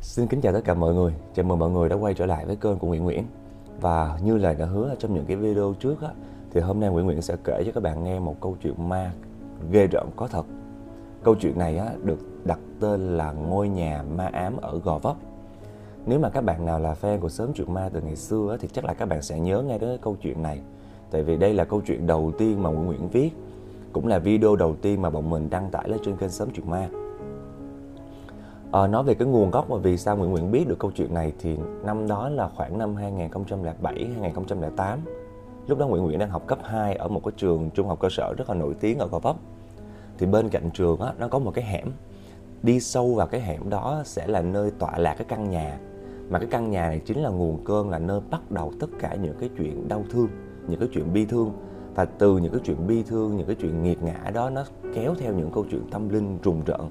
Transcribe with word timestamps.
Xin 0.00 0.26
kính 0.26 0.40
chào 0.40 0.52
tất 0.52 0.60
cả 0.64 0.74
mọi 0.74 0.94
người, 0.94 1.12
chào 1.34 1.44
mừng 1.44 1.58
mọi 1.58 1.70
người 1.70 1.88
đã 1.88 1.96
quay 1.96 2.14
trở 2.14 2.26
lại 2.26 2.46
với 2.46 2.56
kênh 2.56 2.78
của 2.78 2.86
Nguyễn 2.86 3.04
Nguyễn. 3.04 3.24
Và 3.80 4.18
như 4.22 4.36
lời 4.36 4.54
đã 4.58 4.66
hứa 4.66 4.94
trong 4.98 5.14
những 5.14 5.24
cái 5.26 5.36
video 5.36 5.74
trước 5.80 6.02
á 6.02 6.08
Thì 6.50 6.60
hôm 6.60 6.80
nay 6.80 6.90
Nguyễn 6.90 7.06
Nguyễn 7.06 7.22
sẽ 7.22 7.36
kể 7.44 7.62
cho 7.66 7.72
các 7.72 7.82
bạn 7.82 8.04
nghe 8.04 8.18
một 8.18 8.36
câu 8.40 8.56
chuyện 8.62 8.88
ma 8.88 9.12
ghê 9.70 9.86
rợn 9.86 10.06
có 10.16 10.26
thật. 10.26 10.46
Câu 11.22 11.34
chuyện 11.34 11.58
này 11.58 11.78
á, 11.78 11.86
được 12.02 12.18
đặt 12.44 12.58
tên 12.80 13.16
là 13.16 13.32
Ngôi 13.32 13.68
nhà 13.68 14.04
ma 14.16 14.30
ám 14.32 14.56
ở 14.56 14.78
Gò 14.78 14.98
Vấp. 14.98 15.16
Nếu 16.06 16.18
mà 16.18 16.30
các 16.30 16.44
bạn 16.44 16.66
nào 16.66 16.80
là 16.80 16.94
fan 17.00 17.20
của 17.20 17.28
sớm 17.28 17.52
chuyện 17.52 17.74
ma 17.74 17.90
từ 17.92 18.00
ngày 18.00 18.16
xưa 18.16 18.48
á, 18.50 18.56
thì 18.60 18.68
chắc 18.72 18.84
là 18.84 18.94
các 18.94 19.08
bạn 19.08 19.22
sẽ 19.22 19.40
nhớ 19.40 19.62
nghe 19.62 19.78
đến 19.78 19.98
câu 20.02 20.16
chuyện 20.22 20.42
này. 20.42 20.60
Tại 21.10 21.22
vì 21.22 21.36
đây 21.36 21.54
là 21.54 21.64
câu 21.64 21.80
chuyện 21.86 22.06
đầu 22.06 22.32
tiên 22.38 22.62
mà 22.62 22.70
Nguyễn 22.70 22.86
Nguyễn 22.86 23.08
viết 23.08 23.30
Cũng 23.92 24.06
là 24.06 24.18
video 24.18 24.56
đầu 24.56 24.76
tiên 24.82 25.02
mà 25.02 25.10
bọn 25.10 25.30
mình 25.30 25.50
đăng 25.50 25.70
tải 25.70 25.88
lên 25.88 26.00
trên 26.04 26.16
kênh 26.16 26.30
sớm 26.30 26.48
chuyện 26.54 26.70
ma. 26.70 26.88
À, 28.72 28.86
nói 28.86 29.04
về 29.04 29.14
cái 29.14 29.28
nguồn 29.28 29.50
gốc 29.50 29.70
mà 29.70 29.76
vì 29.76 29.96
sao 29.96 30.16
Nguyễn 30.16 30.30
Nguyễn 30.30 30.50
biết 30.50 30.68
được 30.68 30.78
câu 30.78 30.90
chuyện 30.94 31.14
này 31.14 31.32
thì 31.38 31.56
năm 31.84 32.08
đó 32.08 32.28
là 32.28 32.48
khoảng 32.56 32.78
năm 32.78 32.94
2007 32.96 34.08
2008. 34.20 34.98
Lúc 35.66 35.78
đó 35.78 35.86
Nguyễn 35.86 36.02
Nguyễn 36.02 36.18
đang 36.18 36.30
học 36.30 36.46
cấp 36.46 36.58
2 36.64 36.94
ở 36.94 37.08
một 37.08 37.24
cái 37.24 37.32
trường 37.36 37.70
trung 37.70 37.88
học 37.88 38.00
cơ 38.00 38.08
sở 38.10 38.34
rất 38.38 38.48
là 38.48 38.54
nổi 38.54 38.74
tiếng 38.80 38.98
ở 38.98 39.08
Gò 39.08 39.18
Vấp. 39.18 39.36
Thì 40.18 40.26
bên 40.26 40.48
cạnh 40.48 40.70
trường 40.74 41.00
á 41.00 41.12
nó 41.18 41.28
có 41.28 41.38
một 41.38 41.50
cái 41.54 41.64
hẻm. 41.64 41.88
Đi 42.62 42.80
sâu 42.80 43.14
vào 43.14 43.26
cái 43.26 43.40
hẻm 43.40 43.70
đó 43.70 44.02
sẽ 44.04 44.26
là 44.26 44.42
nơi 44.42 44.70
tọa 44.78 44.98
lạc 44.98 45.14
cái 45.14 45.26
căn 45.28 45.50
nhà. 45.50 45.78
Mà 46.30 46.38
cái 46.38 46.48
căn 46.50 46.70
nhà 46.70 46.88
này 46.88 47.00
chính 47.06 47.22
là 47.22 47.30
nguồn 47.30 47.64
cơn 47.64 47.90
là 47.90 47.98
nơi 47.98 48.20
bắt 48.30 48.50
đầu 48.50 48.72
tất 48.80 48.90
cả 48.98 49.14
những 49.22 49.36
cái 49.40 49.50
chuyện 49.58 49.88
đau 49.88 50.04
thương, 50.10 50.28
những 50.68 50.80
cái 50.80 50.88
chuyện 50.92 51.12
bi 51.12 51.26
thương 51.26 51.52
và 51.94 52.04
từ 52.04 52.38
những 52.38 52.52
cái 52.52 52.60
chuyện 52.64 52.86
bi 52.86 53.02
thương, 53.02 53.36
những 53.36 53.46
cái 53.46 53.56
chuyện 53.60 53.82
nghiệt 53.82 54.02
ngã 54.02 54.30
đó 54.34 54.50
nó 54.50 54.64
kéo 54.94 55.14
theo 55.18 55.32
những 55.32 55.50
câu 55.52 55.64
chuyện 55.70 55.90
tâm 55.90 56.08
linh 56.08 56.38
rùng 56.42 56.62
rợn 56.66 56.90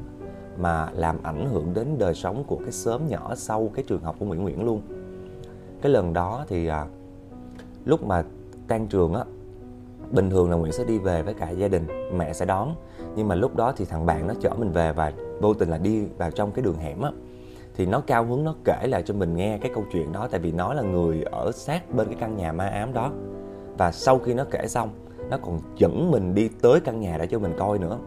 mà 0.58 0.90
làm 0.94 1.18
ảnh 1.24 1.50
hưởng 1.50 1.74
đến 1.74 1.88
đời 1.98 2.14
sống 2.14 2.44
của 2.48 2.56
cái 2.56 2.72
xóm 2.72 3.08
nhỏ 3.08 3.36
sau 3.36 3.72
cái 3.76 3.86
trường 3.88 4.02
học 4.02 4.16
của 4.20 4.26
Nguyễn 4.26 4.44
Nguyễn 4.44 4.66
luôn. 4.66 4.82
Cái 5.82 5.92
lần 5.92 6.14
đó 6.14 6.46
thì 6.48 6.68
à, 6.68 6.86
lúc 7.86 8.04
mà 8.04 8.23
tan 8.68 8.88
trường 8.88 9.14
á 9.14 9.23
bình 10.12 10.30
thường 10.30 10.50
là 10.50 10.58
Nguyễn 10.58 10.72
sẽ 10.72 10.84
đi 10.84 10.98
về 10.98 11.22
với 11.22 11.34
cả 11.34 11.50
gia 11.50 11.68
đình, 11.68 11.88
mẹ 12.14 12.34
sẽ 12.34 12.46
đón. 12.46 12.76
Nhưng 13.16 13.28
mà 13.28 13.36
lúc 13.36 13.56
đó 13.56 13.73
thì 13.78 13.86
thằng 13.86 14.06
bạn 14.06 14.28
nó 14.28 14.34
chở 14.42 14.50
mình 14.58 14.72
về 14.72 14.94
và 14.94 15.12
vô 15.42 15.54
tình 15.54 15.70
là 15.70 15.78
đi 15.78 16.06
vào 16.18 16.31
trong 16.31 16.52
cái 16.52 16.64
đường 16.64 16.78
hẻm 16.78 17.02
á 17.02 17.12
thì 17.78 17.86
nó 17.86 18.02
cao 18.08 18.26
hứng 18.26 18.44
nó 18.44 18.56
kể 18.64 18.88
lại 18.88 19.03
cho 19.06 19.14
mình 19.14 19.36
nghe 19.36 19.58
cái 19.58 19.72
câu 19.76 19.84
chuyện 19.92 20.12
đó 20.12 20.28
tại 20.31 20.40
vì 20.40 20.52
nó 20.52 20.74
là 20.74 20.81
người 20.81 21.24
ở 21.24 21.52
sát 21.52 21.96
bên 21.96 22.08
cái 22.08 22.16
căn 22.20 22.38
nhà 22.38 22.52
ma 22.52 22.68
ám 22.68 22.94
đó. 22.94 23.12
Và 23.78 23.92
sau 23.92 24.20
khi 24.20 24.34
nó 24.34 24.46
kể 24.52 24.68
xong, 24.68 24.90
nó 25.30 25.38
còn 25.38 25.59
dẫn 25.78 26.12
mình 26.12 26.36
đi 26.36 26.50
tới 26.62 26.80
căn 26.80 27.00
nhà 27.00 27.18
để 27.18 27.28
cho 27.28 27.40
mình 27.40 27.53
coi 27.58 27.80
nữa 27.80 27.98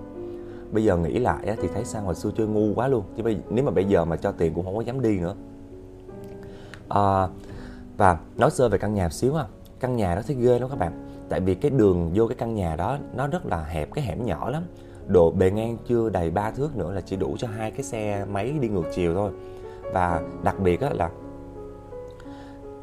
bây 0.72 0.84
giờ 0.84 0.96
nghĩ 0.96 1.18
lại 1.18 1.46
á, 1.46 1.56
thì 1.62 1.68
thấy 1.74 1.84
sao 1.84 2.02
hồi 2.02 2.14
xưa 2.14 2.30
chơi 2.36 2.46
ngu 2.46 2.74
quá 2.74 2.88
luôn. 2.88 3.04
Chứ 3.16 3.22
bây, 3.22 3.38
nếu 3.50 3.64
mà 3.64 3.70
bây 3.70 3.84
giờ 3.84 4.04
mà 4.04 4.16
cho 4.16 4.32
tiền 4.32 4.54
cũng 4.54 4.64
không 4.64 4.76
có 4.76 4.80
dám 4.80 5.00
đi 5.00 5.18
nữa. 5.18 5.34
À, 6.88 7.28
và 7.96 8.18
nói 8.36 8.50
sơ 8.50 8.68
về 8.68 8.78
căn 8.78 8.94
nhà 8.94 9.04
một 9.04 9.12
xíu 9.12 9.34
ha. 9.34 9.44
Căn 9.80 9.96
nhà 9.96 10.14
đó 10.14 10.22
thấy 10.26 10.36
ghê 10.36 10.58
lắm 10.58 10.68
các 10.68 10.78
bạn. 10.78 11.06
Tại 11.28 11.40
vì 11.40 11.54
cái 11.54 11.70
đường 11.70 12.10
vô 12.14 12.26
cái 12.26 12.36
căn 12.36 12.54
nhà 12.54 12.76
đó 12.76 12.98
nó 13.14 13.26
rất 13.26 13.46
là 13.46 13.64
hẹp 13.64 13.92
cái 13.94 14.04
hẻm 14.04 14.26
nhỏ 14.26 14.50
lắm. 14.50 14.62
Độ 15.06 15.30
bề 15.30 15.50
ngang 15.50 15.76
chưa 15.88 16.08
đầy 16.08 16.30
ba 16.30 16.50
thước 16.50 16.76
nữa 16.76 16.92
là 16.92 17.00
chỉ 17.00 17.16
đủ 17.16 17.36
cho 17.38 17.48
hai 17.48 17.70
cái 17.70 17.82
xe 17.82 18.24
máy 18.24 18.54
đi 18.60 18.68
ngược 18.68 18.86
chiều 18.94 19.14
thôi. 19.14 19.30
Và 19.92 20.22
đặc 20.42 20.60
biệt 20.60 20.80
á 20.80 20.90
là 20.92 21.10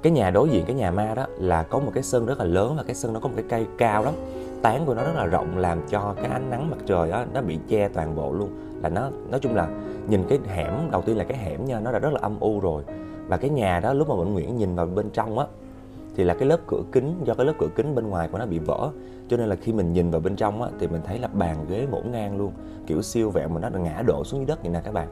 cái 0.01 0.11
nhà 0.11 0.29
đối 0.29 0.49
diện 0.49 0.65
cái 0.65 0.75
nhà 0.75 0.91
ma 0.91 1.13
đó 1.15 1.25
là 1.37 1.63
có 1.63 1.79
một 1.79 1.91
cái 1.93 2.03
sân 2.03 2.25
rất 2.25 2.39
là 2.39 2.45
lớn 2.45 2.75
và 2.77 2.83
cái 2.83 2.95
sân 2.95 3.13
nó 3.13 3.19
có 3.19 3.27
một 3.27 3.33
cái 3.37 3.45
cây 3.49 3.65
cao 3.77 4.03
lắm 4.03 4.13
tán 4.61 4.85
của 4.85 4.93
nó 4.93 5.03
rất 5.03 5.15
là 5.15 5.25
rộng 5.25 5.57
làm 5.57 5.81
cho 5.89 6.13
cái 6.17 6.25
ánh 6.25 6.49
nắng 6.49 6.69
mặt 6.69 6.77
trời 6.85 7.09
đó 7.09 7.25
nó 7.33 7.41
bị 7.41 7.59
che 7.67 7.87
toàn 7.87 8.15
bộ 8.15 8.33
luôn. 8.33 8.49
Là 8.81 8.89
nó 8.89 9.09
nói 9.29 9.39
chung 9.39 9.55
là 9.55 9.67
nhìn 10.07 10.23
cái 10.29 10.39
hẻm 10.47 10.71
đầu 10.91 11.01
tiên 11.01 11.17
là 11.17 11.23
cái 11.23 11.37
hẻm 11.37 11.65
nha 11.65 11.79
nó 11.79 11.91
đã 11.91 11.99
rất 11.99 12.13
là 12.13 12.19
âm 12.21 12.39
u 12.39 12.59
rồi. 12.59 12.83
Và 13.27 13.37
cái 13.37 13.49
nhà 13.49 13.79
đó 13.79 13.93
lúc 13.93 14.09
mà 14.09 14.15
Vĩnh 14.15 14.33
Nguyễn 14.33 14.57
nhìn 14.57 14.75
vào 14.75 14.85
bên 14.85 15.09
trong 15.09 15.39
á 15.39 15.45
thì 16.15 16.23
là 16.23 16.33
cái 16.33 16.47
lớp 16.47 16.57
cửa 16.67 16.81
kính 16.91 17.21
do 17.23 17.33
cái 17.33 17.45
lớp 17.45 17.53
cửa 17.59 17.67
kính 17.75 17.95
bên 17.95 18.09
ngoài 18.09 18.29
của 18.31 18.37
nó 18.37 18.45
bị 18.45 18.59
vỡ. 18.59 18.89
Cho 19.29 19.37
nên 19.37 19.49
là 19.49 19.55
khi 19.55 19.73
mình 19.73 19.93
nhìn 19.93 20.11
vào 20.11 20.21
bên 20.21 20.35
trong 20.35 20.61
á 20.61 20.69
thì 20.79 20.87
mình 20.87 21.01
thấy 21.05 21.19
là 21.19 21.27
bàn 21.27 21.65
ghế 21.69 21.87
ngổn 21.91 22.11
ngang 22.11 22.37
luôn. 22.37 22.51
Kiểu 22.87 23.01
siêu 23.01 23.29
vẹo 23.29 23.49
mà 23.49 23.69
nó 23.69 23.79
ngã 23.79 24.03
đổ 24.07 24.23
xuống 24.23 24.39
dưới 24.39 24.47
đất 24.47 24.61
vậy 24.61 24.71
nè 24.71 24.81
các 24.85 24.93
bạn. 24.93 25.07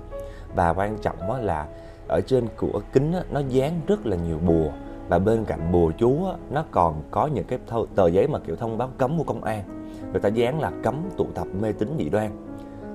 Và 0.55 0.73
quan 0.73 0.97
trọng 0.97 1.31
á 1.31 1.39
là 1.39 1.67
ở 2.07 2.21
trên 2.21 2.47
cửa 2.57 2.79
kính 2.93 3.13
á, 3.13 3.21
nó 3.31 3.39
dán 3.49 3.81
rất 3.87 4.05
là 4.05 4.17
nhiều 4.17 4.39
bùa 4.47 4.69
và 5.09 5.19
bên 5.19 5.45
cạnh 5.45 5.71
bùa 5.71 5.91
chú 5.97 6.25
á, 6.25 6.33
nó 6.49 6.63
còn 6.71 7.03
có 7.11 7.27
những 7.27 7.45
cái 7.45 7.59
tờ 7.95 8.07
giấy 8.07 8.27
mà 8.27 8.39
kiểu 8.39 8.55
thông 8.55 8.77
báo 8.77 8.89
cấm 8.97 9.17
của 9.17 9.23
công 9.23 9.43
an. 9.43 9.63
Người 10.11 10.21
ta 10.21 10.29
dán 10.29 10.59
là 10.59 10.71
cấm 10.83 10.95
tụ 11.17 11.25
tập 11.35 11.47
mê 11.61 11.71
tín 11.71 11.95
dị 11.97 12.09
đoan. 12.09 12.31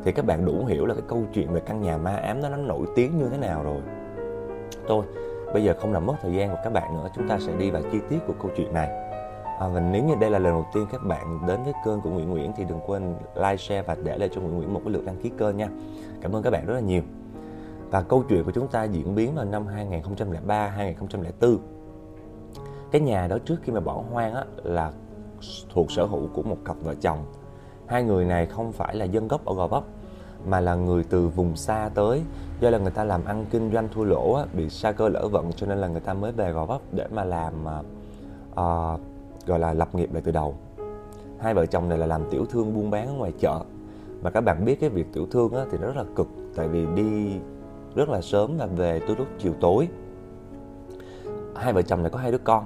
Thì 0.05 0.13
các 0.13 0.25
bạn 0.27 0.45
đủ 0.45 0.65
hiểu 0.65 0.87
là 0.87 0.95
cái 0.95 1.03
câu 1.09 1.23
chuyện 1.33 1.53
về 1.53 1.61
căn 1.61 1.83
nhà 1.83 1.97
ma 1.97 2.17
ám 2.17 2.43
đó 2.43 2.49
nó 2.49 2.57
nổi 2.57 2.87
tiếng 2.97 3.19
như 3.19 3.29
thế 3.29 3.39
nào 3.39 3.63
rồi. 3.63 3.81
Tôi 4.89 5.05
bây 5.53 5.65
giờ 5.65 5.75
không 5.81 5.93
làm 5.93 6.07
mất 6.07 6.15
thời 6.23 6.33
gian 6.33 6.51
của 6.51 6.59
các 6.65 6.73
bạn 6.73 6.97
nữa 6.97 7.09
chúng 7.17 7.29
ta 7.29 7.39
sẽ 7.39 7.53
đi 7.59 7.71
vào 7.71 7.83
chi 7.93 7.99
tiết 8.09 8.19
của 8.27 8.35
câu 8.43 8.51
chuyện 8.57 8.73
này. 8.73 8.89
À, 9.61 9.69
và 9.69 9.81
nếu 9.81 10.05
như 10.05 10.15
đây 10.21 10.31
là 10.31 10.39
lần 10.39 10.53
đầu 10.53 10.67
tiên 10.75 10.87
các 10.93 11.01
bạn 11.05 11.39
đến 11.47 11.63
với 11.65 11.73
kênh 11.85 12.01
của 12.01 12.11
Nguyễn 12.11 12.31
Nguyễn 12.31 12.53
thì 12.57 12.65
đừng 12.65 12.81
quên 12.87 13.15
like 13.35 13.57
share 13.57 13.83
và 13.83 13.97
để 14.05 14.19
lại 14.19 14.29
cho 14.33 14.41
Nguyễn 14.41 14.57
Nguyễn 14.57 14.75
một 14.75 14.81
cái 14.85 14.93
lượt 14.93 15.05
đăng 15.05 15.17
ký 15.17 15.31
kênh 15.39 15.57
nha. 15.57 15.69
Cảm 16.21 16.37
ơn 16.37 16.43
các 16.43 16.51
bạn 16.51 16.67
rất 16.67 16.75
là 16.75 16.81
nhiều. 16.81 17.03
Và 17.91 18.03
câu 18.03 18.25
chuyện 18.29 18.45
của 18.45 18.51
chúng 18.51 18.69
ta 18.69 18.85
diễn 18.85 19.15
biến 19.15 19.35
vào 19.35 19.45
năm 19.45 19.67
2003 19.67 20.67
2004 20.67 21.59
cái 22.91 23.01
nhà 23.01 23.27
đó 23.27 23.39
trước 23.45 23.57
khi 23.63 23.73
mà 23.73 23.81
bỏ 23.81 24.03
hoang 24.13 24.35
á 24.35 24.45
là 24.63 24.93
thuộc 25.75 25.93
sở 25.93 26.05
hữu 26.05 26.29
của 26.35 26.43
một 26.43 26.57
cặp 26.65 26.77
vợ 26.83 26.95
chồng. 27.01 27.19
Hai 27.87 28.03
người 28.03 28.25
này 28.25 28.47
không 28.47 28.73
phải 28.73 28.97
là 28.97 29.05
dân 29.05 29.29
gốc 29.29 29.45
ở 29.45 29.55
gò 29.55 29.67
vấp 29.67 29.85
mà 30.47 30.61
là 30.61 30.75
người 30.75 31.05
từ 31.05 31.29
vùng 31.29 31.57
xa 31.57 31.91
tới 31.95 32.23
do 32.61 32.71
là 32.71 32.79
người 32.79 32.91
ta 32.91 33.05
làm 33.05 33.25
ăn 33.25 33.47
kinh 33.51 33.73
doanh 33.73 33.89
thua 33.95 34.05
lỗ 34.05 34.35
á, 34.35 34.45
bị 34.53 34.71
sa 34.71 34.93
cơ 34.93 35.09
lỡ 35.09 35.29
vận 35.29 35.53
cho 35.53 35.67
nên 35.67 35.79
là 35.79 35.89
người 35.89 36.01
ta 36.01 36.15
mới 36.15 36.33
về 36.33 36.53
gò 36.53 36.65
vấp 36.65 36.81
để 36.93 37.07
mà 37.11 37.25
làm 37.25 37.55
uh, 38.51 39.01
gọi 39.47 39.59
là 39.59 39.73
lập 39.73 39.95
nghiệp 39.95 40.13
lại 40.13 40.23
từ 40.25 40.33
đầu. 40.33 40.55
Hai 41.39 41.55
vợ 41.55 41.67
chồng 41.67 41.89
này 41.89 41.99
là 41.99 42.07
làm 42.07 42.23
tiểu 42.31 42.47
thương 42.47 42.75
buôn 42.75 42.91
bán 42.91 43.07
ở 43.07 43.13
ngoài 43.13 43.33
chợ. 43.39 43.61
Mà 44.23 44.31
các 44.31 44.41
bạn 44.41 44.65
biết 44.65 44.81
cái 44.81 44.91
việc 44.91 45.07
tiểu 45.13 45.27
thương 45.31 45.55
á, 45.55 45.65
thì 45.71 45.79
nó 45.79 45.87
rất 45.87 45.97
là 45.97 46.05
cực 46.17 46.29
tại 46.57 46.69
vì 46.69 46.87
đi 46.95 47.37
rất 47.95 48.09
là 48.09 48.21
sớm 48.21 48.57
và 48.59 48.67
về 48.67 49.01
tới 49.01 49.17
lúc 49.17 49.27
chiều 49.39 49.53
tối. 49.61 49.89
Hai 51.57 51.73
vợ 51.73 51.83
chồng 51.83 52.03
này 52.03 52.11
có 52.11 52.19
hai 52.19 52.33
đứa 52.33 52.39
con 52.39 52.65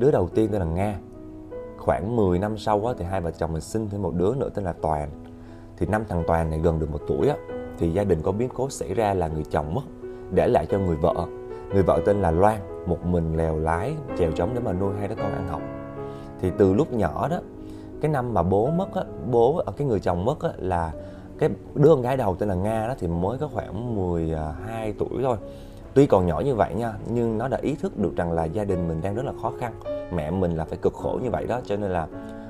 đứa 0.00 0.10
đầu 0.10 0.28
tiên 0.28 0.48
tên 0.52 0.60
là 0.60 0.66
nga. 0.66 0.98
Khoảng 1.78 2.16
10 2.16 2.38
năm 2.38 2.58
sau 2.58 2.86
á, 2.86 2.94
thì 2.98 3.04
hai 3.04 3.20
vợ 3.20 3.30
chồng 3.30 3.52
mình 3.52 3.62
sinh 3.62 3.88
thêm 3.90 4.02
một 4.02 4.14
đứa 4.14 4.34
nữa 4.34 4.48
tên 4.54 4.64
là 4.64 4.72
toàn. 4.72 5.10
Thì 5.76 5.86
năm 5.86 6.04
thằng 6.08 6.24
toàn 6.26 6.50
này 6.50 6.58
gần 6.58 6.78
được 6.78 6.90
một 6.90 7.00
tuổi 7.08 7.28
á, 7.28 7.36
thì 7.78 7.92
gia 7.92 8.04
đình 8.04 8.22
có 8.22 8.32
biến 8.32 8.48
cố 8.54 8.70
xảy 8.70 8.94
ra 8.94 9.14
là 9.14 9.28
người 9.28 9.44
chồng 9.50 9.74
mất 9.74 9.82
để 10.30 10.48
lại 10.48 10.66
cho 10.70 10.78
người 10.78 10.96
vợ. 10.96 11.14
Người 11.72 11.82
vợ 11.82 12.00
tên 12.06 12.22
là 12.22 12.30
loan 12.30 12.60
một 12.86 13.06
mình 13.06 13.36
lèo 13.36 13.58
lái 13.58 13.94
chèo 14.18 14.32
trống 14.32 14.50
để 14.54 14.60
mà 14.60 14.72
nuôi 14.72 14.94
hai 14.98 15.08
đứa 15.08 15.14
con 15.14 15.32
ăn 15.32 15.48
học. 15.48 15.62
Thì 16.40 16.50
từ 16.58 16.72
lúc 16.74 16.92
nhỏ 16.92 17.28
đó 17.28 17.40
cái 18.00 18.10
năm 18.10 18.34
mà 18.34 18.42
bố 18.42 18.70
mất 18.70 18.94
á, 18.94 19.02
bố 19.30 19.56
ở 19.56 19.72
cái 19.76 19.86
người 19.86 20.00
chồng 20.00 20.24
mất 20.24 20.42
á, 20.42 20.50
là 20.56 20.92
cái 21.38 21.50
đứa 21.74 21.88
con 21.88 22.02
gái 22.02 22.16
đầu 22.16 22.36
tên 22.36 22.48
là 22.48 22.54
nga 22.54 22.88
đó 22.88 22.94
thì 22.98 23.06
mới 23.06 23.38
có 23.38 23.48
khoảng 23.48 23.96
12 23.96 24.86
à, 24.86 24.92
tuổi 24.98 25.22
thôi 25.22 25.36
tuy 25.94 26.06
còn 26.06 26.26
nhỏ 26.26 26.40
như 26.40 26.54
vậy 26.54 26.74
nha 26.74 26.92
nhưng 27.06 27.38
nó 27.38 27.48
đã 27.48 27.58
ý 27.62 27.74
thức 27.74 27.98
được 27.98 28.16
rằng 28.16 28.32
là 28.32 28.44
gia 28.44 28.64
đình 28.64 28.88
mình 28.88 29.00
đang 29.02 29.14
rất 29.14 29.24
là 29.24 29.32
khó 29.42 29.52
khăn. 29.60 29.72
Mẹ 30.14 30.30
mình 30.30 30.56
là 30.56 30.64
phải 30.64 30.78
cực 30.82 30.94
khổ 30.94 31.18
như 31.22 31.30
vậy 31.30 31.46
đó 31.46 31.60
cho 31.64 31.76
nên 31.76 31.90
là 31.90 32.06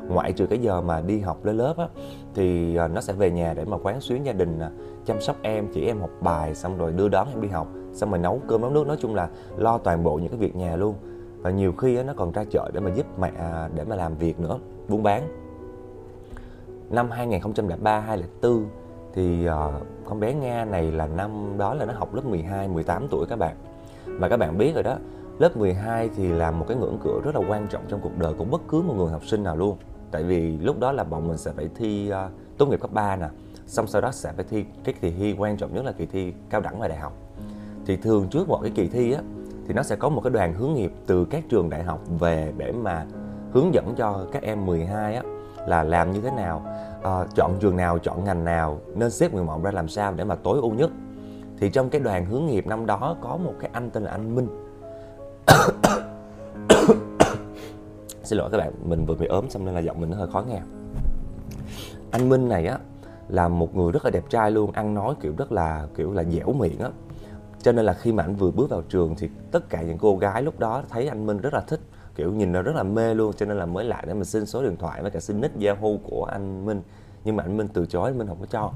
ngoại 0.09 0.33
trừ 0.33 0.47
cái 0.47 0.59
giờ 0.59 0.81
mà 0.81 1.01
đi 1.01 1.21
học 1.21 1.45
lên 1.45 1.57
lớp 1.57 1.75
á 1.79 1.89
thì 2.35 2.77
à, 2.77 2.89
nó 2.89 3.01
sẽ 3.01 3.13
về 3.13 3.31
nhà 3.31 3.55
để 3.55 3.65
mà 3.65 3.77
quán 3.83 4.01
xuyến 4.01 4.27
gia 4.27 4.33
đình 4.33 4.59
à, 4.59 4.71
chăm 5.07 5.21
sóc 5.21 5.37
em 5.43 5.67
chỉ 5.73 5.87
em 5.87 6.01
học 6.01 6.11
bài 6.21 6.55
xong 6.55 6.79
rồi 6.79 6.93
đưa 6.93 7.09
đón 7.09 7.29
em 7.31 7.41
đi 7.41 7.49
học 7.49 7.69
xong 7.93 8.11
rồi 8.11 8.19
nấu 8.19 8.41
cơm 8.49 8.61
nấu 8.61 8.71
nước 8.71 8.87
nói 8.87 8.97
chung 9.01 9.15
là 9.15 9.29
lo 9.57 9.79
toàn 9.79 10.05
bộ 10.05 10.17
những 10.17 10.29
cái 10.29 10.39
việc 10.39 10.57
nhà 10.57 10.77
luôn. 10.77 10.95
Và 11.43 11.51
nhiều 11.51 11.73
khi 11.73 11.97
á, 11.97 12.03
nó 12.03 12.13
còn 12.17 12.33
ra 12.33 12.45
chợ 12.51 12.71
để 12.75 12.81
mà 12.81 12.91
giúp 12.95 13.07
mẹ 13.19 13.33
à, 13.39 13.69
để 13.75 13.85
mà 13.85 13.97
làm 13.97 14.17
việc 14.17 14.41
nữa 14.41 14.59
buôn 14.89 15.03
bán. 15.03 15.23
Năm 16.91 17.11
2003 17.11 18.01
2004 18.01 18.65
thì 19.15 19.49
uh, 19.49 19.87
con 20.05 20.21
bé 20.21 20.35
Nga 20.35 20.65
này 20.65 20.93
là 20.93 21.07
năm 21.07 21.59
đó 21.59 21.75
là 21.75 21.85
nó 21.85 21.93
học 21.93 22.15
lớp 22.15 22.25
12, 22.25 22.69
18 22.69 23.09
tuổi 23.11 23.27
các 23.29 23.39
bạn. 23.39 23.57
Mà 24.07 24.29
các 24.29 24.37
bạn 24.37 24.59
biết 24.59 24.75
rồi 24.75 24.83
đó, 24.83 24.97
lớp 25.39 25.57
12 25.57 26.11
thì 26.17 26.29
là 26.29 26.51
một 26.51 26.65
cái 26.69 26.77
ngưỡng 26.77 26.99
cửa 27.05 27.21
rất 27.25 27.35
là 27.35 27.41
quan 27.49 27.67
trọng 27.67 27.83
trong 27.89 28.01
cuộc 28.01 28.19
đời 28.19 28.35
của 28.35 28.45
bất 28.45 28.61
cứ 28.69 28.83
một 28.83 28.95
người 28.97 29.11
học 29.11 29.27
sinh 29.27 29.43
nào 29.43 29.57
luôn. 29.57 29.77
Tại 30.11 30.23
vì 30.23 30.57
lúc 30.57 30.81
đó 30.81 30.93
là 30.93 31.05
bọn 31.05 31.29
mình 31.29 31.39
sẽ 31.39 31.53
phải 31.53 31.69
thi 31.75 32.13
uh, 32.13 32.33
tốt 32.59 32.67
nghiệp 32.67 32.81
cấp 32.81 32.93
3 32.93 33.17
nè, 33.17 33.29
xong 33.67 33.87
sau 33.87 34.01
đó 34.01 34.11
sẽ 34.13 34.33
phải 34.33 34.45
thi 34.51 34.65
cái 34.85 34.95
kỳ 35.01 35.11
thi 35.11 35.35
quan 35.39 35.57
trọng 35.57 35.75
nhất 35.75 35.85
là 35.85 35.93
kỳ 35.93 36.07
thi 36.07 36.33
cao 36.51 36.61
đẳng 36.61 36.81
và 36.81 36.89
đại 36.89 36.99
học. 36.99 37.13
Thì 37.87 37.97
thường 37.97 38.29
trước 38.29 38.49
mọi 38.49 38.61
cái 38.63 38.73
kỳ 38.75 38.89
thi 38.89 39.13
á 39.13 39.23
thì 39.67 39.75
nó 39.75 39.83
sẽ 39.83 39.97
có 39.97 40.09
một 40.09 40.21
cái 40.21 40.31
đoàn 40.31 40.55
hướng 40.55 40.75
nghiệp 40.75 40.93
từ 41.07 41.25
các 41.25 41.45
trường 41.49 41.71
đại 41.71 41.83
học 41.83 42.01
về 42.19 42.53
để 42.57 42.73
mà 42.73 43.07
hướng 43.53 43.75
dẫn 43.75 43.95
cho 43.97 44.27
các 44.33 44.43
em 44.43 44.67
12 44.67 45.15
á 45.15 45.23
là 45.67 45.83
làm 45.83 46.13
như 46.13 46.21
thế 46.21 46.31
nào 46.31 46.63
uh, 46.99 47.35
chọn 47.35 47.57
trường 47.61 47.77
nào 47.77 47.99
chọn 47.99 48.25
ngành 48.25 48.45
nào 48.45 48.81
nên 48.95 49.11
xếp 49.11 49.33
nguyện 49.33 49.47
vọng 49.47 49.63
ra 49.63 49.71
làm 49.71 49.89
sao 49.89 50.13
để 50.13 50.25
mà 50.25 50.35
tối 50.35 50.59
ưu 50.61 50.71
nhất. 50.71 50.91
Thì 51.59 51.71
trong 51.71 51.91
cái 51.91 52.01
đoàn 52.01 52.27
hướng 52.27 52.47
nghiệp 52.47 52.67
năm 52.67 52.87
đó 52.87 53.17
có 53.21 53.37
một 53.37 53.55
cái 53.61 53.71
anh 53.73 53.91
tên 53.91 54.03
là 54.03 54.11
anh 54.11 54.35
Minh. 54.35 54.49
Xin 58.23 58.39
lỗi 58.39 58.49
các 58.53 58.59
bạn 58.59 58.73
mình 58.85 59.07
vừa 59.07 59.15
bị 59.15 59.27
ốm 59.27 59.51
xong 59.51 59.65
nên 59.65 59.75
là 59.75 59.81
giọng 59.81 60.01
mình 60.01 60.11
nó 60.11 60.17
hơi 60.17 60.29
khó 60.33 60.45
nghe. 60.49 60.61
Anh 62.11 62.29
Minh 62.29 62.49
này 62.49 62.67
á 62.67 62.79
là 63.29 63.49
một 63.49 63.77
người 63.77 63.93
rất 63.93 64.05
là 64.05 64.11
đẹp 64.11 64.25
trai 64.31 64.51
luôn 64.51 64.73
ăn 64.73 64.95
nói 64.95 65.15
kiểu 65.21 65.35
rất 65.37 65.53
là 65.53 65.87
kiểu 65.97 66.13
là 66.13 66.25
dẻo 66.25 66.53
miệng 66.53 66.79
á. 66.79 66.91
Cho 67.63 67.73
nên 67.73 67.85
là 67.85 67.93
khi 67.93 68.13
mà 68.13 68.23
anh 68.23 68.35
vừa 68.35 68.51
bước 68.51 68.71
vào 68.71 68.83
trường 68.89 69.15
thì 69.19 69.29
tất 69.51 69.71
cả 69.71 69.83
những 69.83 69.99
cô 69.99 70.17
gái 70.17 70.43
lúc 70.43 70.59
đó 70.59 70.83
thấy 70.89 71.09
anh 71.09 71.27
Minh 71.27 71.39
rất 71.39 71.55
là 71.55 71.61
thích 71.61 71.81
kiểu 72.15 72.33
nhìn 72.33 72.53
nó 72.53 72.63
rất 72.63 72.77
là 72.77 72.83
mê 72.83 73.15
luôn, 73.15 73.33
cho 73.33 73.47
nên 73.47 73.57
là 73.57 73.67
mới 73.67 73.85
lại 73.85 74.05
để 74.07 74.15
mình 74.15 74.25
xin 74.25 74.47
số 74.47 74.63
điện 74.63 74.77
thoại 74.77 75.03
với 75.03 75.11
cả 75.11 75.21
xin 75.21 75.41
nick 75.41 75.61
Yahoo 75.61 75.89
của 76.05 76.25
anh 76.25 76.67
Minh. 76.67 76.83
Nhưng 77.25 77.37
mà 77.37 77.43
anh 77.43 77.57
Minh 77.57 77.69
từ 77.73 77.87
chối, 77.87 78.11
anh 78.11 78.19
Minh 78.19 78.27
không 78.27 78.41
có 78.41 78.47
cho. 78.47 78.73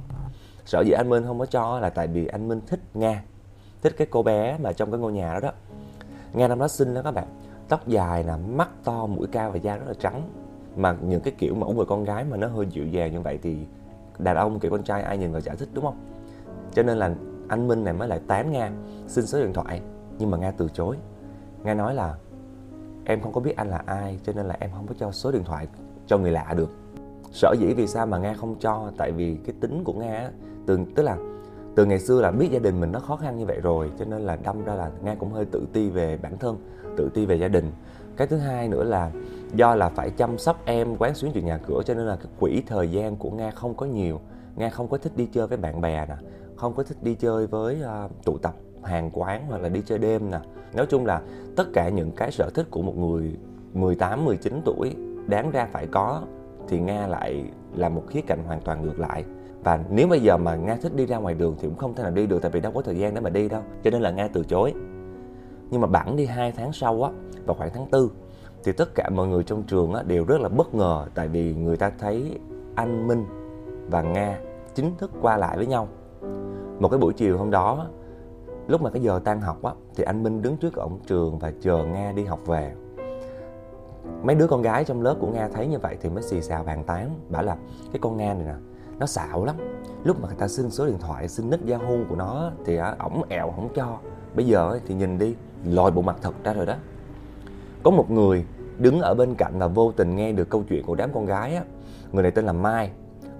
Sợ 0.64 0.80
gì 0.80 0.90
anh 0.90 1.08
Minh 1.08 1.24
không 1.26 1.38
có 1.38 1.46
cho 1.46 1.80
là 1.80 1.90
tại 1.90 2.06
vì 2.06 2.26
anh 2.26 2.48
Minh 2.48 2.60
thích 2.66 2.80
Nga, 2.94 3.22
thích 3.82 3.94
cái 3.96 4.06
cô 4.10 4.22
bé 4.22 4.58
mà 4.58 4.72
trong 4.72 4.90
cái 4.90 5.00
ngôi 5.00 5.12
nhà 5.12 5.34
đó 5.34 5.40
đó. 5.40 5.50
Nga 6.32 6.48
năm 6.48 6.58
đó 6.58 6.68
xinh 6.68 6.94
đó 6.94 7.02
các 7.02 7.10
bạn. 7.10 7.26
Tóc 7.68 7.88
dài 7.88 8.24
nè, 8.24 8.32
mắt 8.54 8.68
to, 8.84 9.06
mũi 9.06 9.26
cao 9.32 9.50
và 9.50 9.56
da 9.56 9.76
rất 9.76 9.88
là 9.88 9.94
trắng. 9.94 10.22
Mà 10.76 10.96
những 11.02 11.20
cái 11.20 11.34
kiểu 11.38 11.54
mẫu 11.54 11.72
người 11.72 11.86
con 11.86 12.04
gái 12.04 12.24
mà 12.24 12.36
nó 12.36 12.48
hơi 12.48 12.66
dịu 12.66 12.86
dàng 12.86 13.12
như 13.12 13.20
vậy 13.20 13.38
thì 13.42 13.58
đàn 14.18 14.36
ông 14.36 14.60
kiểu 14.60 14.70
con 14.70 14.82
trai 14.82 15.02
ai 15.02 15.18
nhìn 15.18 15.32
vào 15.32 15.40
chả 15.40 15.54
thích, 15.54 15.68
đúng 15.72 15.84
không? 15.84 15.98
Cho 16.74 16.82
nên 16.82 16.98
là 16.98 17.14
anh 17.48 17.68
Minh 17.68 17.84
này 17.84 17.94
mới 17.94 18.08
lại 18.08 18.20
tán 18.26 18.52
Nga, 18.52 18.70
xin 19.08 19.26
số 19.26 19.38
điện 19.38 19.52
thoại. 19.52 19.80
Nhưng 20.18 20.30
mà 20.30 20.38
Nga 20.38 20.50
từ 20.50 20.68
chối. 20.74 20.96
Nga 21.62 21.74
nói 21.74 21.94
là 21.94 22.14
em 23.04 23.20
không 23.20 23.32
có 23.32 23.40
biết 23.40 23.56
anh 23.56 23.68
là 23.68 23.82
ai 23.86 24.18
cho 24.26 24.32
nên 24.32 24.46
là 24.46 24.56
em 24.60 24.70
không 24.74 24.86
có 24.86 24.94
cho 24.98 25.12
số 25.12 25.32
điện 25.32 25.44
thoại 25.44 25.66
cho 26.06 26.18
người 26.18 26.30
lạ 26.30 26.54
được. 26.56 26.70
Sở 27.32 27.54
dĩ 27.58 27.74
vì 27.74 27.86
sao 27.86 28.06
mà 28.06 28.18
nga 28.18 28.34
không 28.34 28.54
cho? 28.60 28.90
Tại 28.96 29.12
vì 29.12 29.36
cái 29.46 29.54
tính 29.60 29.84
của 29.84 29.92
nga 29.92 30.30
từ 30.66 30.78
tức 30.94 31.02
là 31.02 31.16
từ 31.76 31.86
ngày 31.86 31.98
xưa 31.98 32.20
là 32.20 32.30
biết 32.30 32.48
gia 32.50 32.58
đình 32.58 32.80
mình 32.80 32.92
nó 32.92 33.00
khó 33.00 33.16
khăn 33.16 33.38
như 33.38 33.46
vậy 33.46 33.60
rồi 33.60 33.90
cho 33.98 34.04
nên 34.04 34.22
là 34.22 34.36
đâm 34.36 34.64
ra 34.64 34.74
là 34.74 34.90
nga 35.02 35.14
cũng 35.14 35.32
hơi 35.32 35.44
tự 35.44 35.66
ti 35.72 35.90
về 35.90 36.16
bản 36.16 36.38
thân 36.38 36.56
tự 36.96 37.10
ti 37.14 37.26
về 37.26 37.36
gia 37.36 37.48
đình. 37.48 37.72
Cái 38.16 38.26
thứ 38.26 38.36
hai 38.36 38.68
nữa 38.68 38.84
là 38.84 39.10
do 39.54 39.74
là 39.74 39.88
phải 39.88 40.10
chăm 40.10 40.38
sóc 40.38 40.60
em 40.64 40.96
quán 40.96 41.14
xuyến 41.14 41.32
chuyện 41.32 41.46
nhà 41.46 41.58
cửa 41.66 41.82
cho 41.86 41.94
nên 41.94 42.06
là 42.06 42.16
cái 42.16 42.26
quỹ 42.40 42.62
thời 42.66 42.90
gian 42.90 43.16
của 43.16 43.30
nga 43.30 43.50
không 43.50 43.74
có 43.74 43.86
nhiều. 43.86 44.20
Nga 44.56 44.70
không 44.70 44.88
có 44.88 44.98
thích 44.98 45.16
đi 45.16 45.28
chơi 45.32 45.46
với 45.46 45.58
bạn 45.58 45.80
bè 45.80 46.06
nè 46.06 46.16
không 46.56 46.74
có 46.74 46.82
thích 46.82 47.02
đi 47.02 47.14
chơi 47.14 47.46
với 47.46 47.82
uh, 48.04 48.24
tụ 48.24 48.38
tập 48.38 48.54
hàng 48.84 49.10
quán 49.12 49.44
hoặc 49.48 49.62
là 49.62 49.68
đi 49.68 49.82
chơi 49.86 49.98
đêm 49.98 50.30
nè. 50.30 50.38
Nói 50.74 50.86
chung 50.86 51.06
là 51.06 51.22
tất 51.56 51.64
cả 51.72 51.88
những 51.88 52.12
cái 52.12 52.32
sở 52.32 52.50
thích 52.54 52.66
của 52.70 52.82
một 52.82 52.96
người 52.96 53.36
18 53.74 54.24
19 54.24 54.60
tuổi 54.64 54.96
đáng 55.26 55.50
ra 55.50 55.68
phải 55.72 55.86
có 55.86 56.22
thì 56.68 56.80
Nga 56.80 57.06
lại 57.06 57.44
là 57.74 57.88
một 57.88 58.02
khía 58.08 58.20
cạnh 58.20 58.44
hoàn 58.46 58.60
toàn 58.60 58.82
ngược 58.82 58.98
lại. 58.98 59.24
Và 59.64 59.80
nếu 59.90 60.08
bây 60.08 60.20
giờ 60.20 60.36
mà 60.36 60.56
Nga 60.56 60.76
thích 60.76 60.96
đi 60.96 61.06
ra 61.06 61.16
ngoài 61.16 61.34
đường 61.34 61.56
thì 61.60 61.68
cũng 61.68 61.76
không 61.76 61.94
thể 61.94 62.02
nào 62.02 62.12
đi 62.12 62.26
được 62.26 62.42
tại 62.42 62.50
vì 62.50 62.60
đâu 62.60 62.72
có 62.72 62.82
thời 62.82 62.98
gian 62.98 63.14
để 63.14 63.20
mà 63.20 63.30
đi 63.30 63.48
đâu. 63.48 63.62
Cho 63.84 63.90
nên 63.90 64.02
là 64.02 64.10
Nga 64.10 64.28
từ 64.32 64.44
chối. 64.44 64.74
Nhưng 65.70 65.80
mà 65.80 65.86
bản 65.86 66.16
đi 66.16 66.26
hai 66.26 66.52
tháng 66.52 66.72
sau 66.72 67.02
á 67.02 67.10
vào 67.46 67.54
khoảng 67.54 67.70
tháng 67.74 67.86
tư 67.90 68.10
thì 68.64 68.72
tất 68.72 68.94
cả 68.94 69.10
mọi 69.10 69.26
người 69.26 69.44
trong 69.44 69.62
trường 69.62 69.94
á, 69.94 70.02
đều 70.02 70.24
rất 70.24 70.40
là 70.40 70.48
bất 70.48 70.74
ngờ 70.74 71.06
tại 71.14 71.28
vì 71.28 71.54
người 71.54 71.76
ta 71.76 71.90
thấy 71.98 72.38
anh 72.74 73.06
Minh 73.06 73.24
và 73.90 74.02
Nga 74.02 74.38
chính 74.74 74.96
thức 74.98 75.10
qua 75.20 75.36
lại 75.36 75.56
với 75.56 75.66
nhau. 75.66 75.88
Một 76.80 76.88
cái 76.88 77.00
buổi 77.00 77.12
chiều 77.12 77.38
hôm 77.38 77.50
đó 77.50 77.86
lúc 78.66 78.82
mà 78.82 78.90
cái 78.90 79.02
giờ 79.02 79.20
tan 79.24 79.40
học 79.40 79.62
á, 79.62 79.72
thì 79.96 80.04
anh 80.04 80.22
Minh 80.22 80.42
đứng 80.42 80.56
trước 80.56 80.72
cổng 80.74 80.98
trường 81.06 81.38
và 81.38 81.52
chờ 81.60 81.84
Nga 81.84 82.12
đi 82.12 82.24
học 82.24 82.40
về. 82.46 82.74
Mấy 84.22 84.36
đứa 84.36 84.46
con 84.46 84.62
gái 84.62 84.84
trong 84.84 85.02
lớp 85.02 85.16
của 85.20 85.26
nga 85.26 85.48
thấy 85.48 85.66
như 85.66 85.78
vậy 85.78 85.96
thì 86.00 86.08
mới 86.08 86.22
xì 86.22 86.40
xào 86.40 86.64
bàn 86.64 86.84
tán, 86.84 87.10
bảo 87.28 87.42
là, 87.42 87.56
cái 87.92 87.98
con 88.00 88.16
nga 88.16 88.34
này 88.34 88.44
nè, 88.44 88.54
nó 88.98 89.06
xạo 89.06 89.44
lắm. 89.44 89.56
Lúc 90.04 90.20
mà 90.20 90.28
người 90.28 90.36
ta 90.36 90.48
xin 90.48 90.70
số 90.70 90.86
điện 90.86 90.98
thoại, 91.00 91.28
xin 91.28 91.50
nick 91.50 91.68
yahoo 91.68 91.96
của 92.08 92.16
nó 92.16 92.50
thì 92.64 92.76
ổng 92.98 93.22
ẹo 93.28 93.52
không 93.56 93.68
cho. 93.74 93.98
Bây 94.34 94.46
giờ 94.46 94.78
thì 94.86 94.94
nhìn 94.94 95.18
đi, 95.18 95.34
lòi 95.64 95.90
bộ 95.90 96.02
mặt 96.02 96.16
thật 96.22 96.34
ra 96.44 96.52
rồi 96.52 96.66
đó. 96.66 96.74
Có 97.82 97.90
một 97.90 98.10
người 98.10 98.44
đứng 98.78 99.00
ở 99.00 99.14
bên 99.14 99.34
cạnh 99.34 99.52
và 99.58 99.66
vô 99.66 99.92
tình 99.92 100.16
nghe 100.16 100.32
được 100.32 100.48
câu 100.48 100.62
chuyện 100.68 100.86
của 100.86 100.94
đám 100.94 101.10
con 101.14 101.26
gái 101.26 101.54
á. 101.54 101.62
Người 102.12 102.22
này 102.22 102.32
tên 102.32 102.44
là 102.44 102.52
mai. 102.52 102.90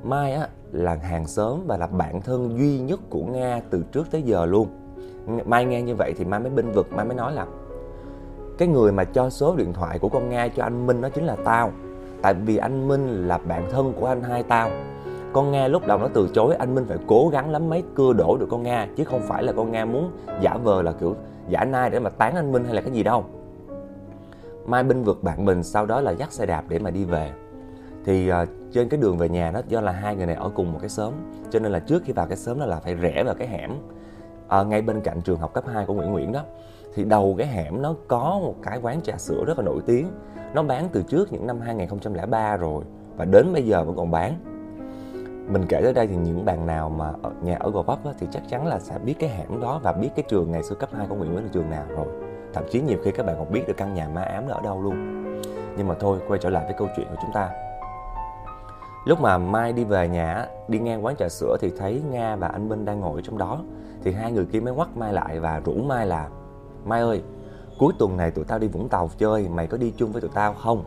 Mai 0.03 0.33
á, 0.33 0.49
là 0.73 0.95
hàng 0.95 1.27
xóm 1.27 1.61
và 1.67 1.77
là 1.77 1.87
bạn 1.87 2.21
thân 2.21 2.59
duy 2.59 2.79
nhất 2.79 3.01
của 3.11 3.23
nga 3.25 3.63
từ 3.71 3.85
trước 3.93 4.11
tới 4.11 4.23
giờ 4.23 4.47
luôn 4.47 4.69
mai 5.45 5.65
nghe 5.65 5.83
như 5.83 5.95
vậy 5.95 6.15
thì 6.17 6.25
mai 6.25 6.41
mới 6.41 6.51
binh 6.51 6.73
vực 6.73 6.93
mai 6.93 7.05
mới 7.05 7.15
nói 7.15 7.33
là 7.33 7.47
cái 8.59 8.69
người 8.69 8.93
mà 8.93 9.05
cho 9.05 9.31
số 9.31 9.57
điện 9.57 9.73
thoại 9.73 9.99
của 9.99 10.09
con 10.09 10.29
Nga 10.29 10.49
cho 10.49 10.63
anh 10.63 10.87
Minh 10.87 11.01
đó 11.01 11.09
chính 11.09 11.25
là 11.25 11.37
tao. 11.45 11.73
Tại 12.23 12.35
vì 12.35 12.57
anh 12.57 12.89
Minh 12.89 13.29
là 13.29 13.39
bạn 13.39 13.69
thân 13.71 13.93
của 14.01 14.07
anh 14.07 14.23
hai 14.23 14.43
tao. 14.43 14.71
Con 15.33 15.53
Nga 15.53 15.69
lúc 15.69 15.87
đầu 15.87 15.99
nó 15.99 16.09
từ 16.15 16.29
chối 16.35 16.55
anh 16.55 16.75
Minh 16.75 16.85
phải 16.89 16.99
cố 17.07 17.29
gắng 17.33 17.51
lắm 17.51 17.71
mấy 17.71 17.83
cưa 17.95 18.13
đổ 18.13 18.37
được 18.41 18.47
con 18.51 18.63
Nga 18.63 18.89
chứ 18.97 19.05
không 19.05 19.21
phải 19.23 19.43
là 19.43 19.53
con 19.53 19.73
Nga 19.73 19.85
muốn 19.85 20.11
giả 20.41 20.57
vờ 20.57 20.83
là 20.83 20.93
kiểu 20.93 21.17
giả 21.49 21.65
nai 21.65 21.91
để 21.91 21.99
mà 21.99 22.11
tán 22.11 22.35
anh 22.35 22.53
Minh 22.53 22.65
hay 22.65 22.75
là 22.75 22.81
cái 22.81 22.91
gì 22.91 23.03
đâu. 23.03 23.25
Mai 24.67 24.83
binh 24.83 25.05
vượt 25.05 25.23
bạn 25.23 25.45
mình 25.45 25.63
sau 25.63 25.87
đó 25.87 26.01
là 26.01 26.11
dắt 26.11 26.33
xe 26.33 26.47
đạp 26.47 26.65
để 26.69 26.79
mà 26.79 26.91
đi 26.91 27.05
về. 27.05 27.33
Thì 28.05 28.31
uh, 28.31 28.49
trên 28.73 28.89
cái 28.89 29.01
đường 29.01 29.19
về 29.19 29.29
nhà 29.29 29.51
đó 29.51 29.61
do 29.69 29.81
là 29.81 29.93
hai 29.93 30.17
người 30.17 30.27
này 30.27 30.35
ở 30.35 30.51
cùng 30.55 30.73
một 30.73 30.79
cái 30.81 30.89
xóm 30.89 31.13
cho 31.51 31.59
nên 31.59 31.73
là 31.73 31.79
trước 31.79 32.03
khi 32.05 32.13
vào 32.13 32.27
cái 32.27 32.37
xóm 32.37 32.61
đó 32.61 32.67
là 32.67 32.81
phải 32.81 32.95
rẽ 32.95 33.23
vào 33.25 33.35
cái 33.35 33.49
hẻm 33.49 33.71
à, 34.55 34.63
ngay 34.63 34.83
bên 34.83 35.01
cạnh 35.01 35.21
trường 35.21 35.39
học 35.39 35.55
cấp 35.55 35.65
2 35.73 35.87
của 35.87 35.95
Nguyễn 35.95 36.13
Nguyễn 36.13 36.33
đó 36.33 36.43
thì 36.95 37.05
đầu 37.05 37.35
cái 37.39 37.47
hẻm 37.47 37.83
nó 37.83 37.95
có 38.09 38.39
một 38.43 38.55
cái 38.63 38.79
quán 38.83 39.03
trà 39.03 39.17
sữa 39.17 39.45
rất 39.47 39.59
là 39.59 39.65
nổi 39.65 39.81
tiếng. 39.87 40.11
Nó 40.55 40.63
bán 40.63 40.89
từ 40.93 41.03
trước 41.03 41.33
những 41.33 41.47
năm 41.47 41.61
2003 41.61 42.57
rồi 42.57 42.85
và 43.17 43.25
đến 43.25 43.53
bây 43.53 43.63
giờ 43.67 43.85
vẫn 43.85 43.97
còn 43.97 44.11
bán. 44.11 44.35
Mình 45.53 45.63
kể 45.69 45.81
tới 45.83 45.93
đây 45.93 46.07
thì 46.07 46.17
những 46.17 46.45
bạn 46.45 46.67
nào 46.67 46.89
mà 46.89 47.13
ở 47.23 47.31
nhà 47.43 47.57
ở 47.61 47.71
Gò 47.71 47.83
Vấp 47.83 47.99
thì 48.19 48.27
chắc 48.31 48.43
chắn 48.49 48.67
là 48.67 48.79
sẽ 48.79 48.99
biết 48.99 49.15
cái 49.19 49.31
hẻm 49.31 49.61
đó 49.61 49.81
và 49.83 49.93
biết 49.93 50.11
cái 50.17 50.25
trường 50.29 50.51
ngày 50.51 50.63
xưa 50.63 50.75
cấp 50.75 50.89
2 50.93 51.07
của 51.07 51.15
Nguyễn 51.15 51.33
Nguyễn 51.33 51.45
là 51.45 51.51
trường 51.53 51.71
nào 51.71 51.85
rồi. 51.89 52.07
Thậm 52.53 52.65
chí 52.71 52.81
nhiều 52.81 52.99
khi 53.05 53.11
các 53.11 53.27
bạn 53.27 53.37
còn 53.39 53.53
biết 53.53 53.63
được 53.69 53.77
căn 53.77 53.95
nhà 53.95 54.09
ma 54.09 54.23
ám 54.23 54.49
là 54.49 54.55
ở 54.55 54.61
đâu 54.61 54.83
luôn. 54.83 55.25
Nhưng 55.77 55.89
mà 55.89 55.95
thôi 56.01 56.19
quay 56.29 56.41
trở 56.43 56.51
lại 56.51 56.65
với 56.65 56.75
câu 56.79 56.89
chuyện 56.97 57.07
của 57.11 57.17
chúng 57.23 57.33
ta 57.35 57.51
lúc 59.05 59.21
mà 59.21 59.39
Mai 59.39 59.73
đi 59.73 59.85
về 59.85 60.09
nhà 60.09 60.47
đi 60.69 60.79
ngang 60.79 61.05
quán 61.05 61.17
trà 61.17 61.29
sữa 61.29 61.57
thì 61.61 61.71
thấy 61.79 62.03
Nga 62.11 62.37
và 62.37 62.49
anh 62.49 62.69
Minh 62.69 62.85
đang 62.85 63.01
ngồi 63.01 63.23
trong 63.23 63.39
đó 63.39 63.63
thì 64.03 64.13
hai 64.13 64.33
người 64.33 64.47
kia 64.47 64.61
mới 64.61 64.75
quắt 64.75 64.97
Mai 64.97 65.13
lại 65.13 65.41
và 65.41 65.61
rủ 65.65 65.73
Mai 65.73 66.07
là 66.07 66.29
Mai 66.85 67.01
ơi, 67.01 67.23
cuối 67.79 67.93
tuần 67.99 68.17
này 68.17 68.31
tụi 68.31 68.45
tao 68.45 68.59
đi 68.59 68.69
Vũng 68.69 68.89
Tàu 68.89 69.11
chơi, 69.19 69.49
mày 69.49 69.67
có 69.67 69.77
đi 69.77 69.93
chung 69.97 70.13
với 70.13 70.21
tụi 70.21 70.31
tao 70.35 70.55
không? 70.55 70.85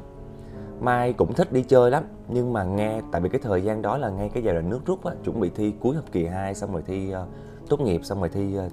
Mai 0.79 1.13
cũng 1.13 1.33
thích 1.33 1.53
đi 1.53 1.63
chơi 1.63 1.91
lắm, 1.91 2.03
nhưng 2.27 2.53
mà 2.53 2.63
nghe 2.63 3.01
tại 3.11 3.21
vì 3.21 3.29
cái 3.29 3.41
thời 3.43 3.63
gian 3.63 3.81
đó 3.81 3.97
là 3.97 4.09
ngay 4.09 4.29
cái 4.33 4.43
giai 4.43 4.53
đoạn 4.53 4.69
nước 4.69 4.79
rút 4.85 5.05
á, 5.05 5.13
chuẩn 5.23 5.39
bị 5.39 5.51
thi 5.55 5.73
cuối 5.79 5.95
học 5.95 6.05
kỳ 6.11 6.25
2 6.25 6.55
xong 6.55 6.71
rồi 6.71 6.83
thi 6.85 7.13
uh, 7.13 7.27
tốt 7.69 7.79
nghiệp 7.79 8.01
xong 8.03 8.19
rồi 8.19 8.29
thi 8.29 8.57
uh, 8.65 8.71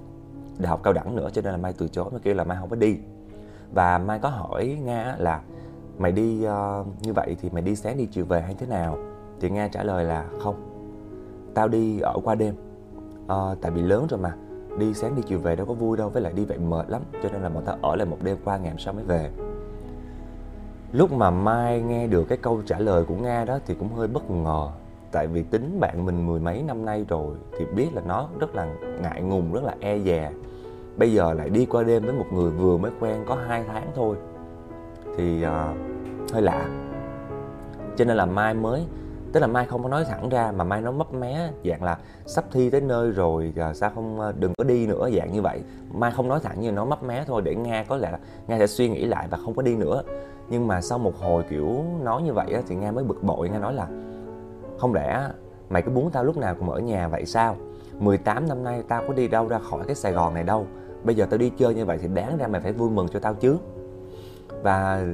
đại 0.57 0.69
học 0.69 0.79
cao 0.83 0.93
đẳng 0.93 1.15
nữa 1.15 1.29
cho 1.33 1.41
nên 1.41 1.51
là 1.51 1.57
Mai 1.57 1.73
từ 1.77 1.87
chối, 1.87 2.05
Mai 2.11 2.19
kêu 2.23 2.35
là 2.35 2.43
Mai 2.43 2.57
không 2.59 2.69
có 2.69 2.75
đi. 2.75 2.97
Và 3.73 3.97
Mai 3.97 4.19
có 4.19 4.29
hỏi 4.29 4.77
Nga 4.83 5.15
là 5.19 5.41
mày 5.97 6.11
đi 6.11 6.47
uh, 6.47 6.87
như 7.01 7.13
vậy 7.13 7.35
thì 7.41 7.49
mày 7.49 7.61
đi 7.61 7.75
sáng 7.75 7.97
đi 7.97 8.05
chiều 8.05 8.25
về 8.25 8.41
hay 8.41 8.55
thế 8.59 8.67
nào? 8.67 8.97
Thì 9.45 9.51
Nga 9.51 9.67
trả 9.67 9.83
lời 9.83 10.03
là 10.03 10.25
không, 10.39 10.55
tao 11.53 11.67
đi 11.67 11.99
ở 11.99 12.13
qua 12.23 12.35
đêm, 12.35 12.55
à, 13.27 13.35
tại 13.61 13.71
vì 13.71 13.81
lớn 13.81 14.07
rồi 14.09 14.19
mà. 14.19 14.33
Đi 14.79 14.93
sáng 14.93 15.15
đi 15.15 15.21
chiều 15.21 15.39
về 15.39 15.55
đâu 15.55 15.65
có 15.65 15.73
vui 15.73 15.97
đâu 15.97 16.09
với 16.09 16.21
lại 16.21 16.33
đi 16.33 16.45
vậy 16.45 16.57
mệt 16.57 16.89
lắm 16.89 17.01
cho 17.23 17.29
nên 17.31 17.41
là 17.41 17.49
bọn 17.49 17.63
tao 17.65 17.77
ở 17.81 17.95
lại 17.95 18.05
một 18.05 18.17
đêm 18.23 18.37
qua 18.45 18.57
ngày 18.57 18.69
hôm 18.69 18.79
sau 18.79 18.93
mới 18.93 19.03
về. 19.03 19.29
Lúc 20.91 21.11
mà 21.11 21.29
mai 21.29 21.81
nghe 21.81 22.07
được 22.07 22.23
cái 22.23 22.37
câu 22.37 22.61
trả 22.65 22.79
lời 22.79 23.05
của 23.05 23.15
nga 23.15 23.45
đó 23.45 23.59
thì 23.65 23.75
cũng 23.75 23.93
hơi 23.93 24.07
bất 24.07 24.31
ngờ. 24.31 24.69
Tại 25.11 25.27
vì 25.27 25.43
tính 25.43 25.79
bạn 25.79 26.05
mình 26.05 26.27
mười 26.27 26.39
mấy 26.39 26.63
năm 26.63 26.85
nay 26.85 27.05
rồi 27.09 27.35
thì 27.57 27.65
biết 27.75 27.87
là 27.93 28.01
nó 28.07 28.27
rất 28.39 28.55
là 28.55 28.67
ngại 29.01 29.21
ngùng 29.21 29.53
rất 29.53 29.63
là 29.63 29.75
e 29.79 29.99
dè. 29.99 30.31
Bây 30.97 31.13
giờ 31.13 31.33
lại 31.33 31.49
đi 31.49 31.65
qua 31.65 31.83
đêm 31.83 32.03
với 32.05 32.13
một 32.13 32.27
người 32.33 32.51
vừa 32.51 32.77
mới 32.77 32.91
quen 32.99 33.23
có 33.27 33.35
hai 33.47 33.63
tháng 33.67 33.91
thôi. 33.95 34.15
Thì 35.17 35.45
uh, 35.45 36.31
hơi 36.33 36.41
lạ. 36.41 36.69
Cho 37.97 38.05
nên 38.05 38.17
là 38.17 38.25
mai 38.25 38.53
mới 38.53 38.85
tức 39.35 39.41
là 39.41 39.47
mai 39.47 39.65
không 39.65 39.83
có 39.83 39.89
nói 39.89 40.05
thẳng 40.05 40.29
ra, 40.29 40.51
mà 40.51 40.63
mai 40.63 40.81
nó 40.81 40.91
mấp 40.91 41.13
mé, 41.13 41.49
dạng 41.65 41.83
là 41.83 41.97
sắp 42.25 42.45
thi 42.51 42.69
tới 42.69 42.81
nơi 42.81 43.11
rồi 43.11 43.53
à, 43.55 43.73
sao 43.73 43.91
không 43.95 44.21
à, 44.21 44.31
đừng 44.39 44.53
có 44.57 44.63
đi 44.63 44.87
nữa, 44.87 45.09
dạng 45.17 45.33
như 45.33 45.41
vậy. 45.41 45.61
Mai 45.93 46.11
không 46.11 46.27
nói 46.27 46.39
thẳng 46.43 46.61
như 46.61 46.71
nó 46.71 46.85
mấp 46.85 47.03
mé 47.03 47.23
thôi, 47.27 47.41
để 47.45 47.55
nga 47.55 47.85
có 47.87 47.97
lẽ 47.97 48.11
là 48.11 48.19
nga 48.47 48.59
sẽ 48.59 48.67
suy 48.67 48.89
nghĩ 48.89 49.05
lại 49.05 49.27
và 49.29 49.37
không 49.37 49.53
có 49.53 49.61
đi 49.61 49.75
nữa. 49.75 50.03
Nhưng 50.49 50.67
mà 50.67 50.81
sau 50.81 50.97
một 50.97 51.15
hồi 51.19 51.43
kiểu 51.49 51.83
nói 52.03 52.21
như 52.21 52.33
vậy 52.33 52.45
thì 52.67 52.75
nga 52.75 52.91
mới 52.91 53.03
bực 53.03 53.23
bội, 53.23 53.49
nga 53.49 53.59
nói 53.59 53.73
là, 53.73 53.87
không 54.77 54.93
lẽ 54.93 55.29
mày 55.69 55.81
cứ 55.81 55.91
muốn 55.91 56.11
tao 56.11 56.23
lúc 56.23 56.37
nào 56.37 56.55
cũng 56.55 56.69
ở 56.69 56.79
nhà 56.79 57.07
vậy 57.07 57.25
sao? 57.25 57.55
18 57.99 58.47
năm 58.47 58.63
nay 58.63 58.83
tao 58.87 59.03
có 59.07 59.13
đi 59.13 59.27
đâu 59.27 59.47
ra 59.47 59.59
khỏi 59.59 59.83
cái 59.87 59.95
Sài 59.95 60.11
Gòn 60.11 60.33
này 60.33 60.43
đâu. 60.43 60.65
Bây 61.03 61.15
giờ 61.15 61.25
tao 61.29 61.37
đi 61.37 61.49
chơi 61.49 61.75
như 61.75 61.85
vậy 61.85 61.97
thì 62.01 62.07
đáng 62.07 62.37
ra 62.37 62.47
mày 62.47 62.61
phải 62.61 62.71
vui 62.71 62.89
mừng 62.89 63.07
cho 63.07 63.19
tao 63.19 63.33
chứ. 63.33 63.57
Và 64.63 65.05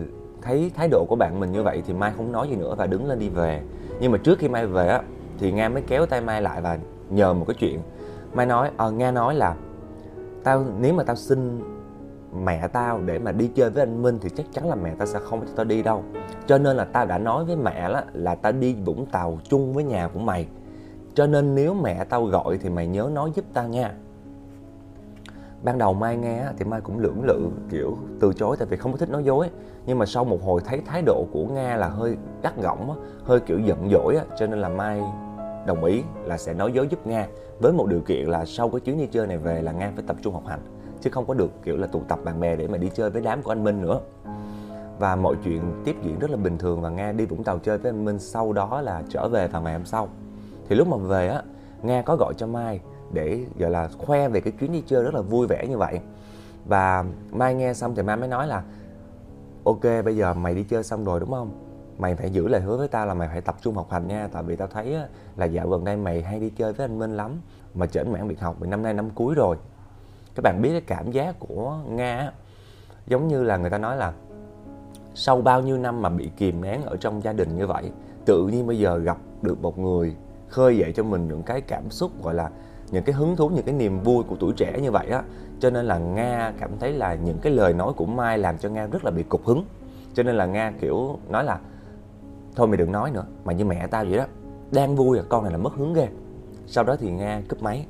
thấy 0.41 0.71
thái 0.75 0.87
độ 0.87 1.05
của 1.09 1.15
bạn 1.15 1.39
mình 1.39 1.51
như 1.51 1.63
vậy 1.63 1.83
thì 1.85 1.93
Mai 1.93 2.11
không 2.17 2.31
nói 2.31 2.49
gì 2.49 2.55
nữa 2.55 2.75
và 2.77 2.87
đứng 2.87 3.07
lên 3.07 3.19
đi 3.19 3.29
về 3.29 3.61
nhưng 4.01 4.11
mà 4.11 4.17
trước 4.17 4.39
khi 4.39 4.47
mai 4.47 4.67
về 4.67 4.87
á 4.87 5.01
thì 5.39 5.51
nga 5.51 5.69
mới 5.69 5.81
kéo 5.87 6.05
tay 6.05 6.21
mai 6.21 6.41
lại 6.41 6.61
và 6.61 6.77
nhờ 7.09 7.33
một 7.33 7.45
cái 7.47 7.55
chuyện. 7.59 7.79
Mai 8.33 8.45
nói 8.45 8.71
ờ 8.77 8.91
nga 8.91 9.11
nói 9.11 9.35
là 9.35 9.55
tao 10.43 10.65
nếu 10.79 10.93
mà 10.93 11.03
tao 11.03 11.15
xin 11.15 11.61
mẹ 12.43 12.67
tao 12.67 12.99
để 13.05 13.19
mà 13.19 13.31
đi 13.31 13.47
chơi 13.55 13.69
với 13.69 13.83
anh 13.83 14.01
Minh 14.01 14.17
thì 14.21 14.29
chắc 14.29 14.45
chắn 14.53 14.69
là 14.69 14.75
mẹ 14.75 14.95
tao 14.97 15.07
sẽ 15.07 15.19
không 15.19 15.41
cho 15.41 15.53
tao 15.55 15.65
đi 15.65 15.83
đâu. 15.83 16.03
Cho 16.47 16.57
nên 16.57 16.77
là 16.77 16.85
tao 16.85 17.05
đã 17.05 17.17
nói 17.17 17.45
với 17.45 17.55
mẹ 17.55 17.89
là, 17.89 18.03
là 18.13 18.35
tao 18.35 18.51
đi 18.51 18.73
Vũng 18.85 19.05
Tàu 19.05 19.39
chung 19.43 19.73
với 19.73 19.83
nhà 19.83 20.09
của 20.13 20.19
mày. 20.19 20.47
Cho 21.13 21.27
nên 21.27 21.55
nếu 21.55 21.73
mẹ 21.73 22.03
tao 22.03 22.25
gọi 22.25 22.57
thì 22.57 22.69
mày 22.69 22.87
nhớ 22.87 23.09
nói 23.13 23.31
giúp 23.35 23.45
tao 23.53 23.67
nha 23.67 23.93
ban 25.63 25.77
đầu 25.77 25.93
mai 25.93 26.17
nghe 26.17 26.45
thì 26.57 26.65
mai 26.65 26.81
cũng 26.81 26.99
lưỡng 26.99 27.23
lự, 27.23 27.49
kiểu, 27.69 27.97
từ 28.19 28.33
chối 28.33 28.57
tại 28.57 28.67
vì 28.71 28.77
không 28.77 28.91
có 28.91 28.97
thích 28.97 29.09
nói 29.09 29.23
dối. 29.23 29.49
Nhưng 29.85 29.99
mà 29.99 30.05
sau 30.05 30.25
một 30.25 30.43
hồi 30.43 30.61
thấy 30.65 30.81
thái 30.85 31.01
độ 31.01 31.25
của 31.31 31.45
nga 31.45 31.75
là 31.75 31.87
hơi 31.87 32.17
gắt 32.43 32.57
gỏng 32.61 32.99
hơi 33.23 33.39
kiểu 33.39 33.59
giận 33.59 33.89
dỗi 33.91 34.19
cho 34.37 34.47
nên 34.47 34.59
là 34.59 34.69
mai 34.69 35.01
đồng 35.65 35.83
ý 35.83 36.03
là 36.23 36.37
sẽ 36.37 36.53
nói 36.53 36.71
dối 36.71 36.87
giúp 36.87 37.07
Nga, 37.07 37.27
với 37.59 37.73
một 37.73 37.87
điều 37.87 38.01
kiện 38.01 38.27
là 38.27 38.45
sau 38.45 38.69
cái 38.69 38.79
chuyến 38.79 38.97
đi 38.97 39.07
chơi 39.11 39.27
này 39.27 39.37
về 39.37 39.61
là 39.61 39.71
Nga 39.71 39.91
phải 39.95 40.03
tập 40.07 40.15
trung 40.21 40.33
học 40.33 40.43
hành, 40.47 40.59
chứ 41.01 41.09
không 41.09 41.25
có 41.25 41.33
được, 41.33 41.51
kiểu 41.63 41.77
là, 41.77 41.87
tụ 41.87 42.01
tập 42.07 42.19
bạn 42.23 42.39
bè 42.39 42.55
để 42.55 42.67
mà 42.67 42.77
đi 42.77 42.89
chơi 42.93 43.09
với 43.09 43.21
đám 43.21 43.41
của 43.41 43.51
anh 43.51 43.63
Minh 43.63 43.81
nữa. 43.81 43.99
Và 44.99 45.15
mọi 45.15 45.35
chuyện 45.43 45.61
tiếp 45.85 45.95
diễn 46.03 46.19
rất 46.19 46.29
là 46.29 46.37
bình 46.37 46.57
thường 46.57 46.81
và 46.81 46.89
Nga 46.89 47.11
đi 47.11 47.25
Vũng 47.25 47.43
Tàu 47.43 47.59
chơi 47.59 47.77
với 47.77 47.89
anh 47.89 48.05
Minh 48.05 48.19
sau 48.19 48.53
đó 48.53 48.81
là 48.81 49.03
trở 49.09 49.27
về 49.27 49.47
vào 49.47 49.61
ngày 49.61 49.73
hôm 49.73 49.85
sau. 49.85 50.09
Thì 50.69 50.75
lúc 50.75 50.87
mà 50.87 50.97
về 50.97 51.27
á, 51.27 51.41
Nga 51.81 52.01
có 52.01 52.15
gọi 52.15 52.33
cho 52.37 52.47
Mai 52.47 52.79
để, 53.13 53.45
gọi 53.59 53.71
là, 53.71 53.89
khoe 53.97 54.29
về 54.29 54.41
cái 54.41 54.53
chuyến 54.59 54.71
đi 54.71 54.83
chơi 54.87 55.03
rất 55.03 55.13
là 55.13 55.21
vui 55.21 55.47
vẻ 55.47 55.65
như 55.69 55.77
vậy. 55.77 55.99
Và 56.65 57.05
Mai 57.31 57.55
nghe 57.55 57.73
xong 57.73 57.95
thì 57.95 58.03
Mai 58.03 58.17
mới 58.17 58.27
nói 58.27 58.47
là, 58.47 58.63
ok, 59.63 59.83
bây 60.05 60.17
giờ 60.17 60.33
mày 60.33 60.55
đi 60.55 60.63
chơi 60.63 60.83
xong 60.83 61.05
rồi, 61.05 61.19
đúng 61.19 61.31
không? 61.31 61.51
Mày 61.97 62.15
phải 62.15 62.29
giữ 62.29 62.47
lời 62.47 62.61
hứa 62.61 62.77
với 62.77 62.87
tao 62.87 63.05
là 63.05 63.13
mày 63.13 63.27
phải 63.27 63.41
tập 63.41 63.55
trung 63.61 63.75
học 63.75 63.87
hành 63.91 64.07
nha, 64.07 64.27
tại 64.31 64.43
vì 64.43 64.55
tao 64.55 64.67
thấy 64.67 64.97
là 65.37 65.45
dạo 65.45 65.69
gần 65.69 65.83
đây 65.83 65.97
mày 65.97 66.21
hay 66.21 66.39
đi 66.39 66.49
chơi 66.49 66.73
với 66.73 66.85
anh 66.85 66.99
Minh 66.99 67.17
lắm, 67.17 67.31
mà 67.73 67.85
chểnh 67.85 68.11
mảng 68.11 68.27
việc 68.27 68.39
học 68.39 68.55
vì 68.59 68.67
năm 68.67 68.83
nay 68.83 68.93
năm 68.93 69.09
cuối 69.15 69.35
rồi. 69.35 69.57
Các 70.35 70.41
bạn 70.43 70.61
biết 70.61 70.71
cái 70.71 70.81
cảm 70.81 71.11
giác 71.11 71.35
của 71.39 71.77
Nga 71.89 72.31
giống 73.07 73.27
như 73.27 73.43
là 73.43 73.57
người 73.57 73.69
ta 73.69 73.77
nói 73.77 73.97
là, 73.97 74.13
sau 75.13 75.41
bao 75.41 75.61
nhiêu 75.61 75.77
năm 75.77 76.01
mà 76.01 76.09
bị 76.09 76.31
kìm 76.37 76.61
nén 76.61 76.81
ở 76.81 76.97
trong 76.97 77.23
gia 77.23 77.33
đình 77.33 77.55
như 77.55 77.67
vậy, 77.67 77.91
tự 78.25 78.47
nhiên 78.47 78.67
bây 78.67 78.79
giờ 78.79 78.97
gặp 78.97 79.17
được 79.41 79.61
một 79.61 79.79
người 79.79 80.15
khơi 80.49 80.77
dậy 80.77 80.93
cho 80.95 81.03
mình 81.03 81.27
những 81.27 81.43
cái 81.43 81.61
cảm 81.61 81.89
xúc, 81.89 82.23
gọi 82.23 82.33
là 82.33 82.49
những 82.91 83.03
cái 83.03 83.15
hứng 83.15 83.35
thú 83.35 83.49
những 83.49 83.65
cái 83.65 83.75
niềm 83.75 83.99
vui 84.03 84.23
của 84.23 84.35
tuổi 84.39 84.53
trẻ 84.53 84.79
như 84.81 84.91
vậy 84.91 85.07
á. 85.07 85.23
Cho 85.59 85.69
nên 85.69 85.85
là 85.85 85.97
nga 85.97 86.53
cảm 86.59 86.71
thấy 86.79 86.93
là 86.93 87.15
những 87.15 87.37
cái 87.41 87.53
lời 87.53 87.73
nói 87.73 87.93
của 87.93 88.05
mai 88.05 88.37
làm 88.37 88.57
cho 88.57 88.69
nga 88.69 88.87
rất 88.87 89.05
là 89.05 89.11
bị 89.11 89.23
cục 89.23 89.45
hứng. 89.45 89.65
Cho 90.13 90.23
nên 90.23 90.35
là 90.35 90.45
nga 90.45 90.73
kiểu 90.81 91.17
nói 91.29 91.43
là 91.43 91.59
thôi 92.55 92.67
mày 92.67 92.77
đừng 92.77 92.91
nói 92.91 93.11
nữa 93.11 93.25
mà 93.45 93.53
như 93.53 93.65
mẹ 93.65 93.87
tao 93.87 94.05
vậy 94.05 94.17
đó 94.17 94.25
đang 94.71 94.95
vui 94.95 95.17
à 95.17 95.23
con 95.29 95.43
này 95.43 95.51
là 95.51 95.57
mất 95.57 95.73
hứng 95.73 95.93
ghê. 95.93 96.07
Sau 96.67 96.83
đó 96.83 96.95
thì 96.99 97.11
nga 97.11 97.41
cúp 97.49 97.63
máy. 97.63 97.85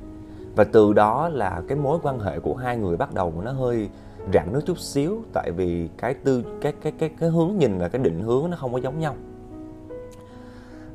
Và 0.56 0.64
từ 0.64 0.92
đó 0.92 1.28
là 1.28 1.62
cái 1.68 1.78
mối 1.78 1.98
quan 2.02 2.20
hệ 2.20 2.40
của 2.40 2.54
hai 2.54 2.76
người 2.76 2.96
bắt 2.96 3.14
đầu 3.14 3.32
nó 3.44 3.52
hơi 3.52 3.88
rạn 4.32 4.52
nước 4.52 4.60
chút 4.66 4.78
xíu 4.78 5.22
tại 5.32 5.50
vì 5.50 5.88
cái 5.98 6.14
tư 6.14 6.44
cái 6.60 6.72
cái 6.82 6.92
cái 6.98 7.10
cái 7.20 7.28
hướng 7.28 7.58
nhìn 7.58 7.78
và 7.78 7.88
cái 7.88 8.02
định 8.02 8.20
hướng 8.20 8.50
nó 8.50 8.56
không 8.56 8.72
có 8.72 8.78
giống 8.78 8.98
nhau. 8.98 9.14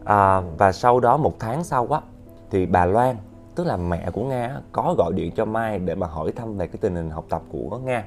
À, 0.04 0.42
và 0.58 0.72
sau 0.72 1.00
đó 1.00 1.18
một 1.18 1.40
tháng 1.40 1.64
sau 1.64 1.88
á 1.92 2.02
thì 2.50 2.66
bà 2.66 2.86
Loan 2.86 3.16
tức 3.58 3.64
là 3.64 3.78
mẹ 3.78 4.10
của 4.14 4.24
Nga 4.24 4.62
có 4.72 4.96
gọi 4.98 5.14
điện 5.16 5.32
cho 5.36 5.46
Mai 5.46 5.80
để 5.80 5.96
mà 5.96 6.08
hỏi 6.08 6.32
thăm 6.32 6.58
về 6.58 6.68
cái 6.68 6.78
tình 6.82 6.96
hình 6.96 7.10
học 7.10 7.26
tập 7.30 7.42
của 7.52 7.80
Nga. 7.86 8.06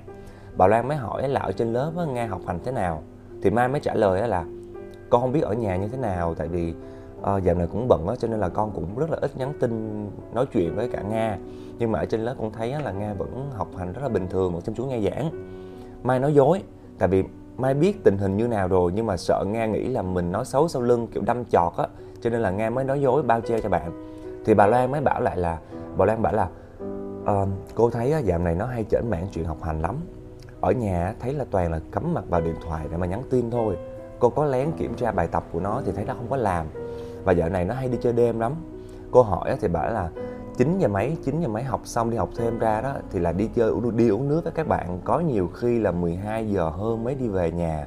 Bà 0.56 0.66
Loan 0.66 0.88
mới 0.88 0.96
hỏi 0.96 1.28
là 1.28 1.40
ở 1.40 1.52
trên 1.52 1.72
lớp 1.72 1.92
á, 1.98 2.04
Nga 2.04 2.26
học 2.26 2.40
hành 2.46 2.58
thế 2.64 2.72
nào? 2.72 3.02
Thì 3.42 3.50
Mai 3.50 3.68
mới 3.68 3.80
trả 3.80 3.94
lời 3.94 4.28
là 4.28 4.44
con 5.10 5.20
không 5.20 5.32
biết 5.32 5.42
ở 5.42 5.54
nhà 5.54 5.76
như 5.76 5.88
thế 5.88 5.98
nào 5.98 6.34
tại 6.34 6.48
vì 6.48 6.74
uh, 7.20 7.42
dạo 7.42 7.54
này 7.54 7.66
cũng 7.66 7.88
bận 7.88 8.06
á 8.08 8.14
cho 8.18 8.28
nên 8.28 8.40
là 8.40 8.48
con 8.48 8.70
cũng 8.74 8.98
rất 8.98 9.10
là 9.10 9.18
ít 9.20 9.36
nhắn 9.36 9.52
tin 9.60 10.04
nói 10.34 10.46
chuyện 10.52 10.76
với 10.76 10.88
cả 10.88 11.02
Nga. 11.10 11.38
Nhưng 11.78 11.92
mà 11.92 11.98
ở 11.98 12.04
trên 12.04 12.20
lớp 12.20 12.34
con 12.38 12.52
thấy 12.52 12.74
là 12.84 12.92
Nga 12.92 13.14
vẫn 13.14 13.50
học 13.54 13.68
hành 13.78 13.92
rất 13.92 14.02
là 14.02 14.08
bình 14.08 14.26
thường 14.28 14.52
vẫn 14.52 14.62
chăm 14.62 14.74
chú 14.74 14.84
nghe 14.84 15.00
giảng. 15.00 15.30
Mai 16.02 16.18
nói 16.18 16.34
dối 16.34 16.62
tại 16.98 17.08
vì 17.08 17.24
Mai 17.56 17.74
biết 17.74 18.04
tình 18.04 18.18
hình 18.18 18.36
như 18.36 18.48
nào 18.48 18.68
rồi 18.68 18.92
nhưng 18.94 19.06
mà 19.06 19.16
sợ 19.16 19.44
Nga 19.46 19.66
nghĩ 19.66 19.88
là 19.88 20.02
mình 20.02 20.32
nói 20.32 20.44
xấu 20.44 20.68
sau 20.68 20.82
lưng 20.82 21.06
kiểu 21.06 21.22
đâm 21.26 21.44
chọt 21.44 21.72
á 21.76 21.86
cho 22.20 22.30
nên 22.30 22.40
là 22.40 22.50
Nga 22.50 22.70
mới 22.70 22.84
nói 22.84 23.00
dối 23.00 23.22
bao 23.22 23.40
che 23.40 23.60
cho 23.60 23.68
bạn 23.68 24.09
thì 24.44 24.54
bà 24.54 24.66
Loan 24.66 24.90
mới 24.90 25.00
bảo 25.00 25.20
lại 25.20 25.36
là 25.36 25.58
bà 25.96 26.04
Loan 26.04 26.22
bảo 26.22 26.32
là 26.32 26.48
uh, 27.22 27.48
cô 27.74 27.90
thấy 27.90 28.14
dạo 28.24 28.38
này 28.38 28.54
nó 28.54 28.66
hay 28.66 28.84
chởn 28.84 29.10
mảng 29.10 29.26
chuyện 29.32 29.44
học 29.44 29.62
hành 29.62 29.82
lắm. 29.82 29.96
Ở 30.60 30.72
nhà 30.72 31.14
thấy 31.20 31.32
là 31.32 31.44
toàn 31.50 31.72
là 31.72 31.80
cắm 31.92 32.14
mặt 32.14 32.24
vào 32.28 32.40
điện 32.40 32.54
thoại 32.66 32.86
để 32.90 32.96
mà 32.96 33.06
nhắn 33.06 33.22
tin 33.30 33.50
thôi. 33.50 33.76
Cô 34.18 34.30
có 34.30 34.44
lén 34.44 34.70
kiểm 34.72 34.94
tra 34.94 35.12
bài 35.12 35.26
tập 35.26 35.44
của 35.52 35.60
nó 35.60 35.82
thì 35.86 35.92
thấy 35.92 36.04
nó 36.04 36.14
không 36.14 36.26
có 36.30 36.36
làm. 36.36 36.66
Và 37.24 37.32
dạo 37.32 37.48
này 37.48 37.64
nó 37.64 37.74
hay 37.74 37.88
đi 37.88 37.98
chơi 38.02 38.12
đêm 38.12 38.40
lắm. 38.40 38.54
Cô 39.10 39.22
hỏi 39.22 39.56
thì 39.60 39.68
bảo 39.68 39.92
là 39.92 40.10
9 40.56 40.78
giờ 40.78 40.88
mấy 40.88 41.16
9 41.24 41.40
giờ 41.40 41.48
mấy 41.48 41.62
học 41.62 41.80
xong 41.84 42.10
đi 42.10 42.16
học 42.16 42.28
thêm 42.36 42.58
ra 42.58 42.80
đó 42.80 42.92
thì 43.10 43.18
là 43.18 43.32
đi 43.32 43.48
chơi 43.54 43.72
đi 43.94 44.08
uống 44.08 44.28
nước 44.28 44.40
với 44.44 44.52
các 44.52 44.68
bạn. 44.68 45.00
Có 45.04 45.20
nhiều 45.20 45.50
khi 45.54 45.78
là 45.78 45.90
12 45.90 46.48
giờ 46.48 46.68
hơn 46.68 47.04
mới 47.04 47.14
đi 47.14 47.28
về 47.28 47.50
nhà. 47.50 47.86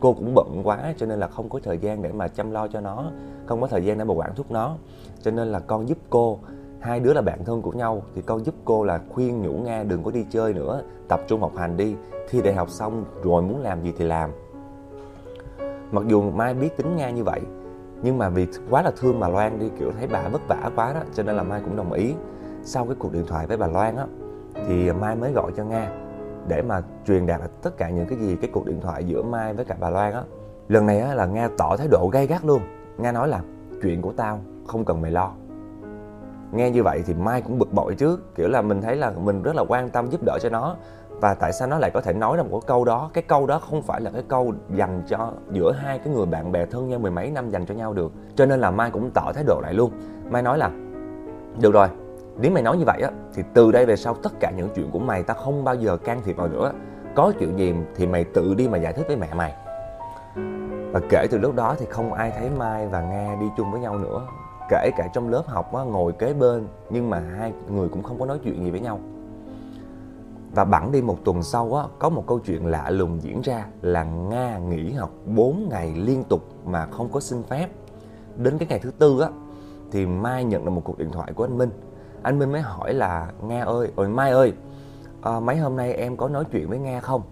Cô 0.00 0.12
cũng 0.12 0.34
bận 0.34 0.60
quá 0.64 0.94
cho 0.96 1.06
nên 1.06 1.20
là 1.20 1.26
không 1.26 1.48
có 1.48 1.60
thời 1.64 1.78
gian 1.78 2.02
để 2.02 2.12
mà 2.12 2.28
chăm 2.28 2.50
lo 2.50 2.68
cho 2.68 2.80
nó 2.80 3.10
không 3.48 3.60
có 3.60 3.66
thời 3.66 3.84
gian 3.84 3.98
để 3.98 4.04
mà 4.04 4.14
quản 4.14 4.34
thúc 4.34 4.50
nó. 4.50 4.76
Cho 5.22 5.30
nên 5.30 5.48
là 5.48 5.60
con 5.60 5.88
giúp 5.88 5.98
cô, 6.10 6.38
hai 6.80 7.00
đứa 7.00 7.12
là 7.12 7.20
bạn 7.20 7.44
thân 7.44 7.62
của 7.62 7.72
nhau, 7.72 8.02
thì 8.14 8.22
con 8.22 8.44
giúp 8.44 8.54
cô 8.64 8.84
là 8.84 9.00
khuyên 9.08 9.42
nhủ 9.42 9.52
nga 9.52 9.82
đừng 9.82 10.02
có 10.02 10.10
đi 10.10 10.26
chơi 10.30 10.52
nữa, 10.52 10.82
tập 11.08 11.20
trung 11.26 11.40
học 11.40 11.52
hành 11.56 11.76
đi. 11.76 11.96
Thi 12.28 12.42
đại 12.42 12.54
học 12.54 12.70
xong 12.70 13.04
rồi 13.22 13.42
muốn 13.42 13.62
làm 13.62 13.82
gì 13.82 13.92
thì 13.98 14.04
làm. 14.04 14.30
Mặc 15.92 16.04
dù 16.06 16.22
mai 16.22 16.54
biết 16.54 16.76
tính 16.76 16.96
nga 16.96 17.10
như 17.10 17.24
vậy, 17.24 17.40
nhưng 18.02 18.18
mà 18.18 18.28
vì 18.28 18.46
quá 18.70 18.82
là 18.82 18.90
thương 19.00 19.20
bà 19.20 19.28
loan 19.28 19.58
đi, 19.58 19.70
kiểu 19.78 19.92
thấy 19.98 20.06
bà 20.06 20.28
vất 20.28 20.48
vả 20.48 20.70
quá 20.76 20.92
đó, 20.92 21.00
cho 21.14 21.22
nên 21.22 21.36
là 21.36 21.42
mai 21.42 21.60
cũng 21.64 21.76
đồng 21.76 21.92
ý. 21.92 22.14
Sau 22.64 22.84
cái 22.84 22.94
cuộc 22.98 23.12
điện 23.12 23.24
thoại 23.26 23.46
với 23.46 23.56
bà 23.56 23.66
loan 23.66 23.96
á, 23.96 24.06
thì 24.66 24.92
mai 24.92 25.16
mới 25.16 25.32
gọi 25.32 25.52
cho 25.56 25.64
nga 25.64 25.90
để 26.48 26.62
mà 26.62 26.82
truyền 27.06 27.26
đạt 27.26 27.40
tất 27.62 27.76
cả 27.76 27.90
những 27.90 28.06
cái 28.06 28.18
gì, 28.18 28.36
cái 28.40 28.50
cuộc 28.52 28.66
điện 28.66 28.80
thoại 28.80 29.04
giữa 29.04 29.22
mai 29.22 29.54
với 29.54 29.64
cả 29.64 29.76
bà 29.80 29.90
loan 29.90 30.12
á. 30.12 30.22
Lần 30.68 30.86
này 30.86 31.00
á 31.00 31.14
là 31.14 31.26
nga 31.26 31.48
tỏ 31.58 31.76
thái 31.76 31.88
độ 31.90 32.10
gay 32.12 32.26
gắt 32.26 32.44
luôn 32.44 32.62
nga 32.98 33.12
nói 33.12 33.28
là 33.28 33.40
chuyện 33.82 34.02
của 34.02 34.12
tao, 34.12 34.40
không 34.66 34.84
cần 34.84 35.00
mày 35.00 35.10
lo. 35.10 35.32
Nghe 36.52 36.70
như 36.70 36.82
vậy 36.82 37.02
thì 37.06 37.14
mai 37.14 37.42
cũng 37.42 37.58
bực 37.58 37.72
bội 37.72 37.94
chứ. 37.94 38.18
Kiểu 38.34 38.48
là 38.48 38.62
mình 38.62 38.82
thấy 38.82 38.96
là 38.96 39.10
mình 39.10 39.42
rất 39.42 39.54
là 39.56 39.64
quan 39.68 39.90
tâm 39.90 40.10
giúp 40.10 40.20
đỡ 40.26 40.38
cho 40.42 40.48
nó. 40.48 40.76
Và 41.20 41.34
tại 41.34 41.52
sao 41.52 41.68
nó 41.68 41.78
lại 41.78 41.90
có 41.94 42.00
thể 42.00 42.12
nói 42.12 42.36
ra 42.36 42.42
một 42.42 42.48
cái 42.50 42.66
câu 42.66 42.84
đó? 42.84 43.10
Cái 43.14 43.24
câu 43.28 43.46
đó 43.46 43.58
không 43.58 43.82
phải 43.82 44.00
là 44.00 44.10
cái 44.10 44.22
câu 44.28 44.52
dành 44.74 45.02
cho 45.06 45.32
giữa 45.50 45.72
hai 45.72 45.98
cái 45.98 46.14
người 46.14 46.26
bạn 46.26 46.52
bè 46.52 46.66
thân 46.66 46.88
nhau 46.88 46.98
mười 46.98 47.10
mấy 47.10 47.30
năm 47.30 47.50
dành 47.50 47.66
cho 47.66 47.74
nhau 47.74 47.92
được. 47.92 48.12
Cho 48.34 48.46
nên 48.46 48.60
là 48.60 48.70
mai 48.70 48.90
cũng 48.90 49.10
tỏ 49.10 49.32
thái 49.34 49.44
độ 49.46 49.60
lại 49.62 49.74
luôn. 49.74 49.90
Mai 50.30 50.42
nói 50.42 50.58
là, 50.58 50.70
được 51.60 51.72
rồi, 51.72 51.88
nếu 52.40 52.52
mày 52.52 52.62
nói 52.62 52.78
như 52.78 52.84
vậy 52.84 53.00
á, 53.02 53.10
thì 53.34 53.42
từ 53.54 53.72
đây 53.72 53.86
về 53.86 53.96
sau 53.96 54.14
tất 54.14 54.32
cả 54.40 54.52
những 54.56 54.68
chuyện 54.74 54.90
của 54.90 54.98
mày 54.98 55.22
ta 55.22 55.34
không 55.34 55.64
bao 55.64 55.74
giờ 55.74 55.96
can 55.96 56.20
thiệp 56.24 56.36
vào 56.36 56.48
nữa. 56.48 56.72
Có 57.14 57.32
chuyện 57.38 57.58
gì 57.58 57.74
thì 57.96 58.06
mày 58.06 58.24
tự 58.24 58.54
đi 58.54 58.68
mà 58.68 58.78
giải 58.78 58.92
thích 58.92 59.06
với 59.06 59.16
mẹ 59.16 59.28
mày 59.34 59.54
và 60.92 61.00
kể 61.08 61.26
từ 61.30 61.38
lúc 61.38 61.54
đó 61.54 61.76
thì 61.78 61.86
không 61.90 62.12
ai 62.12 62.32
thấy 62.38 62.50
mai 62.50 62.86
và 62.86 63.00
nga 63.00 63.36
đi 63.40 63.46
chung 63.56 63.70
với 63.70 63.80
nhau 63.80 63.98
nữa 63.98 64.26
kể 64.70 64.90
cả 64.96 65.08
trong 65.12 65.28
lớp 65.28 65.42
học 65.46 65.74
á, 65.74 65.82
ngồi 65.82 66.12
kế 66.12 66.34
bên 66.34 66.66
nhưng 66.90 67.10
mà 67.10 67.18
hai 67.38 67.52
người 67.70 67.88
cũng 67.88 68.02
không 68.02 68.20
có 68.20 68.26
nói 68.26 68.38
chuyện 68.44 68.64
gì 68.64 68.70
với 68.70 68.80
nhau 68.80 69.00
và 70.54 70.64
bẵng 70.64 70.92
đi 70.92 71.02
một 71.02 71.18
tuần 71.24 71.42
sau 71.42 71.74
á, 71.74 71.84
có 71.98 72.08
một 72.08 72.24
câu 72.26 72.38
chuyện 72.38 72.66
lạ 72.66 72.90
lùng 72.90 73.22
diễn 73.22 73.40
ra 73.40 73.66
là 73.82 74.04
Nga 74.04 74.58
nghỉ 74.58 74.92
học 74.92 75.10
4 75.26 75.68
ngày 75.70 75.94
liên 75.96 76.24
tục 76.24 76.42
mà 76.64 76.86
không 76.86 77.08
có 77.12 77.20
xin 77.20 77.42
phép. 77.42 77.68
Đến 78.36 78.58
cái 78.58 78.68
ngày 78.68 78.78
thứ 78.78 78.90
tư 78.90 79.20
á, 79.20 79.28
thì 79.90 80.06
Mai 80.06 80.44
nhận 80.44 80.64
được 80.64 80.70
một 80.70 80.80
cuộc 80.84 80.98
điện 80.98 81.10
thoại 81.12 81.32
của 81.32 81.44
anh 81.44 81.58
Minh. 81.58 81.70
Anh 82.22 82.38
Minh 82.38 82.52
mới 82.52 82.60
hỏi 82.60 82.94
là 82.94 83.32
Nga 83.42 83.62
ơi, 83.64 83.92
ôi 83.96 84.08
Mai 84.08 84.30
ơi, 84.30 84.52
à, 85.22 85.40
mấy 85.40 85.56
hôm 85.56 85.76
nay 85.76 85.92
em 85.92 86.16
có 86.16 86.28
nói 86.28 86.44
chuyện 86.52 86.68
với 86.68 86.78
Nga 86.78 87.00
không? 87.00 87.22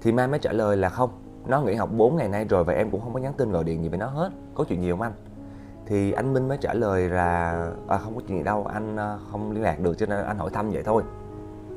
Thì 0.00 0.12
Mai 0.12 0.28
mới 0.28 0.38
trả 0.38 0.52
lời 0.52 0.76
là 0.76 0.88
không, 0.88 1.10
nó 1.46 1.60
nghỉ 1.60 1.74
học 1.74 1.88
4 1.96 2.16
ngày 2.16 2.28
nay 2.28 2.44
rồi 2.44 2.64
và 2.64 2.72
em 2.72 2.90
cũng 2.90 3.00
không 3.00 3.12
có 3.12 3.20
nhắn 3.20 3.32
tin 3.32 3.52
gọi 3.52 3.64
điện 3.64 3.82
gì 3.82 3.88
với 3.88 3.98
nó 3.98 4.06
hết. 4.06 4.30
Có 4.54 4.64
chuyện 4.64 4.82
gì 4.82 4.90
không 4.90 5.00
anh? 5.00 5.12
Thì 5.86 6.12
anh 6.12 6.32
Minh 6.32 6.48
mới 6.48 6.58
trả 6.60 6.74
lời 6.74 7.08
là 7.08 7.50
à, 7.88 7.98
không 7.98 8.14
có 8.14 8.20
chuyện 8.28 8.38
gì 8.38 8.44
đâu, 8.44 8.66
anh 8.72 8.96
à, 8.96 9.18
không 9.32 9.52
liên 9.52 9.62
lạc 9.62 9.80
được 9.80 9.98
cho 9.98 10.06
nên 10.06 10.24
anh 10.24 10.38
hỏi 10.38 10.50
thăm 10.52 10.70
vậy 10.70 10.82
thôi. 10.82 11.02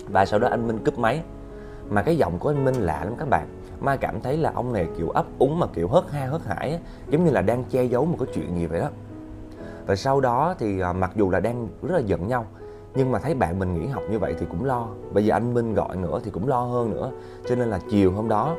Và 0.07 0.25
sau 0.25 0.39
đó 0.39 0.47
anh 0.47 0.67
Minh 0.67 0.79
cúp 0.85 0.99
máy. 0.99 1.23
Mà 1.89 2.01
cái 2.01 2.17
giọng 2.17 2.39
của 2.39 2.49
anh 2.49 2.65
Minh 2.65 2.75
lạ 2.75 3.05
lắm 3.05 3.13
các 3.19 3.29
bạn. 3.29 3.47
Mai 3.79 3.97
cảm 3.97 4.21
thấy 4.21 4.37
là 4.37 4.51
ông 4.55 4.73
này 4.73 4.87
kiểu 4.97 5.09
ấp 5.09 5.25
úng 5.39 5.59
mà 5.59 5.67
kiểu 5.73 5.87
hớt 5.87 6.11
ha 6.11 6.25
hớt 6.25 6.45
hải 6.45 6.69
ấy, 6.69 6.79
giống 7.09 7.25
như 7.25 7.31
là 7.31 7.41
đang 7.41 7.63
che 7.63 7.83
giấu 7.83 8.05
một 8.05 8.17
cái 8.19 8.27
chuyện 8.33 8.55
gì 8.55 8.65
vậy 8.65 8.79
đó. 8.79 8.89
Và 9.85 9.95
sau 9.95 10.21
đó 10.21 10.55
thì 10.59 10.79
à, 10.79 10.93
mặc 10.93 11.11
dù 11.15 11.29
là 11.31 11.39
đang 11.39 11.67
rất 11.81 11.95
là 11.95 11.99
giận 11.99 12.27
nhau 12.27 12.45
nhưng 12.95 13.11
mà 13.11 13.19
thấy 13.19 13.33
bạn 13.33 13.59
mình 13.59 13.73
nghỉ 13.73 13.87
học 13.87 14.03
như 14.11 14.19
vậy 14.19 14.35
thì 14.39 14.45
cũng 14.49 14.65
lo. 14.65 14.87
Bây 15.13 15.25
giờ 15.25 15.35
anh 15.35 15.53
Minh 15.53 15.73
gọi 15.73 15.95
nữa 15.95 16.19
thì 16.23 16.31
cũng 16.31 16.47
lo 16.47 16.61
hơn 16.61 16.89
nữa. 16.89 17.11
Cho 17.49 17.55
nên 17.55 17.69
là 17.69 17.79
chiều 17.89 18.11
hôm 18.11 18.29
đó 18.29 18.55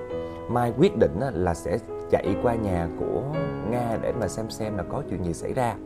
Mai 0.49 0.73
quyết 0.79 0.99
định 0.99 1.21
là 1.33 1.55
sẽ 1.55 1.79
chạy 2.11 2.37
qua 2.43 2.55
nhà 2.55 2.89
của 2.99 3.23
Nga 3.71 3.99
để 4.03 4.13
mà 4.21 4.29
xem 4.29 4.51
xem 4.51 4.77
là 4.77 4.83
có 4.83 5.03
chuyện 5.11 5.25
gì 5.25 5.33
xảy 5.33 5.53
ra. 5.53 5.77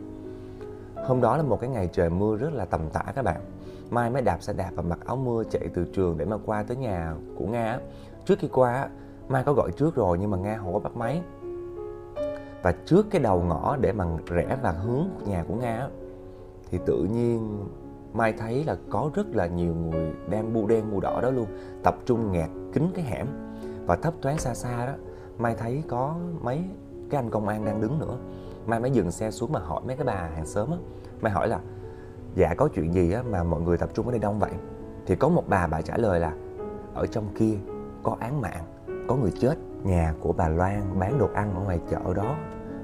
Hôm 1.05 1.21
đó 1.21 1.37
là 1.37 1.43
một 1.43 1.61
cái 1.61 1.69
ngày 1.69 1.89
trời 1.93 2.09
mưa 2.09 2.35
rất 2.35 2.53
là 2.53 2.65
tầm 2.65 2.81
tã 2.93 3.03
các 3.15 3.21
bạn. 3.21 3.41
Mai 3.89 4.09
mới 4.09 4.21
đạp 4.21 4.37
xe 4.41 4.53
đạp 4.53 4.71
và 4.75 4.83
mặc 4.83 4.99
áo 5.05 5.15
mưa 5.15 5.43
chạy 5.43 5.69
từ 5.73 5.85
trường 5.93 6.17
để 6.17 6.25
mà 6.25 6.37
qua 6.45 6.63
tới 6.63 6.77
nhà 6.77 7.13
của 7.35 7.45
Nga 7.45 7.79
Trước 8.25 8.39
khi 8.39 8.47
qua 8.47 8.89
Mai 9.29 9.43
có 9.43 9.53
gọi 9.53 9.71
trước 9.71 9.95
rồi 9.95 10.17
nhưng 10.21 10.31
mà 10.31 10.37
Nga 10.37 10.57
không 10.57 10.73
có 10.73 10.79
bắt 10.79 10.97
máy. 10.97 11.21
Và 12.63 12.73
trước 12.85 13.05
cái 13.09 13.21
đầu 13.21 13.41
ngõ 13.41 13.77
để 13.81 13.91
mà 13.91 14.05
rẽ 14.27 14.57
vào 14.61 14.73
hướng 14.73 15.07
nhà 15.25 15.43
của 15.47 15.55
Nga 15.55 15.87
Thì 16.71 16.79
tự 16.85 17.07
nhiên 17.13 17.67
Mai 18.13 18.33
thấy 18.33 18.63
là 18.63 18.75
có 18.89 19.11
rất 19.13 19.35
là 19.35 19.47
nhiều 19.47 19.75
người 19.75 20.11
đang 20.29 20.53
bu 20.53 20.67
đen 20.67 20.91
bu 20.91 20.99
đỏ 20.99 21.21
đó 21.21 21.29
luôn, 21.29 21.45
Tập 21.83 21.95
trung 22.05 22.31
nghẹt 22.31 22.49
kín 22.73 22.83
cái 22.95 23.05
hẻm. 23.05 23.27
Và 23.85 23.95
thấp 23.95 24.13
thoáng 24.21 24.37
xa 24.37 24.53
xa 24.53 24.85
đó 24.85 24.93
Mai 25.37 25.55
thấy 25.55 25.83
có 25.87 26.15
mấy 26.41 26.63
cái 27.09 27.21
anh 27.21 27.29
công 27.29 27.47
an 27.47 27.65
đang 27.65 27.81
đứng 27.81 27.99
nữa. 27.99 28.17
Mai 28.65 28.79
mới 28.79 28.91
dừng 28.91 29.11
xe 29.11 29.31
xuống 29.31 29.51
mà 29.51 29.59
hỏi 29.59 29.81
mấy 29.85 29.95
cái 29.95 30.05
bà 30.05 30.13
hàng 30.13 30.45
xóm 30.45 30.71
á. 30.71 30.77
Mai 31.21 31.31
hỏi 31.31 31.47
là 31.47 31.59
dạ 32.35 32.53
có 32.57 32.67
chuyện 32.67 32.93
gì 32.93 33.11
á 33.11 33.23
mà 33.31 33.43
mọi 33.43 33.61
người 33.61 33.77
tập 33.77 33.89
trung 33.93 34.05
ở 34.05 34.11
đây 34.11 34.19
đông 34.19 34.39
vậy? 34.39 34.51
Thì 35.05 35.15
có 35.15 35.29
một 35.29 35.43
bà 35.47 35.67
bà 35.67 35.81
trả 35.81 35.97
lời 35.97 36.19
là 36.19 36.33
ở 36.93 37.07
trong 37.07 37.25
kia 37.35 37.53
có 38.03 38.17
án 38.19 38.41
mạng 38.41 38.63
có 39.07 39.15
người 39.15 39.31
chết. 39.39 39.55
Nhà 39.83 40.13
của 40.19 40.33
bà 40.33 40.47
Loan 40.47 40.99
bán 40.99 41.19
đồ 41.19 41.29
ăn 41.33 41.55
ở 41.55 41.61
ngoài 41.63 41.79
chợ 41.89 42.13
đó. 42.15 42.35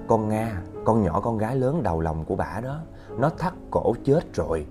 Con 0.08 0.30
Nga 0.30 0.62
con 0.86 1.04
nhỏ 1.04 1.22
con 1.22 1.38
gái 1.38 1.56
lớn 1.56 1.84
đầu 1.84 2.01
lòng 2.01 2.25
của 2.25 2.36
bà 2.36 2.60
đó 2.63 2.80
nó 3.18 3.30
thắt 3.30 3.54
cổ 3.72 3.94
chết 4.04 4.34
rồi. 4.34 4.66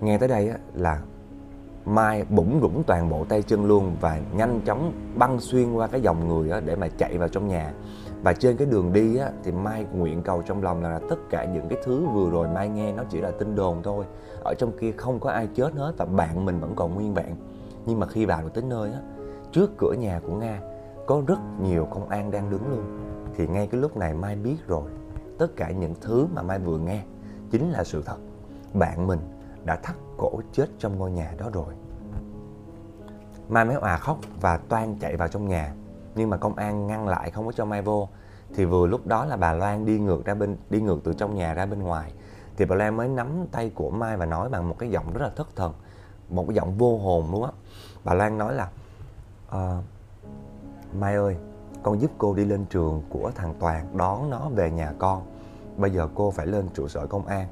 Nghe 0.00 0.18
tới 0.18 0.28
đây 0.28 0.48
á, 0.48 0.58
là 0.74 1.02
Mai 1.88 2.24
bủng 2.24 2.58
rủng 2.62 2.82
toàn 2.86 3.10
bộ 3.10 3.24
tay 3.28 3.42
chân 3.42 3.64
luôn 3.64 3.96
và 4.00 4.20
nhanh 4.36 4.60
chóng 4.64 4.92
băng 5.14 5.40
xuyên 5.40 5.72
qua 5.72 5.86
cái 5.86 6.00
dòng 6.00 6.28
người 6.28 6.50
á, 6.50 6.60
để 6.60 6.76
mà 6.76 6.88
chạy 6.88 7.18
vào 7.18 7.28
trong 7.28 7.48
nhà. 7.48 7.72
Và 8.22 8.32
trên 8.32 8.56
cái 8.56 8.66
đường 8.66 8.92
đi 8.92 9.16
á, 9.16 9.30
thì 9.44 9.52
Mai 9.52 9.86
nguyện 9.92 10.22
cầu 10.22 10.42
trong 10.46 10.62
lòng 10.62 10.82
là, 10.82 10.88
là 10.88 11.00
tất 11.10 11.16
cả 11.30 11.44
những 11.44 11.68
cái 11.68 11.78
thứ 11.84 12.06
vừa 12.06 12.30
rồi 12.30 12.48
Mai 12.48 12.68
nghe 12.68 12.92
nó 12.92 13.02
chỉ 13.10 13.20
là 13.20 13.30
tin 13.30 13.54
đồn 13.54 13.82
thôi. 13.82 14.04
Ở 14.44 14.54
trong 14.54 14.78
kia 14.78 14.92
không 14.96 15.20
có 15.20 15.30
ai 15.30 15.48
chết 15.54 15.74
hết 15.74 15.92
và 15.96 16.04
bạn 16.04 16.44
mình 16.44 16.60
vẫn 16.60 16.72
còn 16.76 16.94
nguyên 16.94 17.14
vẹn. 17.14 17.34
Nhưng 17.86 18.00
mà 18.00 18.06
khi 18.06 18.24
vào 18.24 18.42
được 18.42 18.54
tới 18.54 18.64
nơi 18.68 18.92
á, 18.92 19.00
trước 19.52 19.70
cửa 19.78 19.92
nhà 19.98 20.20
của 20.26 20.32
Nga 20.32 20.60
có 21.06 21.22
rất 21.26 21.38
nhiều 21.62 21.84
công 21.90 22.08
an 22.08 22.30
đang 22.30 22.50
đứng 22.50 22.70
luôn. 22.70 22.84
Thì 23.36 23.46
ngay 23.46 23.66
cái 23.66 23.80
lúc 23.80 23.96
này 23.96 24.14
Mai 24.14 24.36
biết 24.36 24.56
rồi, 24.66 24.90
tất 25.38 25.56
cả 25.56 25.70
những 25.70 25.94
thứ 26.00 26.26
mà 26.34 26.42
Mai 26.42 26.58
vừa 26.58 26.78
nghe 26.78 27.02
chính 27.50 27.70
là 27.70 27.84
sự 27.84 28.02
thật. 28.06 28.16
Bạn 28.74 29.06
mình 29.06 29.20
đã 29.64 29.76
thắt 29.76 29.96
cổ 30.18 30.40
chết 30.52 30.66
trong 30.78 30.98
ngôi 30.98 31.10
nhà 31.10 31.34
đó 31.38 31.50
rồi. 31.52 31.74
Mai 33.48 33.64
mới 33.64 33.76
òa 33.76 33.96
khóc 33.96 34.18
và 34.40 34.56
toan 34.56 34.94
chạy 34.98 35.16
vào 35.16 35.28
trong 35.28 35.48
nhà. 35.48 35.74
Nhưng 36.14 36.30
mà 36.30 36.36
công 36.36 36.54
an 36.54 36.86
ngăn 36.86 37.08
lại 37.08 37.30
không 37.30 37.46
có 37.46 37.52
cho 37.52 37.64
Mai 37.64 37.82
vô. 37.82 38.08
Thì 38.54 38.64
vừa 38.64 38.86
lúc 38.86 39.06
đó 39.06 39.24
là 39.24 39.36
bà 39.36 39.52
Loan 39.52 39.84
đi 39.84 39.98
ngược 39.98 40.24
ra 40.24 40.34
bên 40.34 40.56
đi 40.70 40.80
ngược 40.80 40.98
từ 41.04 41.12
trong 41.12 41.34
nhà 41.34 41.54
ra 41.54 41.66
bên 41.66 41.82
ngoài. 41.82 42.12
Thì 42.56 42.64
bà 42.64 42.76
Loan 42.76 42.96
mới 42.96 43.08
nắm 43.08 43.46
tay 43.52 43.70
của 43.74 43.90
Mai 43.90 44.16
và 44.16 44.26
nói 44.26 44.48
bằng 44.48 44.68
một 44.68 44.76
cái 44.78 44.90
giọng 44.90 45.12
rất 45.12 45.22
là 45.22 45.30
thất 45.36 45.56
thần. 45.56 45.72
Một 46.28 46.44
cái 46.48 46.54
giọng 46.54 46.78
vô 46.78 46.98
hồn 46.98 47.32
luôn 47.32 47.44
á. 47.44 47.50
Bà 48.04 48.14
Loan 48.14 48.38
nói 48.38 48.54
là 48.54 48.70
à, 49.50 49.82
Mai 50.92 51.14
ơi 51.14 51.36
con 51.82 52.00
giúp 52.00 52.10
cô 52.18 52.34
đi 52.34 52.44
lên 52.44 52.64
trường 52.64 53.02
của 53.08 53.30
thằng 53.34 53.54
Toàn 53.60 53.96
đón 53.96 54.30
nó 54.30 54.48
về 54.54 54.70
nhà 54.70 54.92
con. 54.98 55.22
Bây 55.76 55.90
giờ 55.90 56.08
cô 56.14 56.30
phải 56.30 56.46
lên 56.46 56.68
trụ 56.74 56.88
sở 56.88 57.06
công 57.06 57.26
an 57.26 57.48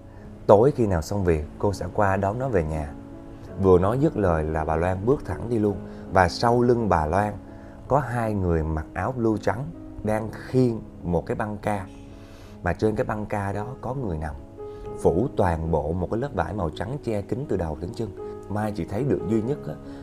tối 0.47 0.73
khi 0.77 0.87
nào 0.87 1.03
xong 1.03 1.25
việc, 1.25 1.45
cô 1.59 1.73
sẽ 1.73 1.87
qua 1.95 2.17
đón 2.17 2.39
nó 2.39 2.49
về 2.49 2.65
nhà. 2.65 2.93
Vừa 3.63 3.79
nói 3.79 3.99
dứt 3.99 4.17
lời 4.17 4.45
là 4.45 4.65
bà 4.65 4.77
Loan 4.77 5.07
bước 5.07 5.25
thẳng 5.25 5.49
đi 5.49 5.59
luôn. 5.59 5.77
Và 6.13 6.29
sau 6.29 6.63
lưng 6.63 6.89
bà 6.89 7.07
Loan, 7.07 7.35
có 7.89 7.99
hai 7.99 8.35
người 8.35 8.63
mặc 8.63 8.87
áo 8.95 9.13
blue 9.13 9.39
trắng 9.43 9.65
đang 10.05 10.31
khiêng 10.33 10.81
một 11.03 11.27
cái 11.27 11.35
băng 11.35 11.59
ca. 11.63 11.87
Mà 12.63 12.73
trên 12.73 12.97
cái 12.97 13.05
băng 13.05 13.27
ca 13.27 13.53
đó 13.53 13.67
có 13.81 13.95
người 13.95 14.19
nằm 14.19 14.35
phủ 15.01 15.29
toàn 15.37 15.71
bộ 15.71 15.93
một 15.93 16.09
cái 16.11 16.21
lớp 16.21 16.31
vải 16.35 16.53
màu 16.53 16.71
trắng 16.71 16.99
che 17.05 17.23
kín 17.23 17.47
từ 17.49 17.57
đầu 17.57 17.79
đến 17.81 17.91
chân. 17.95 18.09
Mai 18.49 18.73
chỉ 18.77 18.85
thấy 18.85 19.05
được 19.05 19.21
duy 19.29 19.43
nhất 19.43 19.59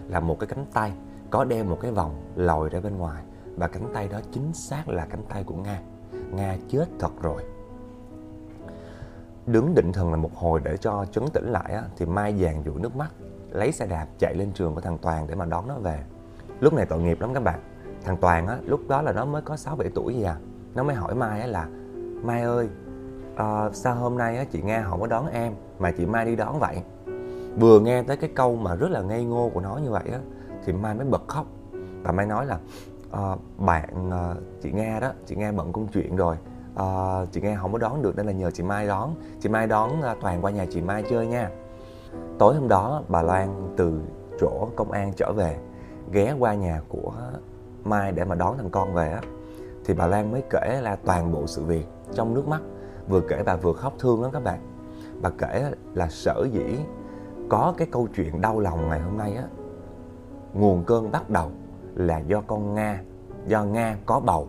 là 0.07 0.19
một 0.19 0.39
cái 0.39 0.47
cánh 0.47 0.65
tay 0.73 0.91
có 1.29 1.43
đeo 1.43 1.63
một 1.63 1.77
cái 1.81 1.91
vòng 1.91 2.21
lòi 2.35 2.69
ra 2.69 2.79
bên 2.79 2.97
ngoài. 2.97 3.23
Và 3.55 3.67
cánh 3.67 3.89
tay 3.93 4.07
đó 4.07 4.19
chính 4.31 4.53
xác 4.53 4.83
là 4.87 5.05
cánh 5.05 5.23
tay 5.29 5.43
của 5.43 5.55
nga. 5.55 5.81
Nga 6.31 6.57
chết 6.69 6.85
thật 6.99 7.11
rồi 7.21 7.43
đứng 9.45 9.75
định 9.75 9.91
thần 9.91 10.11
là 10.11 10.17
một 10.17 10.35
hồi 10.35 10.61
để 10.63 10.77
cho 10.77 11.05
chấn 11.11 11.23
tĩnh 11.33 11.51
lại 11.51 11.73
á, 11.73 11.83
thì 11.97 12.05
mai 12.05 12.35
dàn 12.41 12.63
dụi 12.65 12.79
nước 12.79 12.95
mắt 12.95 13.11
lấy 13.51 13.71
xe 13.71 13.85
đạp 13.85 14.07
chạy 14.19 14.35
lên 14.35 14.51
trường 14.51 14.75
của 14.75 14.81
thằng 14.81 14.97
toàn 14.97 15.27
để 15.27 15.35
mà 15.35 15.45
đón 15.45 15.67
nó 15.67 15.75
về 15.75 16.03
lúc 16.59 16.73
này 16.73 16.85
tội 16.85 17.01
nghiệp 17.01 17.21
lắm 17.21 17.33
các 17.33 17.43
bạn 17.43 17.59
thằng 18.03 18.17
Toàn 18.17 18.47
á 18.47 18.57
lúc 18.65 18.87
đó 18.87 19.01
là 19.01 19.11
nó 19.11 19.25
mới 19.25 19.41
có 19.41 19.57
6 19.57 19.75
7 19.75 19.89
tuổi 19.95 20.13
gì 20.13 20.23
à. 20.23 20.35
Nó 20.75 20.83
mới 20.83 20.95
hỏi 20.95 21.15
Mai 21.15 21.41
á 21.41 21.47
là 21.47 21.67
Mai 22.23 22.43
ơi, 22.43 22.69
à, 23.35 23.69
sao 23.73 23.95
hôm 23.95 24.17
nay 24.17 24.37
á 24.37 24.43
chị 24.43 24.61
Nga 24.61 24.85
không 24.89 25.01
có 25.01 25.07
đón 25.07 25.27
em 25.27 25.53
mà 25.79 25.91
chị 25.91 26.05
Mai 26.05 26.25
đi 26.25 26.35
đón 26.35 26.59
vậy? 26.59 26.81
Vừa 27.59 27.79
nghe 27.79 28.03
tới 28.03 28.17
cái 28.17 28.29
câu 28.35 28.55
mà 28.55 28.75
rất 28.75 28.91
là 28.91 29.01
ngây 29.01 29.23
ngô 29.23 29.51
của 29.53 29.61
nó 29.61 29.79
như 29.83 29.91
vậy 29.91 30.03
á 30.11 30.19
thì 30.65 30.73
Mai 30.73 30.95
mới 30.95 31.05
bật 31.05 31.27
khóc. 31.27 31.45
Và 32.03 32.11
Mai 32.11 32.25
nói 32.25 32.45
là 32.45 32.59
à, 33.11 33.35
bạn 33.57 34.11
ờ, 34.11 34.35
chị 34.61 34.71
Nga 34.71 34.99
đó, 34.99 35.11
chị 35.25 35.35
Nga 35.35 35.51
bận 35.51 35.73
công 35.73 35.87
chuyện 35.87 36.15
rồi 36.15 36.35
à, 36.75 36.85
chị 37.31 37.41
nghe 37.41 37.57
không 37.61 37.71
có 37.71 37.77
đón 37.77 38.01
được 38.01 38.15
nên 38.15 38.25
là 38.25 38.31
nhờ 38.31 38.51
chị 38.51 38.63
Mai 38.63 38.87
đón. 38.87 39.15
Chị 39.39 39.49
Mai 39.49 39.67
đón 39.67 40.01
à, 40.01 40.15
Toàn 40.21 40.41
qua 40.41 40.51
nhà 40.51 40.65
chị 40.71 40.81
Mai 40.81 41.03
chơi 41.09 41.27
nha. 41.27 41.49
Tối 42.39 42.55
hôm 42.55 42.67
đó 42.67 43.03
bà 43.07 43.21
Loan 43.21 43.73
từ 43.77 44.01
chỗ 44.39 44.67
công 44.75 44.91
an 44.91 45.13
trở 45.17 45.33
về 45.35 45.57
ghé 46.11 46.35
qua 46.39 46.53
nhà 46.53 46.81
của 46.89 47.13
Mai 47.83 48.11
để 48.11 48.25
mà 48.25 48.35
đón 48.35 48.57
thằng 48.57 48.69
con 48.69 48.93
về 48.93 49.11
á. 49.11 49.21
Thì 49.85 49.93
bà 49.93 50.07
Lan 50.07 50.31
mới 50.31 50.43
kể 50.49 50.79
là 50.81 50.95
toàn 50.95 51.31
bộ 51.31 51.47
sự 51.47 51.63
việc 51.63 51.85
trong 52.13 52.33
nước 52.33 52.47
mắt. 52.47 52.61
Vừa 53.07 53.21
kể 53.21 53.43
bà 53.45 53.55
vừa 53.55 53.73
khóc 53.73 53.93
thương 53.99 54.21
lắm 54.21 54.31
các 54.31 54.43
bạn. 54.43 54.59
Bà 55.21 55.29
kể 55.29 55.71
là 55.93 56.07
sở 56.07 56.47
dĩ 56.51 56.79
có 57.49 57.73
cái 57.77 57.87
câu 57.91 58.07
chuyện 58.15 58.41
đau 58.41 58.59
lòng 58.59 58.89
ngày 58.89 58.99
hôm 58.99 59.17
nay 59.17 59.35
á. 59.35 59.43
Nguồn 60.53 60.83
cơn 60.83 61.11
bắt 61.11 61.29
đầu 61.29 61.51
là 61.95 62.19
do 62.19 62.41
con 62.47 62.73
Nga 62.73 63.01
do 63.47 63.63
Nga 63.63 63.97
có 64.05 64.19
bầu 64.19 64.47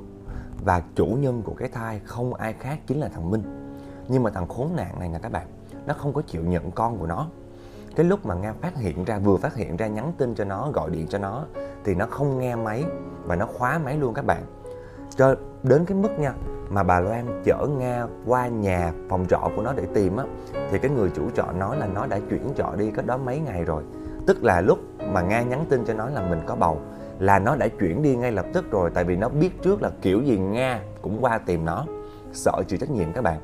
và 0.64 0.82
chủ 0.94 1.06
nhân 1.06 1.42
của 1.42 1.54
cái 1.54 1.68
thai 1.68 2.00
không 2.04 2.34
ai 2.34 2.52
khác 2.52 2.78
chính 2.86 3.00
là 3.00 3.08
thằng 3.08 3.30
Minh. 3.30 3.42
Nhưng 4.08 4.22
mà 4.22 4.30
thằng 4.30 4.48
khốn 4.48 4.68
nạn 4.76 4.98
này 4.98 5.08
nè 5.08 5.18
các 5.22 5.32
bạn, 5.32 5.46
nó 5.86 5.94
không 5.94 6.12
có 6.12 6.22
chịu 6.22 6.42
nhận 6.42 6.70
con 6.70 6.98
của 6.98 7.06
nó. 7.06 7.26
Cái 7.96 8.06
lúc 8.06 8.26
mà 8.26 8.34
Nga 8.34 8.52
phát 8.52 8.76
hiện 8.76 9.04
ra, 9.04 9.18
vừa 9.18 9.36
phát 9.36 9.54
hiện 9.54 9.76
ra 9.76 9.86
nhắn 9.86 10.12
tin 10.18 10.34
cho 10.34 10.44
nó, 10.44 10.70
gọi 10.70 10.90
điện 10.90 11.06
cho 11.08 11.18
nó, 11.18 11.44
thì 11.84 11.94
nó 11.94 12.06
không 12.06 12.38
nghe 12.38 12.56
máy 12.56 12.84
và 13.24 13.36
nó 13.36 13.46
khóa 13.46 13.78
máy 13.78 13.96
luôn 13.96 14.14
các 14.14 14.24
bạn. 14.24 14.42
Cho 15.16 15.34
đến 15.62 15.84
cái 15.84 15.98
mức 15.98 16.18
nha, 16.18 16.32
mà 16.70 16.82
bà 16.82 17.00
Loan 17.00 17.42
chở 17.44 17.66
Nga 17.78 18.06
qua 18.26 18.48
nhà 18.48 18.92
phòng 19.08 19.26
trọ 19.28 19.50
của 19.56 19.62
nó 19.62 19.72
để 19.72 19.86
tìm 19.94 20.16
á, 20.16 20.24
thì 20.70 20.78
cái 20.78 20.90
người 20.90 21.10
chủ 21.14 21.30
trọ 21.30 21.52
nói 21.52 21.76
là 21.78 21.86
nó 21.86 22.06
đã 22.06 22.18
chuyển 22.30 22.54
trọ 22.56 22.74
đi 22.78 22.90
cách 22.90 23.06
đó 23.06 23.16
mấy 23.16 23.38
ngày 23.38 23.64
rồi. 23.64 23.82
Tức 24.26 24.42
là 24.42 24.60
lúc 24.60 24.78
mà 25.12 25.22
Nga 25.22 25.42
nhắn 25.42 25.64
tin 25.68 25.84
cho 25.84 25.94
nó 25.94 26.06
là 26.06 26.28
mình 26.28 26.40
có 26.46 26.56
bầu 26.56 26.80
là 27.18 27.38
nó 27.38 27.56
đã 27.56 27.68
chuyển 27.68 28.02
đi 28.02 28.16
ngay 28.16 28.32
lập 28.32 28.46
tức 28.52 28.70
rồi, 28.70 28.90
tại 28.94 29.04
vì 29.04 29.16
nó 29.16 29.28
biết 29.28 29.62
trước 29.62 29.82
là 29.82 29.90
kiểu 30.02 30.22
gì 30.22 30.38
Nga 30.38 30.80
cũng 31.02 31.18
qua 31.20 31.38
tìm 31.38 31.64
nó, 31.64 31.86
sợ 32.32 32.62
chịu 32.68 32.78
trách 32.78 32.90
nhiệm 32.90 33.12
các 33.12 33.24
bạn. 33.24 33.40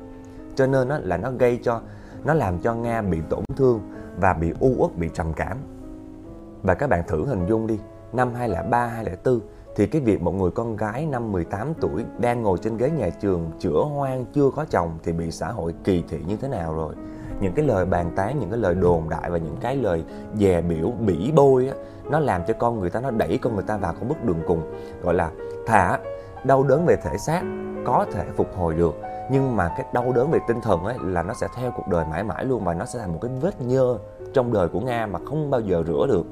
Cho 0.55 0.67
nên 0.67 0.87
đó 0.87 0.99
là 1.01 1.17
nó 1.17 1.31
gây 1.39 1.59
cho, 1.63 1.81
nó 2.23 2.33
làm 2.33 2.59
cho 2.59 2.75
Nga 2.75 3.01
bị 3.01 3.17
tổn 3.29 3.43
thương 3.55 3.79
và 4.17 4.33
bị 4.33 4.53
u 4.59 4.75
uất, 4.77 4.97
bị 4.97 5.09
trầm 5.13 5.33
cảm. 5.33 5.57
Và 6.63 6.73
các 6.73 6.89
bạn 6.89 7.03
thử 7.07 7.25
hình 7.25 7.45
dung 7.45 7.67
đi, 7.67 7.79
năm 8.13 8.33
2003 8.33 8.87
2004 8.87 9.39
thì 9.75 9.87
cái 9.87 10.01
việc 10.01 10.21
một 10.21 10.31
người 10.31 10.51
con 10.51 10.75
gái 10.75 11.05
năm 11.05 11.31
18 11.31 11.73
tuổi 11.81 12.05
đang 12.19 12.41
ngồi 12.41 12.57
trên 12.57 12.77
ghế 12.77 12.89
nhà 12.89 13.09
trường, 13.09 13.51
chữa 13.59 13.83
hoang, 13.83 14.25
chưa 14.33 14.49
có 14.55 14.65
chồng 14.69 14.97
thì 15.03 15.11
bị 15.11 15.31
xã 15.31 15.47
hội 15.47 15.73
kỳ 15.83 16.03
thị 16.09 16.19
như 16.27 16.37
thế 16.37 16.47
nào 16.47 16.73
rồi? 16.73 16.95
Những 17.41 17.53
cái 17.53 17.65
lời 17.65 17.85
bàn 17.85 18.11
tán, 18.15 18.39
những 18.39 18.49
cái 18.49 18.59
lời 18.59 18.75
đồn 18.75 19.09
đại 19.09 19.29
và 19.29 19.37
những 19.37 19.57
cái 19.61 19.75
lời 19.75 20.03
dè 20.35 20.61
biểu, 20.61 20.91
bỉ 20.99 21.31
bôi 21.35 21.67
á, 21.67 21.73
nó 22.09 22.19
làm 22.19 22.41
cho 22.47 22.53
con 22.59 22.79
người 22.79 22.89
ta, 22.89 22.99
nó 22.99 23.11
đẩy 23.11 23.37
con 23.37 23.55
người 23.55 23.63
ta 23.67 23.77
vào 23.77 23.93
con 23.99 24.09
bước 24.09 24.23
đường 24.23 24.39
cùng. 24.47 24.61
Gọi 25.01 25.13
là 25.13 25.31
thả 25.65 25.99
đau 26.43 26.63
đớn 26.63 26.85
về 26.85 26.95
thể 27.03 27.17
xác 27.17 27.41
có 27.85 28.05
thể 28.11 28.25
phục 28.35 28.47
hồi 28.57 28.75
được, 28.75 28.95
nhưng 29.31 29.55
mà 29.55 29.73
cái 29.77 29.85
đau 29.93 30.11
đớn 30.15 30.31
về 30.31 30.39
tinh 30.47 30.61
thần 30.61 30.83
ấy 30.83 30.95
là 31.03 31.23
nó 31.23 31.33
sẽ 31.33 31.47
theo 31.55 31.71
cuộc 31.75 31.87
đời 31.87 32.05
mãi 32.11 32.23
mãi 32.23 32.45
luôn 32.45 32.63
và 32.63 32.73
nó 32.73 32.85
sẽ 32.85 32.99
thành 32.99 33.13
một 33.13 33.19
cái 33.21 33.31
vết 33.41 33.61
nhơ 33.61 33.97
trong 34.33 34.53
đời 34.53 34.67
của 34.67 34.79
nga 34.79 35.05
mà 35.05 35.19
không 35.25 35.49
bao 35.49 35.61
giờ 35.61 35.83
rửa 35.87 36.05
được. 36.07 36.25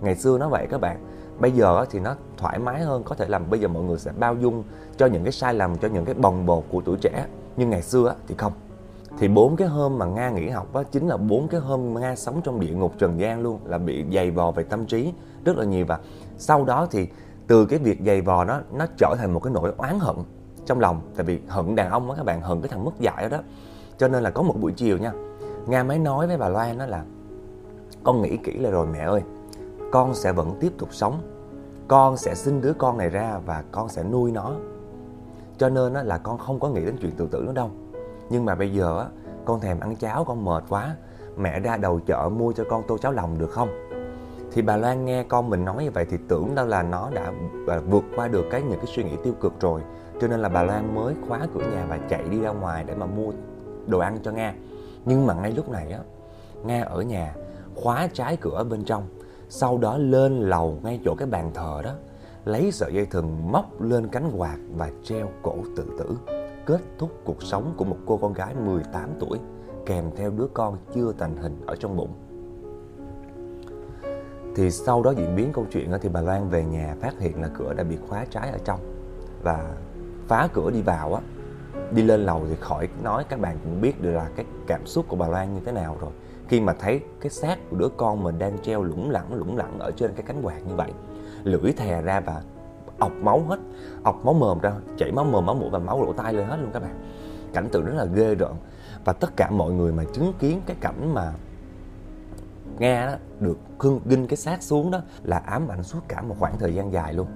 Ngày 0.00 0.16
xưa 0.16 0.38
nó 0.38 0.48
vậy 0.48 0.66
các 0.70 0.80
bạn. 0.80 1.06
Bây 1.38 1.52
giờ 1.52 1.84
thì 1.90 2.00
nó 2.00 2.14
thoải 2.36 2.58
mái 2.58 2.80
hơn, 2.80 3.02
có 3.04 3.14
thể 3.14 3.26
làm 3.28 3.50
bây 3.50 3.60
giờ 3.60 3.68
mọi 3.68 3.82
người 3.82 3.98
sẽ 3.98 4.12
bao 4.18 4.34
dung 4.34 4.64
cho 4.96 5.06
những 5.06 5.24
cái 5.24 5.32
sai 5.32 5.54
lầm, 5.54 5.78
cho 5.78 5.88
những 5.88 6.04
cái 6.04 6.14
bồng 6.14 6.46
bột 6.46 6.64
của 6.70 6.80
tuổi 6.84 6.96
trẻ, 7.00 7.26
nhưng 7.56 7.70
ngày 7.70 7.82
xưa 7.82 8.14
thì 8.28 8.34
không 8.38 8.52
thì 9.20 9.28
bốn 9.28 9.56
cái 9.56 9.68
hôm 9.68 9.98
mà 9.98 10.06
nga 10.06 10.30
nghỉ 10.30 10.48
học 10.48 10.66
đó 10.72 10.82
chính 10.82 11.08
là 11.08 11.16
bốn 11.16 11.48
cái 11.48 11.60
hôm 11.60 11.94
nga 12.00 12.16
sống 12.16 12.40
trong 12.44 12.60
địa 12.60 12.72
ngục 12.72 12.94
trần 12.98 13.20
gian 13.20 13.42
luôn, 13.42 13.60
là 13.64 13.78
bị 13.78 14.04
dày 14.14 14.30
vò 14.30 14.50
về 14.50 14.62
tâm 14.62 14.86
trí 14.86 15.12
rất 15.44 15.56
là 15.56 15.64
nhiều. 15.64 15.86
Và 15.86 15.98
sau 16.38 16.64
đó 16.64 16.86
thì 16.90 17.08
từ 17.46 17.66
cái 17.66 17.78
việc 17.78 17.98
dày 18.06 18.20
vò 18.20 18.44
đó 18.44 18.60
nó 18.72 18.86
trở 18.96 19.14
thành 19.18 19.34
một 19.34 19.40
cái 19.42 19.52
nỗi 19.52 19.72
oán 19.76 19.98
hận 20.00 20.16
trong 20.66 20.80
lòng. 20.80 21.00
Tại 21.16 21.24
vì 21.24 21.40
hận 21.48 21.74
đàn 21.74 21.90
ông 21.90 22.10
á 22.10 22.16
các 22.16 22.24
bạn, 22.24 22.40
hận 22.40 22.60
cái 22.60 22.68
thằng 22.68 22.84
mất 22.84 23.00
dạy 23.00 23.22
đó 23.22 23.36
đó. 23.36 23.42
Cho 23.98 24.08
nên 24.08 24.22
là 24.22 24.30
có 24.30 24.42
một 24.42 24.54
buổi 24.60 24.72
chiều 24.72 24.98
nha, 24.98 25.12
nga 25.66 25.82
mới 25.82 25.98
nói 25.98 26.26
với 26.26 26.36
bà 26.36 26.48
loan 26.48 26.78
đó 26.78 26.86
là, 26.86 27.04
con 28.04 28.22
nghĩ 28.22 28.36
kỹ 28.36 28.58
lại 28.58 28.72
rồi 28.72 28.86
mẹ 28.86 28.98
ơi, 28.98 29.22
con 29.92 30.14
sẽ 30.14 30.32
vẫn 30.32 30.54
tiếp 30.60 30.72
tục 30.78 30.88
sống. 30.92 31.22
Con 31.88 32.16
sẽ 32.16 32.34
sinh 32.34 32.60
đứa 32.60 32.72
con 32.72 32.98
này 32.98 33.08
ra 33.08 33.38
và 33.46 33.64
con 33.72 33.88
sẽ 33.88 34.02
nuôi 34.02 34.32
nó. 34.32 34.52
Cho 35.58 35.68
nên 35.68 35.92
là 35.92 36.18
con 36.18 36.38
không 36.38 36.60
có 36.60 36.68
nghĩ 36.68 36.84
đến 36.84 36.96
chuyện 37.00 37.12
tự 37.16 37.26
tử 37.26 37.42
nữa 37.46 37.52
đâu 37.52 37.70
nhưng 38.30 38.44
mà 38.44 38.54
bây 38.54 38.72
giờ 38.72 39.06
con 39.44 39.60
thèm 39.60 39.80
ăn 39.80 39.96
cháo, 39.96 40.24
con 40.24 40.44
mệt 40.44 40.64
quá. 40.68 40.96
Mẹ 41.36 41.60
ra 41.60 41.76
đầu 41.76 42.00
chợ 42.00 42.30
mua 42.36 42.52
cho 42.52 42.64
con 42.70 42.82
tô 42.88 42.98
cháo 42.98 43.12
lòng 43.12 43.38
được 43.38 43.50
không? 43.50 43.68
Thì 44.52 44.62
bà 44.62 44.76
Loan 44.76 45.04
nghe 45.04 45.22
con 45.22 45.50
mình 45.50 45.64
nói 45.64 45.84
như 45.84 45.90
vậy 45.90 46.06
thì 46.10 46.16
tưởng 46.28 46.54
đâu 46.54 46.66
là 46.66 46.82
nó 46.82 47.10
đã 47.14 47.32
à, 47.68 47.78
vượt 47.78 48.04
qua 48.16 48.28
được 48.28 48.44
cái, 48.50 48.62
những 48.62 48.78
cái 48.78 48.86
suy 48.86 49.04
nghĩ 49.04 49.16
tiêu 49.24 49.32
cực 49.40 49.60
rồi. 49.60 49.80
Cho 50.20 50.28
nên 50.28 50.40
là 50.40 50.48
bà 50.48 50.62
Loan 50.62 50.94
mới 50.94 51.14
khóa 51.28 51.40
cửa 51.54 51.60
nhà 51.60 51.86
và 51.88 51.98
chạy 52.08 52.22
đi 52.30 52.40
ra 52.40 52.50
ngoài 52.50 52.84
để 52.84 52.94
mà 52.94 53.06
mua 53.06 53.32
đồ 53.86 53.98
ăn 53.98 54.18
cho 54.22 54.30
Nga. 54.30 54.54
Nhưng 55.04 55.26
mà 55.26 55.34
ngay 55.34 55.52
lúc 55.52 55.68
này 55.68 55.92
á, 55.92 55.98
Nga 56.64 56.82
ở 56.82 57.02
nhà, 57.02 57.34
khóa 57.74 58.08
trái 58.12 58.36
cửa 58.36 58.64
bên 58.70 58.84
trong. 58.84 59.02
Sau 59.48 59.78
đó 59.78 59.98
lên 59.98 60.40
lầu 60.40 60.78
ngay 60.82 61.00
chỗ 61.04 61.14
cái 61.14 61.28
bàn 61.28 61.50
thờ 61.54 61.80
đó, 61.84 61.92
lấy 62.44 62.72
sợi 62.72 62.94
dây 62.94 63.06
thừng 63.06 63.52
móc 63.52 63.80
lên 63.80 64.08
cánh 64.08 64.30
quạt 64.36 64.56
và 64.76 64.90
treo 65.02 65.28
cổ 65.42 65.54
tự 65.76 65.84
tử 65.98 66.39
kết 66.70 66.80
thúc 66.98 67.10
cuộc 67.24 67.42
sống 67.42 67.74
của 67.76 67.84
một 67.84 67.96
cô 68.06 68.16
con 68.16 68.32
gái 68.32 68.54
18 68.54 69.10
tuổi, 69.20 69.38
kèm 69.86 70.04
theo 70.16 70.30
đứa 70.30 70.46
con 70.54 70.76
chưa 70.94 71.12
thành 71.18 71.36
hình 71.36 71.60
ở 71.66 71.76
trong 71.76 71.96
bụng. 71.96 72.12
Thì 74.56 74.70
sau 74.70 75.02
đó 75.02 75.10
diễn 75.10 75.36
biến 75.36 75.52
câu 75.52 75.66
chuyện 75.70 75.90
thì 76.02 76.08
bà 76.08 76.20
Loan 76.20 76.48
về 76.48 76.64
nhà 76.64 76.96
phát 77.00 77.20
hiện 77.20 77.42
là 77.42 77.48
cửa 77.58 77.74
đã 77.74 77.84
bị 77.84 77.96
khóa 78.08 78.24
trái 78.30 78.50
ở 78.50 78.58
trong 78.64 78.80
và 79.42 79.74
phá 80.28 80.48
cửa 80.52 80.70
đi 80.70 80.82
vào 80.82 81.14
á. 81.14 81.22
Đi 81.90 82.02
lên 82.02 82.20
lầu 82.20 82.42
thì 82.48 82.56
khỏi 82.60 82.88
nói, 83.02 83.24
các 83.28 83.40
bạn 83.40 83.56
cũng 83.64 83.80
biết 83.80 84.02
được 84.02 84.12
là 84.12 84.30
cái 84.36 84.46
cảm 84.66 84.86
xúc 84.86 85.04
của 85.08 85.16
bà 85.16 85.28
Loan 85.28 85.54
như 85.54 85.60
thế 85.64 85.72
nào 85.72 85.96
rồi. 86.00 86.10
Khi 86.48 86.60
mà 86.60 86.72
thấy 86.72 87.00
cái 87.20 87.30
xác 87.30 87.58
của 87.70 87.76
đứa 87.76 87.88
con 87.96 88.22
mình 88.22 88.38
đang 88.38 88.58
treo 88.62 88.82
lủng 88.82 89.10
lẳng 89.10 89.34
lủng 89.34 89.56
lẳng 89.56 89.78
ở 89.78 89.90
trên 89.96 90.12
cái 90.14 90.22
cánh 90.26 90.42
quạt 90.42 90.66
như 90.68 90.74
vậy, 90.74 90.92
lưỡi 91.44 91.72
thè 91.72 92.02
ra 92.02 92.20
và 92.20 92.42
ọc 93.00 93.12
máu 93.22 93.40
hết 93.48 93.58
ọc 94.04 94.24
máu 94.24 94.34
mồm 94.34 94.58
ra 94.60 94.72
chảy 94.98 95.12
máu 95.12 95.24
mồm 95.24 95.46
máu 95.46 95.54
mũi 95.54 95.70
và 95.70 95.78
máu 95.78 96.04
lỗ 96.04 96.12
tai 96.12 96.32
lên 96.32 96.46
hết 96.46 96.56
luôn 96.60 96.70
các 96.72 96.82
bạn 96.82 96.94
cảnh 97.52 97.68
tượng 97.72 97.84
rất 97.84 97.94
là 97.96 98.04
ghê 98.04 98.34
rợn 98.34 98.52
và 99.04 99.12
tất 99.12 99.36
cả 99.36 99.50
mọi 99.50 99.72
người 99.72 99.92
mà 99.92 100.04
chứng 100.12 100.32
kiến 100.38 100.60
cái 100.66 100.76
cảnh 100.80 101.14
mà 101.14 101.32
nghe 102.78 103.06
đó 103.06 103.12
được 103.40 103.58
khưng 103.78 104.00
ginh 104.04 104.26
cái 104.26 104.36
xác 104.36 104.62
xuống 104.62 104.90
đó 104.90 105.00
là 105.22 105.38
ám 105.38 105.68
ảnh 105.68 105.82
suốt 105.82 106.00
cả 106.08 106.22
một 106.22 106.34
khoảng 106.38 106.58
thời 106.58 106.74
gian 106.74 106.92
dài 106.92 107.14
luôn. 107.14 107.26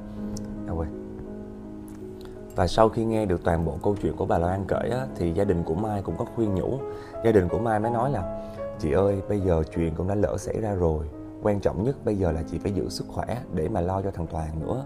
Và 2.56 2.66
sau 2.66 2.88
khi 2.88 3.04
nghe 3.04 3.26
được 3.26 3.44
toàn 3.44 3.64
bộ 3.64 3.78
câu 3.82 3.96
chuyện 4.02 4.16
của 4.16 4.26
bà 4.26 4.38
Loan 4.38 4.64
kể 4.68 4.90
á, 4.92 5.06
thì 5.16 5.32
gia 5.32 5.44
đình 5.44 5.62
của 5.62 5.74
Mai 5.74 6.02
cũng 6.02 6.16
có 6.18 6.24
khuyên 6.34 6.54
nhủ. 6.54 6.78
Gia 7.24 7.32
đình 7.32 7.48
của 7.48 7.58
Mai 7.58 7.80
mới 7.80 7.90
nói 7.90 8.10
là 8.10 8.50
chị 8.78 8.92
ơi 8.92 9.22
bây 9.28 9.40
giờ 9.40 9.62
chuyện 9.74 9.94
cũng 9.94 10.08
đã 10.08 10.14
lỡ 10.14 10.36
xảy 10.38 10.60
ra 10.60 10.74
rồi. 10.74 11.06
Quan 11.42 11.60
trọng 11.60 11.84
nhất 11.84 11.96
bây 12.04 12.16
giờ 12.16 12.32
là 12.32 12.42
chị 12.50 12.58
phải 12.58 12.72
giữ 12.72 12.88
sức 12.88 13.04
khỏe 13.08 13.42
để 13.52 13.68
mà 13.68 13.80
lo 13.80 14.02
cho 14.02 14.10
thằng 14.10 14.26
Toàn 14.26 14.60
nữa. 14.60 14.84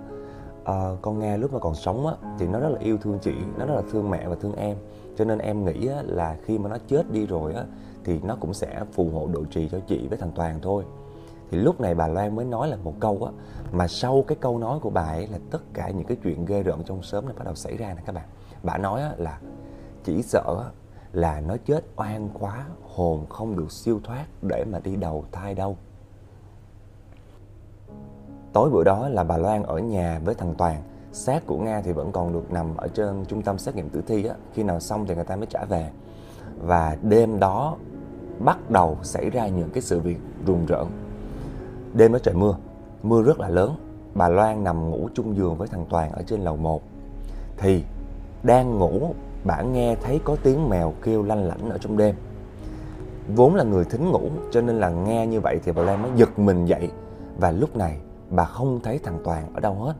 À, 0.69 0.91
con 1.03 1.19
Nga 1.19 1.37
lúc 1.37 1.53
mà 1.53 1.59
còn 1.59 1.75
sống 1.75 2.07
á, 2.07 2.15
thì 2.39 2.47
nó 2.47 2.61
rất 2.61 2.69
là 2.69 2.79
yêu 2.81 2.99
thương 2.99 3.19
chị, 3.19 3.33
nó 3.59 3.67
rất 3.67 3.75
là 3.75 3.83
thương 3.93 4.11
mẹ 4.11 4.29
và 4.29 4.37
thương 4.41 4.55
em. 4.55 4.77
Cho 5.17 5.25
nên 5.25 5.39
em 5.39 5.65
nghĩ 5.65 5.89
á, 5.89 6.03
là 6.07 6.37
khi 6.45 6.59
mà 6.59 6.69
nó 6.69 6.77
chết 6.89 7.11
đi 7.13 7.27
rồi 7.27 7.55
á, 7.55 7.65
thì 8.05 8.21
nó 8.23 8.37
cũng 8.41 8.55
sẽ 8.55 8.85
phù 8.93 9.11
hộ 9.11 9.29
độ 9.33 9.45
trì 9.45 9.69
cho 9.69 9.79
chị 9.87 10.07
với 10.09 10.19
thằng 10.19 10.33
Toàn 10.35 10.59
thôi. 10.63 10.85
Thì 11.51 11.59
lúc 11.59 11.81
này 11.81 11.95
bà 11.95 12.09
Loan 12.09 12.37
mới 12.37 12.45
nói 12.45 12.69
là 12.69 12.77
một 12.77 12.95
câu 13.01 13.19
á 13.25 13.33
mà 13.73 13.89
sau 13.89 14.25
cái 14.27 14.39
câu 14.41 14.59
nói 14.59 14.79
của 14.79 14.91
bà 14.91 15.03
ấy 15.03 15.27
là 15.27 15.39
tất 15.51 15.63
cả 15.75 15.91
những 15.91 16.07
cái 16.07 16.17
chuyện 16.23 16.45
ghê 16.45 16.63
rợn 16.63 16.83
trong 16.85 17.03
xóm 17.03 17.25
này 17.25 17.35
bắt 17.39 17.45
đầu 17.45 17.55
xảy 17.55 17.77
ra 17.77 17.95
nè 17.95 18.03
các 18.07 18.15
bạn. 18.15 18.25
Bà 18.63 18.79
nói 18.79 19.03
á, 19.03 19.13
là 19.17 19.41
chỉ 20.05 20.23
sợ 20.23 20.65
là 21.13 21.41
nó 21.41 21.57
chết 21.67 21.85
oan 21.97 22.29
quá 22.41 22.67
hồn 22.95 23.27
không 23.29 23.57
được 23.57 23.73
siêu 23.73 24.01
thoát 24.05 24.27
để 24.43 24.65
mà 24.73 24.79
đi 24.85 24.97
đầu 24.97 25.25
thai 25.33 25.55
đâu 25.55 25.77
tối 28.59 28.71
bữa 28.71 28.85
đó 28.85 29.09
là 29.09 29.25
bà 29.25 29.37
Loan 29.37 29.63
ở 29.63 29.79
nhà 29.79 30.21
với 30.25 30.35
thằng 30.35 30.55
Toàn 30.59 30.83
xác 31.13 31.47
của 31.47 31.57
Nga 31.59 31.81
thì 31.81 31.93
vẫn 31.93 32.13
còn 32.13 32.33
được 32.33 32.53
nằm 32.53 32.77
ở 32.77 32.89
trên 32.89 33.25
trung 33.29 33.43
tâm 33.43 33.59
xét 33.59 33.77
nghiệm 33.77 33.89
tử 33.89 34.03
thi 34.07 34.27
á 34.27 34.35
khi 34.55 34.63
nào 34.63 34.81
xong 34.81 35.07
thì 35.07 35.15
người 35.15 35.25
ta 35.25 35.37
mới 35.37 35.47
trả 35.47 35.65
về 35.65 35.91
và 36.61 36.97
đêm 37.03 37.41
đó 37.41 37.77
bắt 38.39 38.71
đầu 38.71 38.99
xảy 39.03 39.31
ra 39.31 39.49
những 39.49 39.71
cái 39.71 39.83
sự 39.83 40.01
việc 40.01 40.19
rùng 40.47 40.67
rợn. 40.67 40.87
Đêm 41.95 42.13
đó 42.13 42.19
trời 42.23 42.35
mưa, 42.35 42.57
mưa 43.03 43.23
rất 43.23 43.41
là 43.41 43.49
lớn. 43.49 43.77
Bà 44.15 44.29
Loan 44.29 44.65
nằm 44.65 44.91
ngủ 44.91 45.09
chung 45.15 45.37
giường 45.37 45.57
với 45.57 45.69
thằng 45.69 45.87
Toàn 45.91 46.13
ở 46.13 46.23
trên 46.27 46.41
lầu 46.41 46.57
1. 46.57 46.83
Thì 47.57 47.85
đang 48.43 48.79
ngủ, 48.79 49.15
bà 49.45 49.63
nghe 49.63 49.97
thấy 50.03 50.21
có 50.25 50.37
tiếng 50.43 50.69
mèo 50.69 50.95
kêu 51.03 51.23
lanh 51.23 51.45
lảnh 51.45 51.71
ở 51.71 51.79
trong 51.79 51.97
đêm. 51.97 52.15
Vốn 53.37 53.55
là 53.55 53.65
người 53.65 53.85
thính 53.85 54.11
ngủ 54.11 54.31
cho 54.51 54.61
nên 54.61 54.81
là 54.81 54.89
nghe 54.89 55.27
như 55.27 55.41
vậy 55.41 55.61
thì 55.65 55.73
bà 55.73 55.83
Loan 55.83 56.03
mới 56.03 56.11
giật 56.17 56.39
mình 56.39 56.67
dậy. 56.67 56.91
Và 57.39 57.51
lúc 57.51 57.77
này 57.77 57.99
bà 58.31 58.45
không 58.45 58.81
thấy 58.83 58.99
thằng 58.99 59.19
Toàn 59.25 59.55
ở 59.55 59.61
đâu 59.61 59.75
hết 59.75 59.95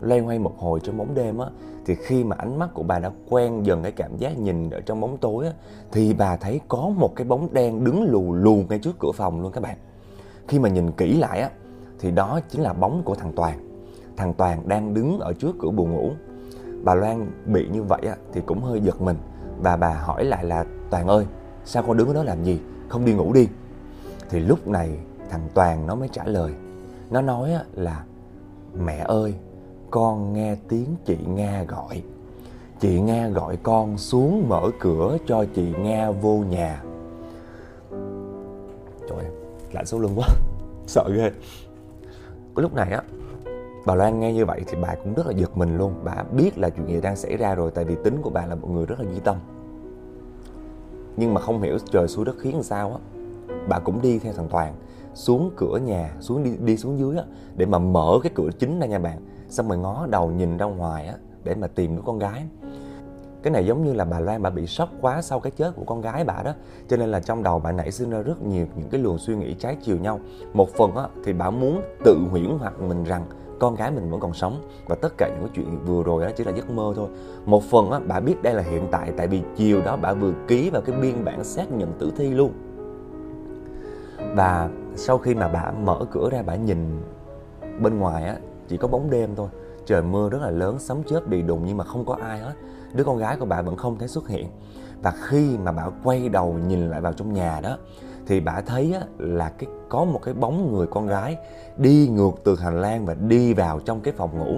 loay 0.00 0.20
hoay 0.20 0.38
một 0.38 0.58
hồi 0.58 0.80
trong 0.82 0.98
bóng 0.98 1.14
đêm 1.14 1.38
á 1.38 1.46
thì 1.86 1.94
khi 1.94 2.24
mà 2.24 2.36
ánh 2.38 2.58
mắt 2.58 2.68
của 2.74 2.82
bà 2.82 2.98
đã 2.98 3.10
quen 3.28 3.66
dần 3.66 3.82
cái 3.82 3.92
cảm 3.92 4.16
giác 4.16 4.38
nhìn 4.38 4.70
ở 4.70 4.80
trong 4.80 5.00
bóng 5.00 5.16
tối 5.16 5.46
á 5.46 5.52
thì 5.92 6.14
bà 6.14 6.36
thấy 6.36 6.60
có 6.68 6.90
một 6.96 7.16
cái 7.16 7.26
bóng 7.26 7.48
đen 7.52 7.84
đứng 7.84 8.10
lù 8.10 8.32
lù 8.32 8.64
ngay 8.68 8.78
trước 8.78 8.96
cửa 8.98 9.12
phòng 9.14 9.42
luôn 9.42 9.52
các 9.52 9.60
bạn. 9.60 9.76
Khi 10.48 10.58
mà 10.58 10.68
nhìn 10.68 10.90
kỹ 10.92 11.18
lại 11.18 11.40
á 11.40 11.50
thì 11.98 12.10
đó 12.10 12.40
chính 12.48 12.62
là 12.62 12.72
bóng 12.72 13.02
của 13.04 13.14
thằng 13.14 13.32
Toàn. 13.36 13.58
Thằng 14.16 14.34
Toàn 14.34 14.68
đang 14.68 14.94
đứng 14.94 15.18
ở 15.18 15.32
trước 15.32 15.56
cửa 15.60 15.70
buồng 15.70 15.92
ngủ. 15.92 16.10
Bà 16.84 16.94
Loan 16.94 17.30
bị 17.46 17.68
như 17.68 17.82
vậy 17.82 18.00
á 18.06 18.16
thì 18.32 18.40
cũng 18.46 18.62
hơi 18.62 18.80
giật 18.80 19.00
mình 19.00 19.16
và 19.58 19.76
bà 19.76 19.94
hỏi 19.94 20.24
lại 20.24 20.44
là 20.44 20.64
Toàn 20.90 21.06
ơi, 21.06 21.26
sao 21.64 21.82
con 21.86 21.96
đứng 21.96 22.08
ở 22.08 22.14
đó 22.14 22.22
làm 22.22 22.44
gì? 22.44 22.60
Không 22.88 23.04
đi 23.04 23.14
ngủ 23.14 23.32
đi. 23.32 23.48
Thì 24.30 24.40
lúc 24.40 24.68
này 24.68 24.98
thằng 25.30 25.48
Toàn 25.54 25.86
nó 25.86 25.94
mới 25.94 26.08
trả 26.12 26.24
lời. 26.24 26.52
Nó 27.10 27.20
nói 27.20 27.50
là 27.74 28.04
mẹ 28.74 29.04
ơi, 29.08 29.34
con 29.90 30.32
nghe 30.32 30.56
tiếng 30.68 30.96
chị 31.04 31.16
Nga 31.26 31.64
gọi. 31.68 32.02
Chị 32.80 33.00
Nga 33.00 33.28
gọi 33.28 33.56
con 33.56 33.98
xuống 33.98 34.48
mở 34.48 34.70
cửa 34.80 35.16
cho 35.26 35.44
chị 35.54 35.74
Nga 35.78 36.10
vô 36.10 36.36
nhà. 36.50 36.82
Trời 39.08 39.18
ơi, 39.18 39.30
lạnh 39.72 39.86
số 39.86 39.98
lưng 39.98 40.12
quá, 40.16 40.28
sợ 40.86 41.04
ghê. 41.16 41.30
Cái 42.56 42.62
lúc 42.62 42.74
này 42.74 42.90
á, 42.90 43.02
bà 43.86 43.94
Loan 43.94 44.20
nghe 44.20 44.32
như 44.32 44.46
vậy 44.46 44.60
thì 44.66 44.78
bà 44.82 44.94
cũng 44.94 45.14
rất 45.14 45.26
là 45.26 45.32
giật 45.32 45.56
mình 45.56 45.76
luôn. 45.76 45.94
Bà 46.04 46.24
biết 46.36 46.58
là 46.58 46.70
chuyện 46.70 46.88
gì 46.88 47.00
đang 47.00 47.16
xảy 47.16 47.36
ra 47.36 47.54
rồi 47.54 47.70
tại 47.70 47.84
vì 47.84 47.96
tính 48.04 48.18
của 48.22 48.30
bà 48.30 48.46
là 48.46 48.54
một 48.54 48.70
người 48.70 48.86
rất 48.86 49.00
là 49.00 49.10
duy 49.10 49.20
tâm. 49.24 49.36
Nhưng 51.16 51.34
mà 51.34 51.40
không 51.40 51.62
hiểu 51.62 51.78
trời 51.90 52.08
xuống 52.08 52.24
đất 52.24 52.36
khiến 52.38 52.54
làm 52.54 52.62
sao 52.62 52.90
á. 52.92 52.98
Bà 53.68 53.78
cũng 53.78 54.02
đi 54.02 54.18
theo 54.18 54.32
thằng 54.32 54.48
Toàn 54.50 54.74
xuống 55.18 55.50
cửa 55.56 55.78
nhà, 55.78 56.14
xuống 56.20 56.44
đi 56.44 56.50
đi 56.60 56.76
xuống 56.76 56.98
dưới 56.98 57.16
á 57.16 57.22
để 57.56 57.66
mà 57.66 57.78
mở 57.78 58.18
cái 58.22 58.32
cửa 58.34 58.48
chính 58.58 58.80
ra 58.80 58.86
nha 58.86 58.98
bạn. 58.98 59.18
Xong 59.48 59.68
rồi 59.68 59.78
ngó 59.78 60.06
đầu 60.06 60.30
nhìn 60.30 60.56
ra 60.56 60.66
ngoài 60.66 61.06
á 61.06 61.14
để 61.44 61.54
mà 61.54 61.66
tìm 61.66 61.96
đứa 61.96 62.02
con 62.06 62.18
gái. 62.18 62.44
Cái 63.42 63.52
này 63.52 63.66
giống 63.66 63.84
như 63.84 63.92
là 63.92 64.04
bà 64.04 64.20
Loan 64.20 64.42
bà 64.42 64.50
bị 64.50 64.66
sốc 64.66 64.88
quá 65.00 65.22
sau 65.22 65.40
cái 65.40 65.50
chết 65.50 65.76
của 65.76 65.84
con 65.84 66.00
gái 66.00 66.24
bà 66.24 66.42
đó. 66.44 66.54
Cho 66.88 66.96
nên 66.96 67.08
là 67.08 67.20
trong 67.20 67.42
đầu 67.42 67.58
bà 67.58 67.72
nảy 67.72 67.92
sinh 67.92 68.10
ra 68.10 68.18
rất 68.18 68.42
nhiều 68.42 68.66
những 68.76 68.88
cái 68.90 69.00
luồng 69.00 69.18
suy 69.18 69.36
nghĩ 69.36 69.54
trái 69.54 69.76
chiều 69.82 69.96
nhau. 69.96 70.20
Một 70.52 70.68
phần 70.74 70.96
á 70.96 71.08
thì 71.24 71.32
bà 71.32 71.50
muốn 71.50 71.82
tự 72.04 72.16
huyễn 72.30 72.50
hoặc 72.58 72.80
mình 72.80 73.04
rằng 73.04 73.24
con 73.58 73.74
gái 73.74 73.90
mình 73.90 74.10
vẫn 74.10 74.20
còn 74.20 74.34
sống. 74.34 74.62
Và 74.86 74.94
tất 74.94 75.12
cả 75.18 75.28
những 75.28 75.40
cái 75.40 75.50
chuyện 75.54 75.78
vừa 75.86 76.02
rồi 76.02 76.24
đó 76.24 76.30
chỉ 76.36 76.44
là 76.44 76.52
giấc 76.52 76.70
mơ 76.70 76.92
thôi. 76.96 77.08
Một 77.46 77.62
phần 77.62 77.90
á 77.90 78.00
bà 78.06 78.20
biết 78.20 78.42
đây 78.42 78.54
là 78.54 78.62
hiện 78.62 78.88
tại 78.90 79.12
tại 79.16 79.26
vì 79.26 79.42
chiều 79.56 79.80
đó 79.80 79.96
bà 79.96 80.14
vừa 80.14 80.32
ký 80.48 80.70
vào 80.70 80.82
cái 80.82 80.96
biên 81.00 81.24
bản 81.24 81.44
xác 81.44 81.72
nhận 81.72 81.92
tử 81.98 82.12
thi 82.16 82.30
luôn. 82.30 82.52
Và 84.34 84.68
sau 84.98 85.18
khi 85.18 85.34
mà 85.34 85.48
bà 85.48 85.70
mở 85.70 85.98
cửa 86.10 86.28
ra 86.30 86.42
bà 86.42 86.56
nhìn 86.56 87.02
bên 87.80 87.98
ngoài 87.98 88.24
á 88.24 88.36
chỉ 88.68 88.76
có 88.76 88.88
bóng 88.88 89.10
đêm 89.10 89.34
thôi. 89.36 89.48
Trời 89.86 90.02
mưa 90.02 90.28
rất 90.28 90.42
là 90.42 90.50
lớn 90.50 90.78
sấm 90.78 91.02
chớp 91.04 91.28
đi 91.28 91.42
đùng 91.42 91.64
nhưng 91.66 91.76
mà 91.76 91.84
không 91.84 92.04
có 92.04 92.16
ai 92.22 92.38
hết. 92.38 92.52
Đứa 92.92 93.04
con 93.04 93.18
gái 93.18 93.36
của 93.36 93.46
bà 93.46 93.62
vẫn 93.62 93.76
không 93.76 93.98
thấy 93.98 94.08
xuất 94.08 94.28
hiện. 94.28 94.48
Và 95.02 95.12
khi 95.22 95.56
mà 95.58 95.72
bà 95.72 95.86
quay 96.04 96.28
đầu 96.28 96.52
nhìn 96.68 96.90
lại 96.90 97.00
vào 97.00 97.12
trong 97.12 97.32
nhà 97.32 97.60
đó 97.60 97.78
thì 98.26 98.40
bà 98.40 98.60
thấy 98.60 98.92
á, 99.00 99.00
là 99.18 99.48
cái 99.58 99.70
có 99.88 100.04
một 100.04 100.20
cái 100.22 100.34
bóng 100.34 100.72
người 100.72 100.86
con 100.86 101.06
gái 101.06 101.36
đi 101.76 102.08
ngược 102.08 102.32
từ 102.44 102.56
hành 102.56 102.80
lang 102.80 103.06
và 103.06 103.14
đi 103.14 103.54
vào 103.54 103.80
trong 103.80 104.00
cái 104.00 104.14
phòng 104.16 104.38
ngủ. 104.38 104.56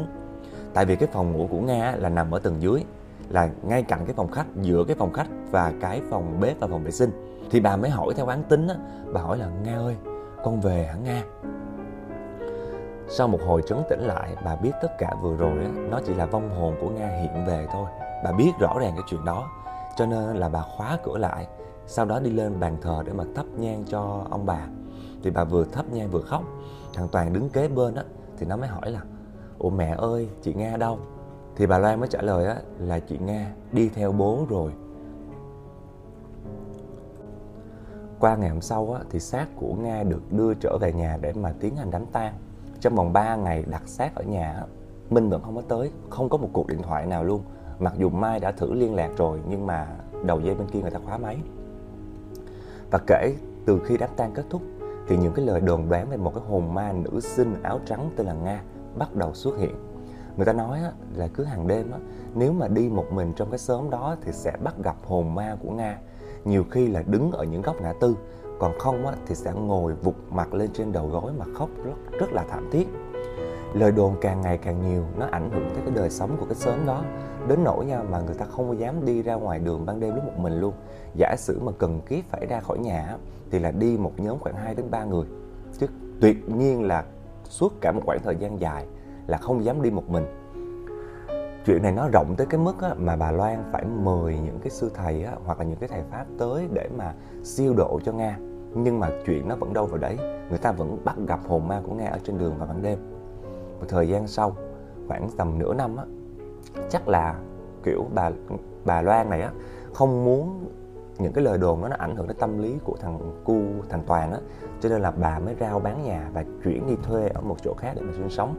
Tại 0.74 0.84
vì 0.84 0.96
cái 0.96 1.08
phòng 1.12 1.32
ngủ 1.32 1.48
của 1.50 1.60
nga 1.60 1.96
là 1.98 2.08
nằm 2.08 2.30
ở 2.30 2.38
tầng 2.38 2.56
dưới 2.60 2.84
là 3.28 3.50
ngay 3.62 3.82
cạnh 3.82 4.00
cái 4.06 4.14
phòng 4.14 4.30
khách 4.30 4.46
giữa 4.62 4.84
cái 4.84 4.96
phòng 4.96 5.12
khách 5.12 5.28
và 5.50 5.72
cái 5.80 6.00
phòng 6.10 6.40
bếp 6.40 6.60
và 6.60 6.66
phòng 6.66 6.84
vệ 6.84 6.90
sinh. 6.90 7.10
Thì 7.50 7.60
bà 7.60 7.76
mới 7.76 7.90
hỏi 7.90 8.14
theo 8.16 8.26
quán 8.26 8.42
tính 8.48 8.68
á 8.68 8.74
bà 9.12 9.20
hỏi 9.20 9.38
là 9.38 9.48
nga 9.64 9.76
ơi 9.76 9.96
con 10.44 10.60
về 10.60 10.84
hả 10.84 10.94
nga 10.94 11.22
sau 13.12 13.28
một 13.28 13.40
hồi 13.46 13.62
trấn 13.66 13.78
tĩnh 13.88 14.00
lại, 14.00 14.36
bà 14.44 14.56
biết 14.56 14.70
tất 14.82 14.98
cả 14.98 15.14
vừa 15.22 15.36
rồi 15.36 15.58
á, 15.58 15.70
nó 15.90 16.00
chỉ 16.06 16.14
là 16.14 16.26
vong 16.26 16.50
hồn 16.50 16.74
của 16.80 16.88
Nga 16.88 17.08
hiện 17.08 17.46
về 17.46 17.66
thôi. 17.72 17.86
Bà 18.24 18.32
biết 18.32 18.52
rõ 18.58 18.78
ràng 18.80 18.92
cái 18.94 19.02
chuyện 19.06 19.24
đó, 19.24 19.48
cho 19.96 20.06
nên 20.06 20.36
là 20.36 20.48
bà 20.48 20.62
khóa 20.62 20.98
cửa 21.04 21.18
lại, 21.18 21.46
sau 21.86 22.04
đó 22.04 22.20
đi 22.20 22.30
lên 22.30 22.60
bàn 22.60 22.76
thờ 22.82 23.02
để 23.06 23.12
mà 23.12 23.24
thắp 23.36 23.46
nhang 23.58 23.84
cho 23.88 24.26
ông 24.30 24.46
bà. 24.46 24.66
Thì 25.22 25.30
bà 25.30 25.44
vừa 25.44 25.64
thắp 25.64 25.84
nhang 25.92 26.10
vừa 26.10 26.20
khóc, 26.20 26.42
thằng 26.94 27.08
Toàn 27.12 27.32
đứng 27.32 27.48
kế 27.50 27.68
bên 27.68 27.94
á, 27.94 28.02
thì 28.38 28.46
nó 28.46 28.56
mới 28.56 28.68
hỏi 28.68 28.90
là 28.90 29.00
Ủa 29.58 29.70
mẹ 29.70 29.94
ơi, 29.98 30.28
chị 30.42 30.54
Nga 30.54 30.76
đâu? 30.76 30.98
Thì 31.56 31.66
bà 31.66 31.78
Loan 31.78 32.00
mới 32.00 32.08
trả 32.08 32.22
lời 32.22 32.46
á, 32.46 32.56
là 32.78 32.98
chị 32.98 33.18
Nga 33.18 33.52
đi 33.72 33.88
theo 33.88 34.12
bố 34.12 34.46
rồi. 34.48 34.72
Qua 38.20 38.36
ngày 38.36 38.50
hôm 38.50 38.60
sau 38.60 38.92
á, 38.92 39.00
thì 39.10 39.20
xác 39.20 39.46
của 39.56 39.74
Nga 39.74 40.02
được 40.02 40.32
đưa 40.32 40.54
trở 40.54 40.78
về 40.80 40.92
nhà 40.92 41.18
để 41.20 41.32
mà 41.32 41.52
tiến 41.60 41.76
hành 41.76 41.90
đám 41.90 42.06
tang. 42.06 42.34
Trong 42.80 42.94
vòng 42.94 43.12
3 43.12 43.36
ngày 43.36 43.64
đặt 43.70 43.82
xác 43.86 44.14
ở 44.14 44.22
nhà 44.22 44.62
Minh 45.10 45.28
vẫn 45.28 45.42
không 45.42 45.56
có 45.56 45.62
tới 45.68 45.90
Không 46.10 46.28
có 46.28 46.38
một 46.38 46.48
cuộc 46.52 46.66
điện 46.66 46.82
thoại 46.82 47.06
nào 47.06 47.24
luôn. 47.24 47.42
Mặc 47.78 47.94
dù 47.96 48.10
Mai 48.10 48.40
đã 48.40 48.52
thử 48.52 48.74
liên 48.74 48.94
lạc 48.94 49.10
rồi 49.16 49.40
Nhưng 49.48 49.66
mà 49.66 49.86
đầu 50.24 50.40
dây 50.40 50.54
bên 50.54 50.66
kia 50.66 50.80
người 50.80 50.90
ta 50.90 50.98
khóa 51.04 51.18
máy. 51.18 51.36
Và 52.90 52.98
kể 53.06 53.34
từ 53.66 53.80
khi 53.84 53.96
đám 53.96 54.10
tang 54.16 54.32
kết 54.34 54.44
thúc 54.50 54.62
Thì 55.08 55.16
những 55.16 55.32
cái 55.32 55.46
lời 55.46 55.60
đồn 55.60 55.88
đoán 55.88 56.10
về 56.10 56.16
một 56.16 56.34
cái 56.34 56.44
hồn 56.48 56.74
ma 56.74 56.92
nữ 56.92 57.20
sinh 57.20 57.62
áo 57.62 57.80
trắng 57.86 58.10
tên 58.16 58.26
là 58.26 58.32
Nga 58.32 58.62
Bắt 58.98 59.14
đầu 59.14 59.34
xuất 59.34 59.58
hiện. 59.58 59.74
Người 60.36 60.46
ta 60.46 60.52
nói 60.52 60.80
là 61.14 61.28
cứ 61.34 61.44
hàng 61.44 61.66
đêm 61.66 61.92
Nếu 62.34 62.52
mà 62.52 62.68
đi 62.68 62.88
một 62.88 63.06
mình 63.12 63.32
trong 63.36 63.50
cái 63.50 63.58
xóm 63.58 63.90
đó 63.90 64.16
Thì 64.22 64.32
sẽ 64.32 64.52
bắt 64.62 64.74
gặp 64.84 64.96
hồn 65.06 65.34
ma 65.34 65.56
của 65.62 65.70
Nga. 65.70 65.98
Nhiều 66.44 66.64
khi 66.70 66.88
là 66.88 67.02
đứng 67.06 67.32
ở 67.32 67.44
những 67.44 67.62
góc 67.62 67.82
ngã 67.82 67.92
tư 67.92 68.16
còn 68.58 68.78
không 68.78 69.06
á, 69.06 69.14
thì 69.26 69.34
sẽ 69.34 69.52
ngồi 69.52 69.94
vụt 69.94 70.14
mặt 70.30 70.54
lên 70.54 70.70
trên 70.72 70.92
đầu 70.92 71.06
gối 71.06 71.32
mà 71.38 71.44
khóc 71.54 71.68
rất, 71.84 72.18
rất 72.20 72.32
là 72.32 72.44
thảm 72.50 72.68
thiết. 72.72 72.88
Lời 73.74 73.92
đồn 73.92 74.14
càng 74.20 74.40
ngày 74.40 74.58
càng 74.58 74.90
nhiều 74.90 75.04
nó 75.18 75.26
ảnh 75.30 75.50
hưởng 75.50 75.70
tới 75.70 75.82
cái 75.84 75.94
đời 75.94 76.10
sống 76.10 76.36
của 76.40 76.46
cái 76.46 76.54
xóm 76.54 76.86
đó. 76.86 77.04
Đến 77.48 77.64
nỗi 77.64 77.84
nha 77.84 78.02
mà 78.02 78.20
người 78.20 78.34
ta 78.34 78.44
không 78.44 78.68
có 78.68 78.74
dám 78.74 79.04
đi 79.04 79.22
ra 79.22 79.34
ngoài 79.34 79.58
đường 79.58 79.86
ban 79.86 80.00
đêm 80.00 80.14
lúc 80.14 80.24
một 80.24 80.38
mình 80.38 80.60
luôn. 80.60 80.74
Giả 81.14 81.36
sử 81.38 81.60
mà 81.60 81.72
cần 81.78 82.00
kiếp 82.00 82.24
phải 82.30 82.46
ra 82.46 82.60
khỏi 82.60 82.78
nhà 82.78 83.16
thì 83.50 83.58
là 83.58 83.70
đi 83.70 83.96
một 83.96 84.12
nhóm 84.16 84.38
khoảng 84.38 84.54
2 84.54 84.74
đến 84.74 84.86
3 84.90 85.04
người. 85.04 85.26
Chứ 85.78 85.86
tuyệt 86.20 86.48
nhiên 86.48 86.82
là 86.82 87.04
suốt 87.44 87.72
cả 87.80 87.92
một 87.92 88.00
khoảng 88.06 88.22
thời 88.22 88.36
gian 88.36 88.60
dài 88.60 88.86
là 89.26 89.38
không 89.38 89.64
dám 89.64 89.82
đi 89.82 89.90
một 89.90 90.08
mình 90.08 90.24
chuyện 91.66 91.82
này 91.82 91.92
nó 91.92 92.08
rộng 92.08 92.34
tới 92.36 92.46
cái 92.46 92.60
mức 92.60 92.82
á, 92.82 92.94
mà 92.98 93.16
bà 93.16 93.30
Loan 93.30 93.64
phải 93.72 93.84
mời 93.84 94.38
những 94.44 94.58
cái 94.62 94.70
sư 94.70 94.90
thầy 94.94 95.24
á, 95.24 95.32
hoặc 95.44 95.58
là 95.58 95.64
những 95.64 95.78
cái 95.78 95.88
thầy 95.88 96.02
pháp 96.10 96.26
tới 96.38 96.68
để 96.72 96.88
mà 96.96 97.14
siêu 97.42 97.74
độ 97.76 98.00
cho 98.04 98.12
Nga. 98.12 98.38
Nhưng 98.74 99.00
mà 99.00 99.10
chuyện 99.26 99.48
nó 99.48 99.56
vẫn 99.56 99.72
đâu 99.72 99.86
vào 99.86 99.98
đấy. 99.98 100.16
Người 100.48 100.58
ta 100.58 100.72
vẫn 100.72 100.98
bắt 101.04 101.16
gặp 101.26 101.40
hồn 101.48 101.68
ma 101.68 101.80
của 101.86 101.94
Nga 101.94 102.08
ở 102.08 102.18
trên 102.24 102.38
đường 102.38 102.54
vào 102.58 102.68
ban 102.68 102.82
đêm. 102.82 102.98
Một 103.80 103.86
thời 103.88 104.08
gian 104.08 104.26
sau 104.26 104.56
khoảng 105.08 105.28
tầm 105.36 105.58
nửa 105.58 105.74
năm 105.74 105.96
á 105.96 106.04
chắc 106.88 107.08
là 107.08 107.40
kiểu 107.82 108.04
bà 108.14 108.30
bà 108.84 109.02
Loan 109.02 109.30
này 109.30 109.42
á 109.42 109.50
không 109.94 110.24
muốn 110.24 110.68
những 111.18 111.32
cái 111.32 111.44
lời 111.44 111.58
đồn 111.58 111.82
đó 111.82 111.88
nó 111.88 111.96
ảnh 111.98 112.16
hưởng 112.16 112.26
đến 112.26 112.36
tâm 112.40 112.58
lý 112.58 112.78
của 112.84 112.96
thằng 113.00 113.18
cu 113.44 113.60
thằng 113.88 114.02
Toàn 114.06 114.32
á. 114.32 114.38
Cho 114.80 114.88
nên 114.88 115.00
là 115.00 115.10
bà 115.10 115.38
mới 115.38 115.54
rao 115.60 115.80
bán 115.80 116.04
nhà 116.04 116.30
và 116.34 116.44
chuyển 116.64 116.86
đi 116.86 116.96
thuê 117.02 117.28
ở 117.28 117.40
một 117.40 117.56
chỗ 117.62 117.74
khác 117.78 117.92
để 117.96 118.02
mà 118.02 118.12
sinh 118.16 118.30
sống. 118.30 118.54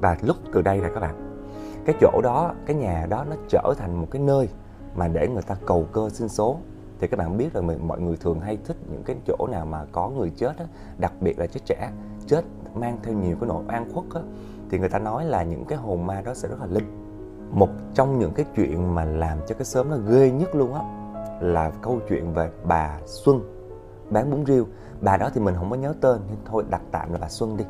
Và 0.00 0.16
lúc 0.22 0.36
từ 0.52 0.62
đây 0.62 0.78
là 0.78 0.88
các 0.94 1.00
bạn 1.00 1.25
cái 1.86 1.94
chỗ 2.00 2.20
đó 2.22 2.52
cái 2.66 2.76
nhà 2.76 3.06
đó 3.08 3.24
nó 3.30 3.36
trở 3.48 3.74
thành 3.78 4.00
một 4.00 4.06
cái 4.10 4.22
nơi 4.22 4.48
mà 4.94 5.08
để 5.08 5.28
người 5.28 5.42
ta 5.42 5.56
cầu 5.66 5.86
cơ 5.92 6.08
sinh 6.08 6.28
số. 6.28 6.56
Thì 7.00 7.06
các 7.06 7.16
bạn 7.16 7.36
biết 7.36 7.54
là 7.54 7.60
mọi 7.60 8.00
người 8.00 8.16
thường 8.16 8.40
hay 8.40 8.58
thích 8.64 8.76
những 8.90 9.02
cái 9.02 9.16
chỗ 9.26 9.46
nào 9.50 9.66
mà 9.66 9.84
có 9.92 10.08
người 10.08 10.32
chết 10.36 10.58
á, 10.58 10.64
đặc 10.98 11.12
biệt 11.20 11.38
là 11.38 11.46
chết 11.46 11.60
trẻ 11.64 11.90
chết 12.26 12.44
mang 12.74 12.98
theo 13.02 13.14
nhiều 13.14 13.36
cái 13.40 13.48
nỗi 13.48 13.64
oan 13.68 13.92
khuất 13.92 14.04
á, 14.14 14.20
thì 14.70 14.78
người 14.78 14.88
ta 14.88 14.98
nói 14.98 15.24
là 15.24 15.42
những 15.42 15.64
cái 15.64 15.78
hồn 15.78 16.06
ma 16.06 16.22
đó 16.24 16.34
sẽ 16.34 16.48
rất 16.48 16.60
là 16.60 16.66
linh. 16.66 16.84
Một 17.50 17.68
trong 17.94 18.18
những 18.18 18.32
cái 18.34 18.46
chuyện 18.56 18.94
mà 18.94 19.04
làm 19.04 19.38
cho 19.46 19.54
cái 19.54 19.64
sớm 19.64 19.90
nó 19.90 19.96
ghê 19.96 20.30
nhất 20.30 20.54
luôn 20.54 20.74
á 20.74 20.80
là 21.40 21.70
câu 21.70 22.00
chuyện 22.08 22.32
về 22.32 22.50
bà 22.64 22.98
Xuân 23.06 23.40
bán 24.10 24.30
bún 24.30 24.46
riêu. 24.46 24.66
Bà 25.00 25.16
đó 25.16 25.30
thì 25.34 25.40
mình 25.40 25.54
không 25.54 25.70
có 25.70 25.76
nhớ 25.76 25.94
tên 26.00 26.20
nhưng 26.28 26.38
thôi 26.44 26.64
đặt 26.70 26.82
tạm 26.90 27.12
là 27.12 27.18
bà 27.20 27.28
Xuân 27.28 27.56
đi 27.56 27.64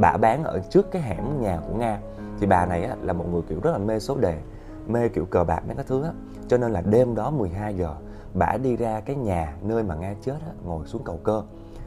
bà 0.00 0.16
bán 0.16 0.44
ở 0.44 0.60
trước 0.70 0.90
cái 0.90 1.02
hẻm 1.02 1.40
nhà 1.40 1.58
của 1.68 1.74
Nga. 1.74 1.98
Thì 2.40 2.46
bà 2.46 2.66
này 2.66 2.84
á, 2.84 2.96
là 3.02 3.12
một 3.12 3.24
người 3.32 3.42
kiểu 3.48 3.60
rất 3.62 3.70
là 3.70 3.78
mê 3.78 3.98
số 3.98 4.16
đề 4.16 4.38
mê 4.86 5.08
kiểu 5.08 5.24
cờ 5.24 5.44
bạc 5.44 5.62
mấy 5.66 5.76
cái 5.76 5.84
thứ 5.88 6.02
á. 6.02 6.10
Cho 6.48 6.58
nên 6.58 6.72
là 6.72 6.80
đêm 6.80 7.14
đó 7.14 7.30
12 7.30 7.74
giờ 7.74 7.94
bà 8.34 8.56
đi 8.62 8.76
ra 8.76 9.00
cái 9.00 9.16
nhà 9.16 9.54
nơi 9.62 9.82
mà 9.82 9.94
Nga 9.94 10.14
chết 10.22 10.36
á, 10.46 10.52
ngồi 10.64 10.86
xuống 10.86 11.02
cầu 11.04 11.20
cơ. 11.24 11.42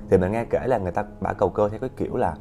Thì 0.10 0.18
mình 0.18 0.32
nghe 0.32 0.46
kể 0.50 0.68
là 0.68 0.78
người 0.78 0.92
ta 0.92 1.06
bả 1.22 1.34
cầu 1.34 1.50
cơ 1.50 1.70
theo 1.70 1.80
cái 1.80 1.90
kiểu 1.98 2.16
là 2.16 2.36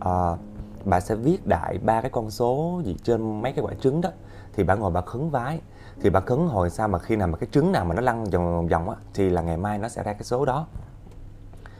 ờ, 0.00 0.32
uh, 0.32 0.38
bà 0.84 1.00
sẽ 1.00 1.14
viết 1.14 1.46
đại 1.46 1.78
ba 1.78 2.00
cái 2.00 2.10
con 2.10 2.30
số 2.30 2.82
gì 2.84 2.96
trên 3.02 3.42
mấy 3.42 3.52
cái 3.52 3.64
quả 3.64 3.72
trứng 3.80 4.00
đó. 4.00 4.10
Thì 4.52 4.64
bà 4.64 4.74
ngồi 4.74 4.90
bà 4.90 5.00
khấn 5.00 5.30
vái. 5.30 5.60
Thì 6.00 6.10
bà 6.10 6.20
khấn 6.20 6.46
hồi 6.46 6.70
sao 6.70 6.88
mà 6.88 6.98
khi 6.98 7.16
nào 7.16 7.28
mà 7.28 7.38
cái 7.38 7.48
trứng 7.52 7.72
nào 7.72 7.84
mà 7.84 7.94
nó 7.94 8.00
lăn 8.00 8.24
vòng 8.24 8.68
vòng 8.68 8.90
á 8.90 8.96
thì 9.14 9.30
là 9.30 9.42
ngày 9.42 9.56
mai 9.56 9.78
nó 9.78 9.88
sẽ 9.88 10.02
ra 10.02 10.12
cái 10.12 10.22
số 10.22 10.44
đó. 10.44 10.66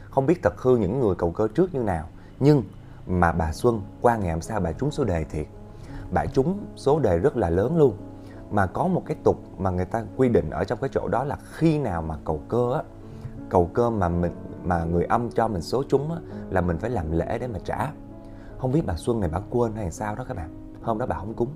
Không 0.09 0.25
biết 0.25 0.39
thật 0.43 0.61
hư 0.61 0.77
những 0.77 0.99
người 0.99 1.15
cầu 1.15 1.31
cơ 1.31 1.47
trước 1.55 1.73
như 1.73 1.79
nào 1.79 2.07
nhưng 2.39 2.63
mà 3.07 3.31
bà 3.31 3.51
Xuân 3.51 3.81
qua 4.01 4.17
ngày 4.17 4.31
hôm 4.31 4.41
sau 4.41 4.59
bà 4.59 4.71
trúng 4.71 4.91
số 4.91 5.03
đề 5.03 5.23
thiệt. 5.23 5.47
Bà 6.11 6.25
trúng 6.25 6.59
số 6.75 6.99
đề 6.99 7.19
rất 7.19 7.37
là 7.37 7.49
lớn 7.49 7.77
luôn. 7.77 7.97
Mà 8.51 8.65
có 8.65 8.87
một 8.87 9.03
cái 9.05 9.17
tục 9.23 9.37
mà 9.57 9.69
người 9.69 9.85
ta 9.85 10.03
quy 10.17 10.29
định 10.29 10.49
ở 10.49 10.63
trong 10.63 10.79
cái 10.81 10.89
chỗ 10.93 11.07
đó 11.07 11.23
là 11.23 11.37
khi 11.51 11.77
nào 11.77 12.01
mà 12.01 12.15
cầu 12.25 12.41
cơ 12.49 12.73
á, 12.73 12.81
cầu 13.49 13.69
cơ 13.73 13.89
mà 13.89 14.09
mình, 14.09 14.31
mà 14.63 14.83
người 14.83 15.03
âm 15.03 15.29
cho 15.29 15.47
mình 15.47 15.61
số 15.61 15.83
trúng 15.89 16.11
á, 16.11 16.17
là 16.49 16.61
mình 16.61 16.77
phải 16.77 16.89
làm 16.89 17.11
lễ 17.11 17.37
để 17.39 17.47
mà 17.47 17.59
trả. 17.63 17.91
Không 18.57 18.71
biết 18.71 18.81
bà 18.85 18.95
Xuân 18.95 19.19
này 19.19 19.29
bà 19.33 19.39
quên 19.49 19.75
hay 19.75 19.91
sao 19.91 20.15
đó 20.15 20.25
các 20.27 20.37
bạn. 20.37 20.73
Hôm 20.81 20.97
đó 20.97 21.05
bà 21.05 21.15
không 21.15 21.33
cúng. 21.33 21.49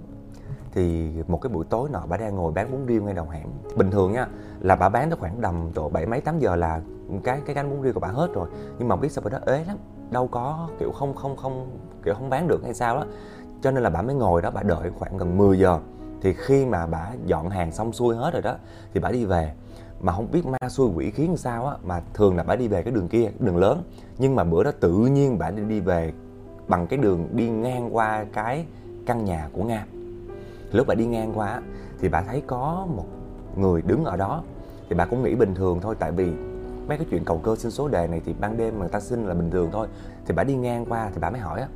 Thì 0.72 1.12
một 1.28 1.42
cái 1.42 1.54
buổi 1.54 1.66
tối 1.70 1.90
nọ 1.90 2.02
bà 2.10 2.18
đang 2.18 2.36
ngồi 2.36 2.52
bán 2.52 2.72
bún 2.72 2.88
riêu 2.88 3.04
ngay 3.04 3.14
đầu 3.14 3.26
hẻm 3.30 3.48
bình 3.76 3.92
thường 3.92 4.12
nha, 4.12 4.28
là 4.60 4.76
bà 4.76 4.90
bán 4.90 5.10
tới 5.10 5.18
khoảng 5.20 5.42
tầm 5.42 5.72
độ 5.76 5.90
bảy 5.90 6.06
mấy 6.06 6.22
tám 6.22 6.40
giờ 6.40 6.56
là 6.56 6.82
cái 7.24 7.42
cái 7.46 7.56
gánh 7.56 7.70
bún 7.70 7.84
riêu 7.84 7.94
của 7.94 8.00
bà 8.00 8.08
hết 8.08 8.28
rồi. 8.34 8.50
Nhưng 8.80 8.88
mà 8.88 8.96
không 8.96 9.02
biết 9.02 9.12
sao 9.12 9.24
bà 9.26 9.30
đó 9.30 9.40
ế 9.46 9.64
lắm 9.68 9.78
đâu 10.12 10.28
có, 10.28 10.70
kiểu, 10.80 10.92
không 10.92 11.14
không 11.16 11.36
không, 11.36 11.68
kiểu, 12.06 12.14
không 12.14 12.30
bán 12.30 12.48
được 12.48 12.64
hay 12.64 12.74
sao 12.74 12.96
đó. 12.96 13.06
Cho 13.62 13.72
nên 13.72 13.84
là 13.84 13.90
bà 13.90 14.02
mới 14.02 14.16
ngồi 14.16 14.42
đó, 14.42 14.52
bà 14.54 14.64
đợi 14.64 14.92
khoảng 15.00 15.18
gần 15.18 15.38
10 15.38 15.60
giờ. 15.60 15.80
Thì 16.22 16.34
khi 16.34 16.66
mà 16.66 16.86
bà 16.86 17.10
dọn 17.26 17.50
hàng 17.50 17.72
xong 17.72 17.94
xuôi 17.94 18.16
hết 18.16 18.34
rồi 18.34 18.42
đó, 18.42 18.56
thì 18.94 19.00
bà 19.00 19.12
đi 19.12 19.26
về. 19.26 19.52
Mà 20.02 20.14
không 20.14 20.32
biết 20.32 20.46
ma 20.46 20.70
xui 20.70 20.90
quỷ 20.96 21.12
khiến 21.12 21.38
sao 21.38 21.66
á, 21.66 21.76
mà 21.84 22.02
thường 22.14 22.38
là 22.38 22.44
bà 22.44 22.56
đi 22.56 22.68
về 22.68 22.84
cái 22.84 22.94
đường 22.94 23.08
kia 23.08 23.24
cái 23.24 23.34
đường 23.40 23.58
lớn. 23.58 23.84
Nhưng 24.18 24.36
mà 24.36 24.44
bữa 24.44 24.64
đó 24.64 24.72
tự 24.80 24.92
nhiên 24.92 25.40
bà 25.40 25.52
đi 25.52 25.64
đi 25.64 25.80
về 25.80 26.14
bằng 26.68 26.88
cái 26.88 27.00
đường 27.00 27.28
đi 27.32 27.50
ngang 27.50 27.96
qua 27.96 28.26
cái 28.34 28.66
căn 29.06 29.26
nhà 29.26 29.50
của 29.54 29.64
nga. 29.64 29.86
Lúc 30.72 30.88
bà 30.88 30.96
đi 30.96 31.06
ngang 31.06 31.32
qua 31.36 31.62
thì 32.00 32.10
bà 32.10 32.22
thấy 32.22 32.42
có 32.48 32.88
một 32.96 33.06
người 33.56 33.82
đứng 33.82 34.06
ở 34.06 34.18
đó. 34.18 34.44
Thì 34.90 34.96
bà 34.96 35.06
cũng 35.06 35.24
nghĩ 35.24 35.36
bình 35.36 35.56
thường 35.56 35.80
thôi, 35.82 35.96
tại 36.00 36.12
vì 36.12 36.34
mấy 36.90 36.98
cái 36.98 37.08
chuyện 37.10 37.26
cầu 37.26 37.38
cơ 37.38 37.56
xin 37.56 37.72
số 37.72 37.88
đề 37.88 38.08
này 38.08 38.22
thì 38.26 38.34
ban 38.40 38.58
đêm 38.58 38.74
mà 38.74 38.80
người 38.80 38.90
ta 38.90 39.00
xin 39.00 39.26
là 39.26 39.34
bình 39.34 39.52
thường 39.52 39.70
thôi. 39.72 39.88
Thì 40.26 40.34
bà 40.34 40.44
đi 40.44 40.56
ngang 40.56 40.86
qua 40.86 41.10
thì 41.14 41.18
bà 41.22 41.30
mới 41.30 41.40
hỏi 41.40 41.62
á, 41.62 41.68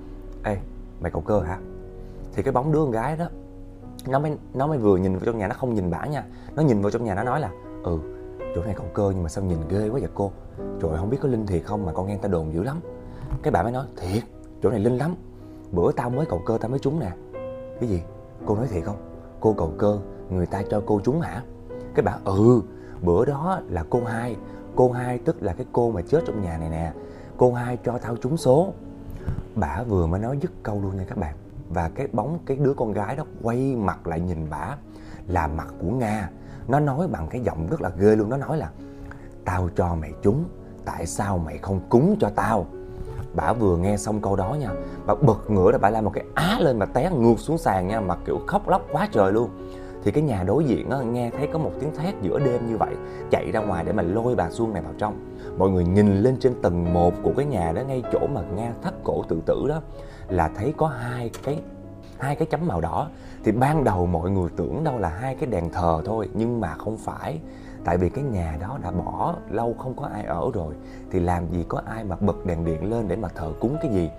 ê, 0.44 0.58
mày 1.02 1.12
cầu 1.12 1.22
cơ 1.22 1.40
hả? 1.40 1.60
Thì 2.34 2.44
cái 2.44 2.52
bóng 2.52 2.72
đứa 2.72 2.80
con 2.80 2.92
gái 2.92 3.18
đó, 3.18 3.26
nó 4.08 4.20
mới 4.20 4.38
nó 4.54 4.68
mới 4.68 4.78
vừa 4.78 4.98
nhìn 4.98 5.14
vào 5.14 5.26
trong 5.26 5.38
nhà, 5.38 5.48
nó 5.48 5.56
không 5.56 5.74
nhìn 5.74 5.92
bả 5.92 6.06
nha. 6.06 6.24
Nó 6.56 6.64
nhìn 6.64 6.82
vào 6.82 6.92
trong 6.92 7.04
nhà, 7.04 7.16
nó 7.16 7.24
nói 7.24 7.40
là 7.40 7.52
ừ 7.84 8.00
chỗ 8.56 8.64
này 8.64 8.74
cầu 8.78 8.86
cơ 8.94 9.12
nhưng 9.14 9.24
mà 9.24 9.30
sao 9.30 9.44
nhìn 9.44 9.58
ghê 9.70 9.90
quá 9.90 10.00
vậy 10.00 10.10
cô? 10.14 10.32
Trời 10.82 10.98
không 10.98 11.10
biết 11.10 11.18
có 11.22 11.30
linh 11.30 11.46
thiệt 11.46 11.64
không 11.66 11.86
mà 11.86 11.94
con 11.94 12.08
nghe 12.08 12.18
ta 12.18 12.28
đồn 12.28 12.54
dữ 12.54 12.64
lắm. 12.64 12.80
Cái 13.44 13.52
bà 13.52 13.64
mới 13.64 13.72
nói, 13.72 13.86
thiệt, 13.98 14.24
chỗ 14.64 14.70
này 14.70 14.80
linh 14.80 14.98
lắm. 14.98 15.16
Bữa 15.72 15.92
tao 15.92 16.10
mới 16.10 16.26
cầu 16.26 16.42
cơ 16.46 16.58
tao 16.62 16.70
mới 16.70 16.80
trúng 16.80 17.00
nè. 17.00 17.12
Cái 17.80 17.90
gì? 17.90 18.02
Cô 18.46 18.56
nói 18.56 18.68
thiệt 18.68 18.84
không? 18.84 18.98
Cô 19.40 19.54
cầu 19.54 19.74
cơ, 19.78 20.00
người 20.30 20.46
ta 20.46 20.64
cho 20.70 20.82
cô 20.86 21.02
trúng 21.04 21.22
hả? 21.22 21.44
Cái 21.96 22.04
bà 22.04 22.18
ừ 22.26 22.62
bữa 23.02 23.26
đó 23.26 23.62
là 23.70 23.86
cô 23.90 24.04
hai 24.04 24.36
cô 24.76 24.92
hai 24.92 25.18
tức 25.18 25.44
là 25.44 25.54
cái 25.54 25.66
cô 25.72 25.92
mà 25.92 26.02
chết 26.02 26.24
trong 26.28 26.42
nhà 26.42 26.58
này 26.58 26.70
nè. 26.70 26.92
Cô 27.38 27.54
hai 27.54 27.78
cho 27.84 27.98
tao 27.98 28.16
trúng 28.16 28.38
số. 28.38 28.74
Bả 29.56 29.84
vừa 29.84 30.08
mới 30.08 30.20
nói 30.20 30.38
dứt 30.42 30.52
câu 30.64 30.82
luôn 30.82 30.98
nha 30.98 31.06
các 31.08 31.18
bạn. 31.18 31.36
Và 31.70 31.90
cái 31.96 32.08
bóng 32.14 32.40
cái 32.46 32.58
đứa 32.58 32.74
con 32.74 32.94
gái 32.94 33.16
đó 33.16 33.24
quay 33.42 33.76
mặt 33.76 34.08
lại 34.08 34.20
nhìn 34.20 34.50
bả 34.50 34.76
là 35.28 35.48
mặt 35.48 35.68
của 35.82 35.92
nga. 35.92 36.30
Nó 36.68 36.80
nói 36.80 37.08
bằng 37.08 37.28
cái 37.30 37.42
giọng 37.42 37.68
rất 37.70 37.82
là 37.82 37.92
ghê 37.98 38.16
luôn. 38.16 38.30
Nó 38.30 38.38
nói 38.38 38.58
là, 38.58 38.70
tao 39.46 39.70
cho 39.76 39.96
mày 39.96 40.14
trúng, 40.22 40.46
tại 40.86 41.06
sao 41.06 41.38
mày 41.38 41.58
không 41.58 41.80
cúng 41.90 42.16
cho 42.20 42.30
tao? 42.30 42.66
Bả 43.36 43.54
vừa 43.54 43.78
nghe 43.78 43.98
xong 43.98 44.22
câu 44.22 44.36
đó 44.36 44.56
nha, 44.60 44.70
bà 45.06 45.16
bật 45.16 45.52
ngửa 45.52 45.72
ra 45.72 45.78
bả 45.78 45.90
làm 45.90 46.06
một 46.06 46.12
cái 46.14 46.24
á 46.36 46.58
lên 46.60 46.80
mà 46.80 46.86
té 46.86 47.12
ngược 47.12 47.40
xuống 47.40 47.58
sàn 47.58 47.88
nha, 47.88 48.00
mà 48.00 48.16
kiểu 48.26 48.40
khóc 48.48 48.68
lóc 48.68 48.88
quá 48.92 49.10
trời 49.12 49.32
luôn 49.32 49.50
thì 50.04 50.12
cái 50.12 50.24
nhà 50.24 50.44
đối 50.44 50.64
diện 50.64 50.90
á, 50.90 50.98
nghe 51.02 51.30
thấy 51.30 51.48
có 51.54 51.60
một 51.60 51.72
tiếng 51.80 51.96
thét 51.96 52.14
giữa 52.22 52.40
đêm 52.40 52.68
như 52.68 52.78
vậy 52.78 52.96
chạy 53.32 53.52
ra 53.52 53.60
ngoài 53.60 53.84
để 53.84 53.94
mà 53.94 54.04
lôi 54.04 54.36
bà 54.36 54.50
Xuân 54.50 54.74
này 54.74 54.82
vào 54.82 54.94
trong. 54.98 55.36
Mọi 55.58 55.70
người 55.70 55.86
nhìn 55.86 56.18
lên 56.18 56.38
trên 56.40 56.62
tầng 56.62 56.94
1 56.94 57.14
của 57.24 57.32
cái 57.38 57.46
nhà 57.46 57.72
đó 57.72 57.82
ngay 57.88 58.04
chỗ 58.12 58.20
mà 58.34 58.42
nga 58.56 58.74
thắt 58.82 58.94
cổ 59.04 59.24
tự 59.28 59.42
tử 59.46 59.66
đó 59.70 59.82
là 60.28 60.52
thấy 60.56 60.74
có 60.78 60.88
hai 60.88 61.32
cái 61.44 61.62
hai 62.20 62.36
cái 62.36 62.46
chấm 62.46 62.68
màu 62.68 62.82
đỏ. 62.82 63.10
Thì 63.44 63.52
ban 63.52 63.84
đầu 63.84 64.06
mọi 64.06 64.32
người 64.32 64.50
tưởng 64.56 64.84
đâu 64.84 64.98
là 64.98 65.10
hai 65.10 65.36
cái 65.36 65.50
đèn 65.50 65.70
thờ 65.70 66.02
thôi 66.06 66.30
nhưng 66.34 66.60
mà 66.60 66.74
không 66.74 66.98
phải. 66.98 67.40
Tại 67.84 67.98
vì 67.98 68.10
cái 68.10 68.24
nhà 68.24 68.58
đó 68.62 68.78
đã 68.84 68.92
bỏ 68.92 69.36
lâu 69.50 69.76
không 69.80 69.94
có 69.96 70.06
ai 70.14 70.24
ở 70.24 70.52
rồi. 70.54 70.74
Thì 71.12 71.20
làm 71.20 71.48
gì 71.52 71.66
có 71.68 71.82
ai 71.86 72.04
mà 72.04 72.16
bật 72.20 72.46
đèn 72.46 72.66
điện 72.66 72.90
lên 72.92 73.08
để 73.08 73.16
mà 73.16 73.28
thờ 73.36 73.52
cúng 73.60 73.78
cái 73.82 73.92
gì? 73.92 74.10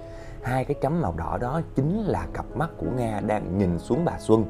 Hai 0.42 0.64
cái 0.64 0.75
chấm 0.81 1.03
màu 1.03 1.14
đỏ 1.16 1.38
đó 1.40 1.61
chính 1.75 2.03
là 2.03 2.27
cặp 2.33 2.57
mắt 2.57 2.70
của 2.77 2.87
nga 2.97 3.20
đang 3.27 3.59
nhìn 3.59 3.79
xuống 3.79 4.05
bà 4.05 4.18
xuân 4.18 4.44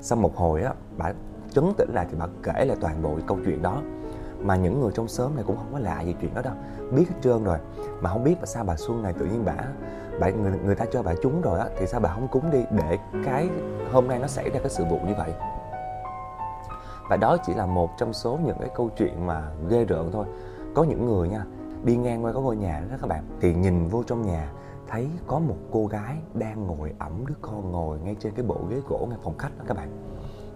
sau 0.00 0.18
một 0.18 0.36
hồi 0.36 0.62
á 0.62 0.72
bà 0.96 1.12
trấn 1.50 1.72
tĩnh 1.76 1.90
lại 1.94 2.06
thì 2.10 2.16
bà 2.18 2.26
kể 2.42 2.64
lại 2.64 2.76
toàn 2.80 3.02
bộ 3.02 3.18
câu 3.26 3.38
chuyện 3.44 3.62
đó. 3.62 3.82
Mà 4.40 4.56
những 4.56 4.80
người 4.80 4.90
trong 4.94 5.08
xóm 5.08 5.34
này 5.34 5.44
cũng 5.46 5.56
không 5.56 5.72
có 5.72 5.78
lạ 5.78 6.00
gì 6.00 6.14
chuyện 6.20 6.34
đó 6.34 6.42
đâu. 6.42 6.54
Biết 6.90 7.04
hết 7.08 7.14
trơn 7.22 7.44
rồi. 7.44 7.58
Mà 8.00 8.10
không 8.10 8.24
biết 8.24 8.34
tại 8.36 8.46
sao 8.46 8.64
bà 8.64 8.76
xuân 8.76 9.02
này 9.02 9.12
tự 9.12 9.26
nhiên 9.26 9.44
bà 9.44 9.54
bà 10.20 10.30
người, 10.30 10.52
người 10.64 10.74
ta 10.74 10.84
cho 10.92 11.02
bà 11.02 11.14
trúng 11.22 11.40
rồi 11.40 11.60
á 11.60 11.66
thì 11.78 11.86
sao 11.86 12.00
bà 12.00 12.14
không 12.14 12.28
cúng 12.28 12.50
đi 12.50 12.64
để 12.70 12.98
cái 13.24 13.48
hôm 13.92 14.08
nay 14.08 14.18
nó 14.18 14.26
xảy 14.26 14.50
ra 14.50 14.60
cái 14.60 14.70
sự 14.70 14.84
vụ 14.84 14.98
như 15.06 15.14
vậy? 15.18 15.32
Và 17.10 17.16
đó 17.16 17.36
chỉ 17.46 17.54
là 17.54 17.66
một 17.66 17.90
trong 17.98 18.12
số 18.12 18.38
những 18.44 18.56
cái 18.60 18.70
câu 18.74 18.90
chuyện 18.96 19.26
mà 19.26 19.42
ghê 19.68 19.84
rợn 19.84 20.10
thôi. 20.12 20.26
Có 20.74 20.84
những 20.84 21.06
người 21.06 21.28
nha 21.28 21.44
đi 21.84 21.96
ngang 21.96 22.24
qua 22.24 22.32
có 22.32 22.40
ngôi 22.40 22.56
nhà 22.56 22.82
đó 22.90 22.96
các 23.00 23.06
bạn 23.06 23.24
thì 23.40 23.54
nhìn 23.54 23.88
vô 23.88 24.02
trong 24.02 24.26
nhà 24.26 24.50
thấy 24.90 25.08
có 25.26 25.38
một 25.38 25.56
cô 25.70 25.86
gái 25.86 26.16
đang 26.34 26.66
ngồi 26.66 26.94
ẩm 26.98 27.26
đứa 27.26 27.34
con 27.40 27.72
ngồi 27.72 27.98
ngay 28.00 28.16
trên 28.20 28.32
cái 28.34 28.44
bộ 28.44 28.60
ghế 28.70 28.76
gỗ 28.88 29.06
ngay 29.10 29.18
phòng 29.22 29.38
khách 29.38 29.58
đó 29.58 29.64
các 29.68 29.76
bạn. 29.76 29.88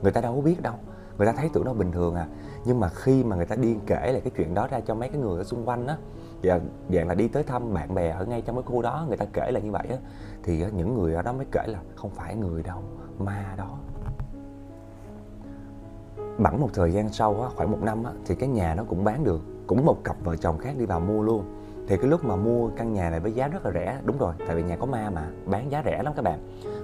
Người 0.03 0.13
ta 0.13 0.21
đâu 0.21 0.35
có 0.35 0.41
biết 0.41 0.63
đâu 0.63 0.75
người 1.19 1.27
ta 1.27 1.33
thấy 1.33 1.51
tưởng 1.53 1.65
nó 1.65 1.73
bình 1.73 1.93
thường 1.93 2.15
à. 2.15 2.27
Nhưng 2.65 2.81
mà 2.81 2.89
khi 2.89 3.25
mà 3.25 3.37
người 3.37 3.47
ta 3.47 3.57
đi 3.57 3.77
kể 3.87 4.11
lại 4.13 4.21
cái 4.21 4.33
chuyện 4.37 4.55
đó 4.55 4.67
ra 4.67 4.81
cho 4.81 4.95
mấy 4.95 5.09
cái 5.09 5.21
người 5.21 5.39
ở 5.39 5.45
xung 5.45 5.69
quanh 5.69 5.87
á 5.87 5.97
và 6.43 6.61
dạng 6.91 7.09
là 7.09 7.15
đi 7.15 7.29
tới 7.29 7.43
thăm 7.43 7.75
bạn 7.75 7.95
bè 7.95 8.11
ở 8.11 8.25
ngay 8.25 8.43
trong 8.43 8.57
cái 8.57 8.63
khu 8.63 8.83
đó 8.83 9.05
người 9.09 9.17
ta 9.17 9.25
kể 9.33 9.51
là 9.51 9.61
như 9.61 9.71
vậy 9.71 9.87
á 9.91 9.97
thì 10.43 10.63
à, 10.63 10.69
những 10.77 10.95
người 10.95 11.15
ở 11.15 11.23
đó 11.23 11.33
mới 11.33 11.47
kể 11.53 11.65
là 11.67 11.79
không 11.95 12.11
phải 12.11 12.37
người 12.37 12.63
đâu 12.63 12.83
ma 13.19 13.55
đó. 13.57 13.79
Bẵng 16.39 16.61
một 16.61 16.69
thời 16.75 16.93
gian 16.93 17.09
sau 17.09 17.43
á, 17.43 17.49
khoảng 17.57 17.71
một 17.71 17.79
năm 17.83 18.05
á, 18.05 18.13
thì 18.27 18.35
cái 18.35 18.49
nhà 18.49 18.75
nó 18.75 18.85
cũng 18.85 19.05
bán 19.05 19.25
được 19.25 19.41
cũng 19.67 19.85
một 19.87 20.05
cặp 20.05 20.17
vợ 20.25 20.37
chồng 20.37 20.59
khác 20.59 20.75
đi 20.79 20.87
vào 20.87 21.01
mua 21.01 21.23
luôn 21.23 21.45
thì 21.87 21.97
cái 21.97 22.11
lúc 22.11 22.25
mà 22.25 22.37
mua 22.37 22.69
căn 22.77 22.93
nhà 22.93 23.11
này 23.11 23.21
với 23.21 23.33
giá 23.33 23.49
rất 23.49 23.67
là 23.67 23.73
rẻ 23.73 23.99
đúng 24.05 24.19
rồi 24.19 24.35
tại 24.47 24.57
vì 24.57 24.63
nhà 24.63 24.77
có 24.77 24.87
ma 24.87 25.11
mà 25.11 25.29
bán 25.47 25.73
giá 25.73 25.83
rẻ 25.85 26.03
lắm 26.03 26.13
các 26.17 26.23
bạn. 26.23 26.39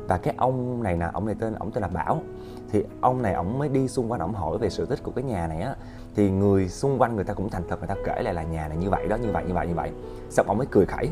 Và 0.08 0.18
cái 0.18 0.34
ông 0.36 0.82
này 0.82 0.96
nè 0.96 1.08
ông 1.12 1.26
này 1.26 1.34
tên 1.40 1.54
ông 1.54 1.70
tên 1.70 1.82
là 1.82 1.88
bảo. 1.88 2.22
Thì 2.70 2.84
ông 3.00 3.22
này 3.22 3.34
ông 3.34 3.58
mới 3.58 3.68
đi 3.68 3.88
xung 3.88 4.10
quanh 4.10 4.20
ông 4.20 4.34
hỏi 4.34 4.58
về 4.58 4.70
sự 4.70 4.86
tích 4.86 5.02
của 5.02 5.10
cái 5.10 5.24
nhà 5.24 5.46
này 5.46 5.60
á 5.60 5.74
thì 6.14 6.30
người 6.30 6.68
xung 6.68 6.98
quanh 6.98 7.16
người 7.16 7.24
ta 7.24 7.34
cũng 7.34 7.50
thành 7.50 7.62
thật 7.68 7.78
người 7.78 7.88
ta 7.88 7.94
kể 8.04 8.22
lại 8.22 8.34
là 8.34 8.42
nhà 8.42 8.68
này 8.68 8.76
như 8.76 8.90
vậy 8.90 9.06
đó 9.08 9.16
như 9.16 9.32
vậy 9.32 9.44
như 9.48 9.54
vậy 9.54 9.66
như 9.66 9.74
vậy. 9.74 9.90
Xong 10.30 10.46
ông 10.48 10.58
mới 10.58 10.66
cười 10.70 10.86
khẩy. 10.86 11.08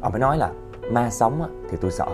Ông 0.00 0.12
mới 0.12 0.20
nói 0.20 0.38
là 0.38 0.52
ma 0.92 1.10
sống 1.10 1.42
á, 1.42 1.48
thì 1.70 1.78
tôi 1.80 1.90
sợ. 1.90 2.06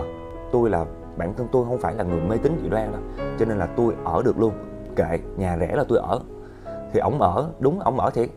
Tôi 0.51 0.69
là 0.69 0.85
bản 1.17 1.33
thân 1.37 1.47
tôi 1.51 1.65
không 1.65 1.77
phải 1.77 1.95
là 1.95 2.03
người 2.03 2.21
mê 2.21 2.37
tín 2.37 2.59
dị 2.63 2.69
đoan 2.69 2.91
đâu 2.91 3.01
cho 3.39 3.45
nên 3.45 3.57
là 3.57 3.65
tôi 3.65 3.95
ở 4.03 4.21
được 4.25 4.39
luôn. 4.39 4.53
Kệ 4.95 5.19
nhà 5.37 5.57
rẻ 5.59 5.75
là 5.75 5.83
tôi 5.87 5.97
ở. 5.97 6.19
Thì 6.93 6.99
ổng 6.99 7.21
ở 7.21 7.49
đúng 7.59 7.79
ổng 7.79 7.99
ở 7.99 8.09
thiệt. 8.09 8.29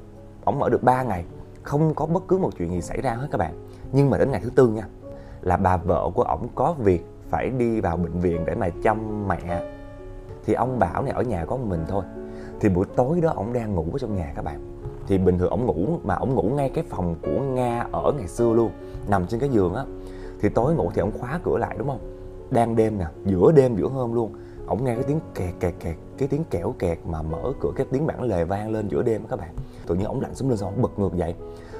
Ổng 0.44 0.62
ở 0.62 0.68
được 0.68 0.82
3 0.82 1.02
ngày 1.02 1.24
không 1.68 1.94
có 1.94 2.06
bất 2.06 2.22
cứ 2.28 2.38
một 2.38 2.50
chuyện 2.58 2.70
gì 2.70 2.80
xảy 2.80 3.00
ra 3.00 3.14
hết 3.14 3.28
các 3.30 3.38
bạn. 3.38 3.54
Nhưng 3.92 4.10
mà 4.10 4.18
đến 4.18 4.30
ngày 4.30 4.40
thứ 4.44 4.50
tư 4.50 4.68
nha, 4.68 4.82
là 5.42 5.56
bà 5.56 5.76
vợ 5.76 6.10
của 6.14 6.22
ổng 6.22 6.48
có 6.54 6.74
việc 6.78 7.06
phải 7.28 7.50
đi 7.50 7.80
vào 7.80 7.96
bệnh 7.96 8.20
viện 8.20 8.44
để 8.46 8.54
mà 8.54 8.68
chăm 8.82 9.28
mẹ. 9.28 9.72
Thì 10.44 10.54
ông 10.54 10.78
bảo 10.78 11.02
này, 11.02 11.12
ở 11.12 11.22
nhà 11.22 11.44
có 11.44 11.56
một 11.56 11.64
mình 11.68 11.84
thôi. 11.88 12.04
Thì 12.60 12.68
buổi 12.68 12.86
tối 12.96 13.20
đó 13.20 13.32
ổng 13.34 13.52
đang 13.52 13.74
ngủ 13.74 13.86
ở 13.92 13.98
trong 13.98 14.14
nhà 14.14 14.32
các 14.36 14.44
bạn. 14.44 14.80
Thì 15.06 15.18
bình 15.18 15.38
thường 15.38 15.50
ổng 15.50 15.66
ngủ 15.66 15.98
mà 16.04 16.14
ổng 16.14 16.34
ngủ 16.34 16.42
ngay 16.42 16.70
cái 16.74 16.84
phòng 16.88 17.14
của 17.22 17.40
nga 17.40 17.86
ở 17.92 18.12
ngày 18.18 18.28
xưa 18.28 18.52
luôn, 18.52 18.70
nằm 19.08 19.26
trên 19.26 19.40
cái 19.40 19.48
giường 19.48 19.74
á. 19.74 19.84
Thì 20.40 20.48
tối 20.48 20.74
ngủ 20.74 20.90
thì 20.94 21.00
ổng 21.00 21.18
khóa 21.18 21.40
cửa 21.44 21.58
lại, 21.58 21.76
đúng 21.78 21.88
không? 21.88 22.00
Đang 22.50 22.76
đêm 22.76 22.98
nè, 22.98 23.06
giữa 23.24 23.52
đêm 23.52 23.76
giữa 23.76 23.88
hôm 23.88 24.12
luôn 24.12 24.32
ổng 24.68 24.84
nghe 24.84 24.94
cái 24.94 25.04
tiếng 25.04 25.20
kẹt 25.34 25.54
kẹt 25.60 25.74
kẹt, 25.80 25.96
cái 26.18 26.28
tiếng 26.28 26.44
kẽo 26.44 26.74
kẹt 26.78 26.98
mà 27.06 27.22
mở 27.22 27.52
cửa, 27.60 27.70
cái 27.76 27.86
tiếng 27.90 28.06
bản 28.06 28.22
lề 28.22 28.44
vang 28.44 28.70
lên 28.70 28.88
giữa 28.88 29.02
đêm 29.02 29.22
các 29.30 29.38
bạn. 29.38 29.54
Tự 29.86 29.94
nhiên 29.94 30.06
ổng 30.06 30.20
lạnh 30.20 30.34
xuống 30.34 30.48
lên 30.48 30.58
xong 30.58 30.74
ổng 30.74 30.82
bật 30.82 30.98
ngược 30.98 31.14
dậy. 31.14 31.34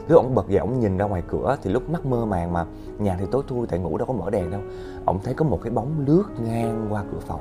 Lúc 0.08 0.22
ổng 0.22 0.34
bật 0.34 0.48
dậy 0.48 0.58
ổng 0.58 0.80
nhìn 0.80 0.96
ra 0.96 1.04
ngoài 1.04 1.22
cửa 1.28 1.56
thì 1.62 1.70
lúc 1.70 1.90
mắt 1.90 2.06
mơ 2.06 2.24
màng 2.24 2.52
mà 2.52 2.66
nhà 2.98 3.16
thì 3.20 3.26
tối 3.30 3.42
thui 3.48 3.66
tại 3.66 3.78
ngủ 3.78 3.98
đâu 3.98 4.06
có 4.06 4.14
mở 4.14 4.30
đèn 4.30 4.50
đâu, 4.50 4.60
ổng 5.04 5.18
thấy 5.24 5.34
có 5.34 5.44
một 5.44 5.60
cái 5.62 5.72
bóng 5.72 6.04
lướt 6.06 6.24
ngang 6.44 6.86
qua 6.90 7.04
cửa 7.12 7.20
phòng. 7.20 7.40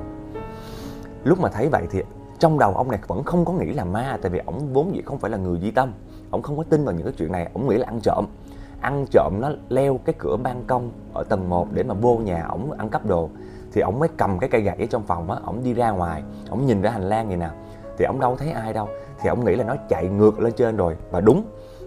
Lúc 1.24 1.40
mà 1.40 1.48
thấy 1.48 1.68
vậy 1.68 1.86
thì 1.90 2.02
trong 2.38 2.58
đầu 2.58 2.74
ông 2.74 2.90
này 2.90 3.00
vẫn 3.06 3.24
không 3.24 3.44
có 3.44 3.52
nghĩ 3.52 3.72
là 3.72 3.84
ma, 3.84 4.18
tại 4.22 4.30
vì 4.30 4.38
ổng 4.46 4.72
vốn 4.72 4.94
dĩ 4.94 5.02
không 5.02 5.18
phải 5.18 5.30
là 5.30 5.36
người 5.36 5.60
duy 5.60 5.70
tâm. 5.70 5.92
Ổng 6.30 6.42
không 6.42 6.56
có 6.56 6.64
tin 6.70 6.84
vào 6.84 6.94
những 6.94 7.04
cái 7.04 7.14
chuyện 7.18 7.32
này, 7.32 7.50
ổng 7.54 7.68
nghĩ 7.68 7.76
là 7.76 7.86
ăn 7.86 8.00
trộm. 8.00 8.26
Ăn 8.80 9.06
trộm 9.10 9.32
nó 9.40 9.50
leo 9.68 9.98
cái 10.04 10.14
cửa 10.18 10.36
ban 10.42 10.64
công 10.66 10.90
ở 11.12 11.24
tầng 11.24 11.48
1 11.48 11.68
để 11.72 11.82
mà 11.82 11.94
vô 11.94 12.16
nhà 12.16 12.46
ổng 12.48 12.72
ăn 12.72 12.88
cắp 12.88 13.06
đồ 13.06 13.30
thì 13.72 13.80
ổng 13.80 13.98
mới 13.98 14.08
cầm 14.16 14.38
cái 14.38 14.50
cây 14.50 14.60
gậy 14.60 14.76
ở 14.78 14.86
trong 14.90 15.02
phòng 15.06 15.30
á, 15.30 15.38
ổng 15.44 15.62
đi 15.62 15.74
ra 15.74 15.90
ngoài, 15.90 16.22
ổng 16.50 16.66
nhìn 16.66 16.82
ra 16.82 16.90
hành 16.90 17.08
lang 17.08 17.28
vậy 17.28 17.36
nè. 17.36 17.50
Thì 17.98 18.04
ổng 18.04 18.20
đâu 18.20 18.36
thấy 18.36 18.50
ai 18.50 18.72
đâu. 18.72 18.88
Thì 19.20 19.28
ổng 19.28 19.44
nghĩ 19.44 19.56
là 19.56 19.64
nó 19.64 19.74
chạy 19.88 20.08
ngược 20.08 20.40
lên 20.40 20.52
trên 20.52 20.76
rồi, 20.76 20.96
và 21.10 21.20
đúng, 21.20 21.44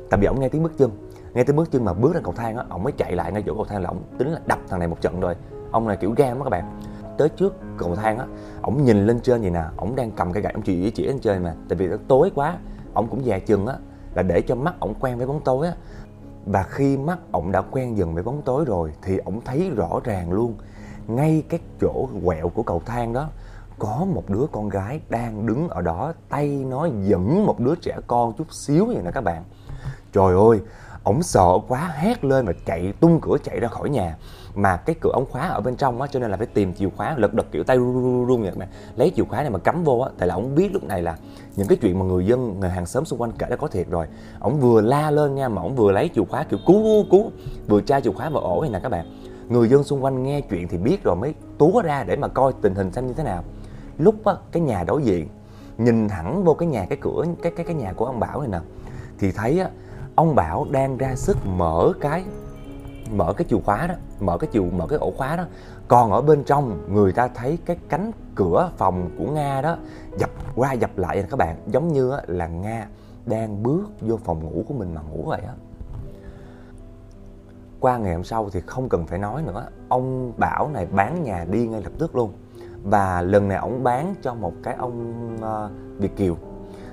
tại 0.10 0.20
vì 0.20 0.28
ổng 0.28 0.39
nghe 0.39 0.50
tiếng 0.50 0.63
bước 0.63 0.78
chân. 0.78 0.91
Nghe 1.34 1.44
tiếng 1.44 1.56
bước 1.56 1.72
chân 1.72 1.86
mà 1.86 1.94
bước 1.94 2.13
lên 2.13 2.24
cầu 2.24 2.34
thang 2.34 2.58
á, 2.58 2.65
ổng 2.70 2.84
mới 2.84 2.94
chạy 2.98 3.15
lại 3.15 3.32
ngay 3.32 3.44
chỗ 3.46 3.54
cầu 3.54 3.65
thang 3.65 3.82
là 3.82 3.89
ổng 3.89 4.04
tính 4.17 4.32
là 4.32 4.39
đập 4.46 4.60
thằng 4.70 4.80
này 4.80 4.88
một 4.88 5.02
trận 5.02 5.20
rồi. 5.20 5.36
Ông 5.72 5.88
này 5.88 5.98
kiểu 5.98 6.13
gan 6.17 6.38
đó 6.38 6.44
các 6.44 6.50
bạn. 6.50 6.80
Tới 7.17 7.30
trước 7.30 7.56
cầu 7.78 7.96
thang 7.96 8.17
á, 8.17 8.26
ổng 8.62 8.84
nhìn 8.84 9.06
lên 9.06 9.20
trên 9.20 9.41
vậy 9.41 9.52
nè, 9.52 9.63
ổng 9.78 9.96
đang 9.96 10.12
cầm 10.12 10.34
cái 10.34 10.44
gậy, 10.44 10.54
ổng 10.54 10.62
chỉ 10.62 10.91
chỉ 10.91 11.06
lên 11.06 11.20
trên 11.20 11.44
mà, 11.44 11.56
tại 11.70 11.78
vì 11.78 11.88
nó 11.88 11.98
tối 12.08 12.32
quá. 12.36 12.58
Ổng 12.94 13.08
cũng 13.08 13.26
già 13.26 13.39
chừng 13.39 13.67
á, 13.67 13.76
là 14.15 14.24
để 14.24 14.41
cho 14.41 14.56
mắt 14.56 14.74
ổng 14.80 14.94
quen 15.00 15.17
với 15.17 15.28
bóng 15.28 15.41
tối 15.41 15.67
á. 15.67 15.74
Và 16.46 16.63
khi 16.63 16.98
mắt 16.98 17.20
ổng 17.32 17.52
đã 17.52 17.62
quen 17.62 17.98
dần 17.98 18.13
với 18.13 18.24
bóng 18.24 18.41
tối 18.41 18.65
rồi, 18.65 18.94
thì 19.02 19.17
ổng 19.17 19.41
thấy 19.41 19.72
rõ 19.76 20.00
ràng 20.04 20.32
luôn 20.32 20.54
ngay 21.15 21.43
cái 21.50 21.60
chỗ 21.82 22.10
quẹo 22.26 22.50
của 22.50 22.63
cầu 22.63 22.82
thang 22.86 23.13
đó, 23.13 23.30
có 23.80 24.06
một 24.13 24.24
đứa 24.30 24.45
con 24.52 24.69
gái 24.69 25.00
đang 25.10 25.45
đứng 25.45 25.69
ở 25.69 25.82
đó, 25.82 26.13
tay 26.30 26.47
nó 26.47 26.88
dẫn 27.04 27.45
một 27.45 27.60
đứa 27.60 27.76
trẻ 27.76 27.97
con 28.08 28.34
chút 28.38 28.47
xíu 28.67 28.86
vậy 28.86 28.97
nè 29.06 29.12
các 29.12 29.21
bạn. 29.21 29.43
Trời 30.13 30.36
ơi, 30.50 30.60
ổng 31.04 31.24
sợ 31.24 31.47
quá, 31.67 31.91
hét 31.95 32.24
lên 32.24 32.45
và 32.45 32.54
chạy 32.65 32.93
tung 33.00 33.19
cửa 33.21 33.38
chạy 33.43 33.60
ra 33.60 33.67
khỏi 33.67 33.89
nhà. 33.89 34.17
Mà 34.56 34.78
cái 34.78 34.95
cửa 35.02 35.12
ống 35.13 35.26
khóa 35.32 35.47
ở 35.47 35.62
bên 35.62 35.76
trong 35.76 36.02
á, 36.02 36.08
cho 36.12 36.19
nên 36.19 36.32
là 36.32 36.38
phải 36.38 36.45
tìm 36.45 36.74
chìa 36.74 36.89
khóa, 36.89 37.15
lật 37.17 37.34
đật 37.34 37.45
kiểu 37.52 37.63
tay 37.63 37.78
run 37.78 38.26
run 38.26 38.41
vậy 38.41 38.52
này. 38.56 38.67
lấy 38.95 39.12
chìa 39.15 39.24
khóa 39.24 39.41
này 39.41 39.50
mà 39.50 39.60
cắm 39.60 39.84
vô 39.84 40.00
á, 40.00 40.10
tại 40.17 40.28
là 40.28 40.36
ổng 40.36 40.56
biết 40.56 40.69
lúc 40.74 40.84
này 40.84 41.02
là 41.02 41.17
những 41.56 41.67
cái 41.67 41.78
chuyện 41.82 42.00
mà 42.00 42.06
người 42.06 42.26
dân, 42.26 42.60
người 42.60 42.69
hàng 42.69 42.86
xóm 42.86 43.06
xung 43.06 43.21
quanh 43.21 43.32
kể 43.32 43.47
đã 43.50 43.56
có 43.56 43.67
thiệt 43.67 43.88
rồi. 43.89 44.08
Ổng 44.39 44.60
vừa 44.60 44.82
la 44.82 45.12
lên 45.12 45.36
nha, 45.36 45.50
mà 45.50 45.62
ổng 45.62 45.76
vừa 45.76 45.91
lấy 45.91 46.10
chìa 46.15 46.26
khóa 46.30 46.43
kiểu 46.43 46.60
cứu 46.67 47.06
cứu 47.12 47.32
vừa 47.67 47.82
tra 47.82 48.00
chìa 48.00 48.12
khóa 48.12 48.30
vào 48.30 48.43
ổ 48.43 48.62
này 48.62 48.69
nè 48.69 48.80
các 48.84 48.89
bạn 48.89 49.20
người 49.52 49.70
dân 49.70 49.84
xung 49.84 50.04
quanh 50.04 50.24
nghe 50.24 50.42
chuyện 50.42 50.68
thì 50.68 50.78
biết 50.78 51.04
rồi, 51.04 51.16
mới 51.16 51.34
túa 51.58 51.82
ra 51.82 52.04
để 52.04 52.16
mà 52.16 52.28
coi 52.28 52.54
tình 52.62 52.76
hình 52.76 52.92
xem 52.92 53.08
như 53.08 53.14
thế 53.14 53.24
nào. 53.24 53.44
Lúc 53.98 54.26
á, 54.26 54.34
cái 54.52 54.62
nhà 54.62 54.84
đối 54.84 55.04
diện, 55.04 55.28
nhìn 55.78 56.10
thẳng 56.10 56.44
vô 56.44 56.54
cái 56.54 56.68
nhà, 56.68 56.86
cái 56.90 56.98
cửa, 57.02 57.26
cái 57.42 57.52
cái 57.56 57.66
cái 57.66 57.76
nhà 57.76 57.94
của 57.94 58.06
ông 58.06 58.20
bảo 58.20 58.42
này 58.42 58.50
nè, 58.52 58.60
thì 59.20 59.32
thấy 59.32 59.60
á, 59.60 59.70
ông 60.16 60.36
bảo 60.36 60.68
đang 60.72 60.98
ra 60.98 61.16
sức 61.16 61.38
mở 61.46 61.94
cái 62.02 62.24
mở 63.12 63.34
cái 63.34 63.46
chìa 63.50 63.60
khóa 63.66 63.88
đó, 63.88 63.96
mở 64.20 64.38
cái 64.38 64.50
chìa, 64.54 64.62
mở 64.62 64.88
cái 64.88 65.00
ổ 65.00 65.12
khóa 65.18 65.36
đó. 65.36 65.46
Còn 65.88 66.12
ở 66.12 66.22
bên 66.22 66.44
trong, 66.44 66.94
người 66.94 67.14
ta 67.14 67.28
thấy 67.28 67.58
cái 67.66 67.78
cánh 67.90 68.12
cửa 68.36 68.72
phòng 68.78 69.10
của 69.18 69.26
nga 69.26 69.62
đó 69.62 69.78
dập 70.18 70.30
qua 70.56 70.74
dập 70.74 70.98
lại 70.98 71.26
các 71.30 71.38
bạn, 71.38 71.56
giống 71.68 71.94
như 71.94 72.14
là 72.28 72.48
nga 72.48 72.88
đang 73.26 73.64
bước 73.64 73.84
vô 74.02 74.18
phòng 74.24 74.44
ngủ 74.44 74.64
của 74.68 74.74
mình 74.74 74.94
mà 74.94 75.02
ngủ 75.02 75.24
vậy 75.28 75.42
á 75.48 75.54
qua 77.82 77.98
ngày 77.98 78.13
hôm 78.13 78.24
sau 78.24 78.50
thì 78.50 78.62
không 78.65 78.89
cần 78.89 79.08
phải 79.08 79.20
nói 79.20 79.41
nữa. 79.41 79.67
Ông 79.89 80.34
bảo 80.38 80.70
này 80.74 80.86
bán 80.86 81.24
nhà 81.24 81.46
đi 81.50 81.67
ngay 81.67 81.82
lập 81.84 81.91
tức 82.00 82.15
luôn. 82.15 82.34
Và 82.84 83.22
lần 83.22 83.48
này 83.48 83.58
ông 83.58 83.84
bán 83.84 84.15
cho 84.22 84.34
một 84.34 84.54
cái 84.63 84.76
ông 84.76 85.13
uh, 85.36 86.00
việt 86.00 86.15
kiều. 86.15 86.36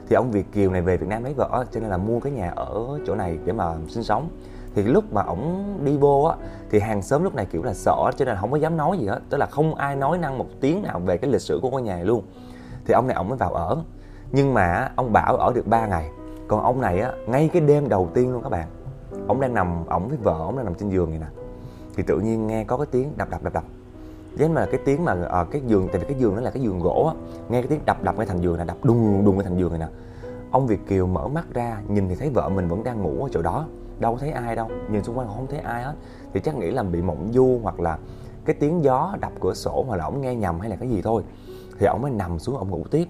Thì 0.09 0.16
ông 0.16 0.31
việt 0.31 0.53
kiều 0.53 0.70
này 0.70 0.83
về 0.83 0.96
việt 0.96 1.09
nam 1.09 1.24
lấy 1.24 1.35
vợ 1.35 1.64
cho 1.72 1.81
nên 1.81 1.90
là 1.90 1.96
mua 1.96 2.20
cái 2.20 2.33
nhà 2.33 2.53
ở 2.57 2.98
chỗ 3.07 3.14
này 3.14 3.38
để 3.44 3.53
mà 3.53 3.74
sinh 3.88 4.03
sống. 4.03 4.29
Thì 4.74 4.83
lúc 4.83 5.12
mà 5.12 5.22
ổng 5.22 5.79
đi 5.85 5.96
vô 5.96 6.22
á 6.22 6.37
thì 6.70 6.81
hàng 6.81 7.03
xóm 7.03 7.24
lúc 7.24 7.35
này 7.35 7.46
kiểu 7.46 7.62
là 7.62 7.74
sợ 7.74 8.11
cho 8.16 8.24
nên 8.24 8.35
là 8.35 8.40
không 8.40 8.51
có 8.51 8.57
dám 8.57 8.77
nói 8.77 8.98
gì 8.98 9.07
hết. 9.07 9.20
Tức 9.31 9.38
là 9.38 9.46
không 9.46 9.74
ai 9.74 9.96
nói 9.96 10.18
năng 10.18 10.38
một 10.38 10.46
tiếng 10.61 10.83
nào 10.83 11.01
về 11.01 11.16
cái 11.16 11.31
lịch 11.31 11.40
sử 11.40 11.59
của 11.62 11.70
ngôi 11.70 11.83
nhà 11.83 11.94
này 11.94 12.05
luôn. 12.05 12.22
Thì 12.87 12.94
ông 12.94 13.07
này 13.07 13.16
ổng 13.16 13.29
mới 13.29 13.38
vào 13.38 13.55
ở. 13.55 13.77
Nhưng 14.33 14.55
mà 14.55 14.92
ông 14.96 15.12
bảo 15.12 15.37
ở 15.37 15.53
được 15.55 15.66
3 15.66 15.87
ngày. 15.87 16.11
Còn 16.48 16.62
ông 16.62 16.81
này 16.81 17.01
á 17.01 17.12
ngay 17.27 17.51
cái 17.53 17.62
đêm 17.62 17.88
đầu 17.88 18.09
tiên 18.14 18.33
luôn 18.33 18.42
các 18.42 18.48
bạn 18.48 18.68
ổng 19.28 19.40
đang 19.40 19.54
nằm 19.54 19.86
ổng 19.86 20.08
với 20.08 20.18
vợ 20.22 20.38
ổng 20.38 20.56
đang 20.56 20.64
nằm 20.64 20.74
trên 20.74 20.88
giường 20.88 21.10
vậy 21.10 21.18
nè. 21.18 21.26
Thì 21.96 22.02
tự 22.02 22.20
nhiên 22.20 22.46
nghe 22.46 22.64
có 22.64 22.76
cái 22.76 22.86
tiếng 22.90 23.12
đập 23.16 23.30
đập 23.30 23.42
đập 23.42 23.54
đập. 23.54 23.64
Với 24.38 24.48
mà 24.48 24.66
cái 24.70 24.80
tiếng 24.84 25.04
mà 25.04 25.16
à, 25.30 25.44
cái 25.50 25.62
giường 25.66 25.88
tại 25.92 26.00
vì 26.00 26.06
cái 26.06 26.16
giường 26.18 26.34
nó 26.34 26.40
là 26.40 26.50
cái 26.50 26.62
giường 26.62 26.80
gỗ 26.80 27.12
á 27.14 27.14
nghe 27.48 27.62
cái 27.62 27.68
tiếng 27.68 27.80
đập 27.84 28.02
đập 28.02 28.16
ngay 28.16 28.26
thành 28.26 28.40
giường 28.40 28.58
là 28.58 28.64
đập 28.64 28.76
đùng 28.82 29.24
đùng 29.24 29.36
ngay 29.36 29.44
thành 29.44 29.58
giường 29.58 29.70
này 29.70 29.78
nè. 29.78 29.88
Ông 30.50 30.66
việt 30.66 30.86
kiều 30.88 31.06
mở 31.06 31.28
mắt 31.28 31.46
ra 31.54 31.82
nhìn 31.88 32.08
thì 32.08 32.14
thấy 32.14 32.30
vợ 32.30 32.48
mình 32.48 32.68
vẫn 32.68 32.84
đang 32.84 33.02
ngủ 33.02 33.22
ở 33.22 33.28
chỗ 33.32 33.42
đó 33.42 33.66
đâu 34.00 34.18
thấy 34.20 34.30
ai 34.30 34.56
đâu 34.56 34.68
nhìn 34.90 35.04
xung 35.04 35.18
quanh 35.18 35.28
không 35.28 35.46
thấy 35.50 35.60
ai 35.60 35.82
hết. 35.82 35.94
Thì 36.32 36.40
chắc 36.40 36.56
nghĩ 36.56 36.70
là 36.70 36.82
bị 36.82 37.02
mộng 37.02 37.30
du 37.32 37.60
hoặc 37.62 37.80
là 37.80 37.98
cái 38.44 38.56
tiếng 38.60 38.84
gió 38.84 39.16
đập 39.20 39.32
cửa 39.40 39.54
sổ 39.54 39.84
hoặc 39.88 39.96
là 39.96 40.04
ổng 40.04 40.20
nghe 40.20 40.34
nhầm 40.34 40.60
hay 40.60 40.70
là 40.70 40.76
cái 40.76 40.88
gì 40.88 41.02
thôi. 41.02 41.22
Thì 41.78 41.86
ổng 41.86 42.02
mới 42.02 42.10
nằm 42.10 42.38
xuống 42.38 42.56
ổng 42.56 42.70
ngủ 42.70 42.84
tiếp. 42.90 43.08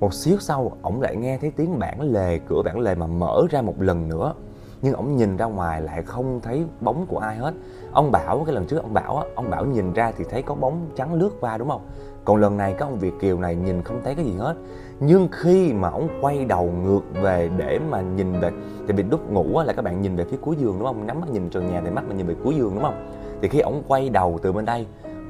Một 0.00 0.14
xíu 0.14 0.36
sau 0.40 0.72
ổng 0.82 1.00
lại 1.00 1.16
nghe 1.16 1.38
thấy 1.38 1.50
tiếng 1.50 1.78
bản 1.78 2.00
lề 2.00 2.38
cửa 2.38 2.62
bản 2.64 2.78
lề 2.80 2.94
mà 2.94 3.06
mở 3.06 3.42
ra 3.50 3.62
một 3.62 3.74
lần 3.82 4.08
nữa 4.08 4.34
nhưng 4.82 4.94
ổng 4.94 5.16
nhìn 5.16 5.36
ra 5.36 5.46
ngoài 5.46 5.82
lại 5.82 6.02
không 6.02 6.40
thấy 6.42 6.64
bóng 6.80 7.06
của 7.06 7.18
ai 7.18 7.36
hết. 7.36 7.54
Ông 7.92 8.10
bảo, 8.12 8.42
cái 8.46 8.54
lần 8.54 8.66
trước 8.66 8.82
ông 8.82 8.94
bảo 8.94 9.16
á, 9.16 9.24
ông 9.34 9.50
bảo 9.50 9.64
nhìn 9.64 9.92
ra 9.92 10.12
thì 10.16 10.24
thấy 10.30 10.42
có 10.42 10.54
bóng 10.54 10.86
trắng 10.96 11.14
lướt 11.14 11.30
qua 11.40 11.58
đúng 11.58 11.68
không? 11.68 11.86
Còn 12.24 12.36
lần 12.36 12.56
này 12.56 12.74
cái 12.78 12.88
ông 12.88 12.98
việt 12.98 13.12
kiều 13.20 13.38
này 13.38 13.56
nhìn 13.56 13.82
không 13.82 14.00
thấy 14.04 14.14
cái 14.14 14.24
gì 14.24 14.34
hết. 14.38 14.54
Nhưng 15.00 15.28
khi 15.32 15.72
mà 15.72 15.88
ông 15.88 16.08
quay 16.20 16.44
đầu 16.44 16.72
ngược 16.84 17.22
về 17.22 17.50
để 17.56 17.78
mà 17.90 18.00
nhìn 18.00 18.40
về 18.40 18.50
thì 18.86 18.92
bị 18.92 19.02
lúc 19.02 19.30
ngủ 19.32 19.56
á 19.56 19.64
là 19.64 19.72
các 19.72 19.82
bạn 19.84 20.02
nhìn 20.02 20.16
về 20.16 20.24
phía 20.30 20.36
cuối 20.40 20.56
giường 20.56 20.78
đúng 20.78 20.86
không? 20.86 21.06
Nắm 21.06 21.20
mắt 21.20 21.30
nhìn 21.30 21.50
trần 21.50 21.72
nhà 21.72 21.80
để 21.84 21.90
mắt 21.90 22.04
mình 22.08 22.16
nhìn 22.16 22.26
về 22.26 22.34
cuối 22.44 22.54
giường 22.54 22.74
đúng 22.74 22.82
không? 22.82 23.10
Thì 23.42 23.48
khi 23.48 23.60
ông 23.60 23.82
quay 23.88 24.08
đầu 24.08 24.38
từ 24.42 24.52
bên 24.52 24.64
đây, 24.64 24.86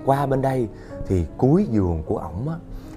qua 0.07 0.27
bên 0.27 0.43
đây 0.43 0.69
thì 1.07 1.27
cuối 1.37 1.67
giường 1.71 2.03
của 2.07 2.19
ổng 2.19 2.49
á, 2.49 2.55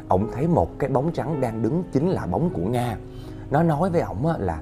ổng 0.07 0.27
thấy 0.33 0.47
một 0.47 0.79
cái 0.79 0.89
bóng 0.89 1.11
trắng 1.11 1.41
đang 1.41 1.61
đứng 1.61 1.83
chính 1.91 2.09
là 2.09 2.25
bóng 2.25 2.49
của 2.49 2.65
nga. 2.69 2.97
Nó 3.51 3.63
nói 3.63 3.89
với 3.89 4.01
ổng 4.01 4.27
á 4.27 4.33
là 4.39 4.59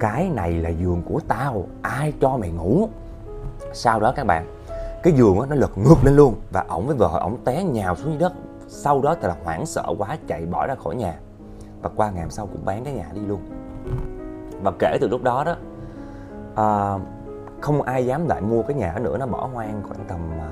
cái 0.00 0.28
này 0.28 0.52
là 0.52 0.68
giường 0.68 1.02
của 1.08 1.20
tao 1.28 1.64
ai 1.82 2.12
cho 2.20 2.36
mày 2.36 2.50
ngủ? 2.50 2.88
Sau 3.72 4.00
đó 4.00 4.12
các 4.16 4.26
bạn 4.26 4.46
cái 5.02 5.12
giường 5.12 5.38
đó, 5.38 5.46
nó 5.50 5.56
lật 5.56 5.78
ngược 5.78 6.04
lên 6.04 6.16
luôn 6.16 6.34
và 6.52 6.64
ổng 6.68 6.86
với 6.86 6.96
vợ 6.96 7.18
ổng 7.20 7.36
té 7.44 7.64
nhào 7.64 7.96
xuống 7.96 8.10
dưới 8.10 8.18
đất. 8.18 8.32
Sau 8.68 9.00
đó 9.02 9.14
thì 9.20 9.28
là 9.28 9.36
hoảng 9.44 9.66
sợ 9.66 9.84
quá 9.98 10.18
chạy 10.26 10.46
bỏ 10.46 10.66
ra 10.66 10.74
khỏi 10.74 10.96
nhà. 10.96 11.14
Và 11.82 11.90
qua 11.96 12.10
ngày 12.10 12.22
hôm 12.22 12.30
sau 12.30 12.46
cũng 12.46 12.64
bán 12.64 12.84
cái 12.84 12.94
nhà 12.94 13.06
đi 13.14 13.20
luôn. 13.20 13.40
Và 14.62 14.72
kể 14.78 14.98
từ 15.00 15.08
lúc 15.08 15.22
đó 15.22 15.44
đó 15.44 15.56
à, 16.54 16.98
không 17.60 17.82
ai 17.82 18.06
dám 18.06 18.28
lại 18.28 18.40
mua 18.40 18.62
cái 18.62 18.76
nhà 18.76 18.98
nữa 19.00 19.18
nó 19.18 19.26
bỏ 19.26 19.48
hoang 19.52 19.82
khoảng 19.88 20.04
tầm 20.08 20.18
à, 20.38 20.50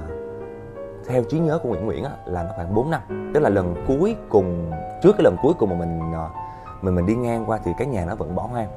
theo 1.07 1.23
trí 1.25 1.39
nhớ 1.39 1.59
của 1.63 1.69
Nguyễn 1.69 1.87
Nguyễn 1.87 2.05
á, 2.05 2.11
là 2.27 2.43
nó 2.43 2.51
khoảng 2.57 2.75
4 2.75 2.91
năm. 2.91 3.31
Tức 3.35 3.41
là 3.41 3.49
lần 3.49 3.75
cuối 3.89 4.17
cùng 4.29 4.71
trước 5.03 5.13
cái 5.13 5.25
lần 5.25 5.37
cuối 5.43 5.55
cùng 5.59 5.71
mà 5.71 5.77
mình 5.77 6.13
à, 6.15 6.29
mình 6.83 6.95
mình 6.95 7.07
đi 7.07 7.15
ngang 7.15 7.45
qua 7.47 7.59
thì 7.65 7.73
cái 7.79 7.87
nhà 7.87 8.05
nó 8.05 8.15
vẫn 8.15 8.35
bỏ 8.35 8.43
hoang 8.43 8.69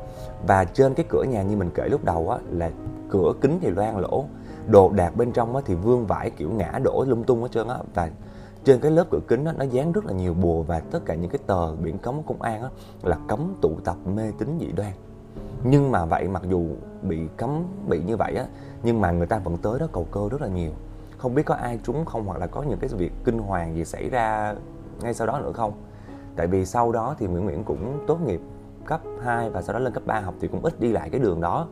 và 0.47 0.65
trên 0.65 0.93
cái 0.93 1.05
cửa 1.09 1.23
nhà 1.23 1.43
như 1.43 1.57
mình 1.57 1.69
kể 1.75 1.87
lúc 1.89 2.03
đầu 2.03 2.29
á 2.29 2.37
là 2.49 2.71
cửa 3.09 3.33
kính 3.41 3.59
thì 3.61 3.69
loang 3.69 3.97
lỗ. 3.97 4.25
Đồ 4.67 4.89
đạc 4.89 5.15
bên 5.15 5.31
trong 5.31 5.55
á 5.55 5.61
thì 5.65 5.75
vương 5.75 6.05
vãi 6.05 6.29
kiểu 6.29 6.51
ngã 6.51 6.79
đổ 6.83 7.05
lung 7.07 7.23
tung 7.23 7.41
hết 7.41 7.51
trơn 7.51 7.67
á. 7.67 7.77
Và 7.93 8.09
trên 8.63 8.79
cái 8.79 8.91
lớp 8.91 9.05
cửa 9.11 9.19
kính 9.27 9.43
đó, 9.43 9.51
nó 9.57 9.65
dán 9.65 9.91
rất 9.91 10.05
là 10.05 10.13
nhiều 10.13 10.33
bùa 10.33 10.63
và 10.63 10.79
tất 10.79 10.99
cả 11.05 11.15
những 11.15 11.29
cái 11.29 11.39
tờ 11.47 11.75
biển 11.75 11.97
cấm 11.97 12.23
công 12.23 12.41
an 12.41 12.61
đó, 12.61 12.69
là 13.03 13.17
cấm 13.27 13.53
tụ 13.61 13.71
tập 13.83 13.95
mê 14.05 14.31
tín 14.37 14.57
dị 14.59 14.71
đoan. 14.71 14.91
Nhưng 15.63 15.91
mà 15.91 16.05
vậy 16.05 16.27
mặc 16.27 16.43
dù 16.49 16.65
bị 17.01 17.19
cấm 17.37 17.63
bị 17.87 18.03
như 18.03 18.17
vậy 18.17 18.35
á 18.35 18.45
nhưng 18.83 19.01
mà 19.01 19.11
người 19.11 19.27
ta 19.27 19.39
vẫn 19.39 19.57
tới 19.57 19.79
đó 19.79 19.87
cầu 19.93 20.07
cơ 20.11 20.29
rất 20.31 20.41
là 20.41 20.47
nhiều. 20.47 20.71
Không 21.17 21.35
biết 21.35 21.43
có 21.45 21.55
ai 21.55 21.79
trúng 21.83 22.05
không 22.05 22.25
hoặc 22.25 22.37
là 22.37 22.47
có 22.47 22.63
những 22.63 22.79
cái 22.79 22.89
việc 22.97 23.11
kinh 23.23 23.39
hoàng 23.39 23.75
gì 23.75 23.85
xảy 23.85 24.09
ra 24.09 24.55
ngay 25.01 25.13
sau 25.13 25.27
đó 25.27 25.39
nữa 25.39 25.51
không? 25.51 25.73
Tại 26.41 26.47
vì 26.47 26.65
sau 26.65 26.91
đó 26.91 27.15
thì 27.19 27.27
Nguyễn 27.27 27.45
Nguyễn 27.45 27.63
cũng 27.63 28.03
tốt 28.07 28.17
nghiệp 28.25 28.41
cấp 28.85 29.01
2 29.23 29.49
và 29.49 29.61
sau 29.61 29.73
đó 29.73 29.79
lên 29.79 29.93
cấp 29.93 30.03
3 30.05 30.19
học 30.19 30.33
thì 30.39 30.47
cũng 30.47 30.65
ít 30.65 30.79
đi 30.79 30.91
lại 30.91 31.09
cái 31.09 31.19
đường 31.19 31.41
đó. 31.41 31.67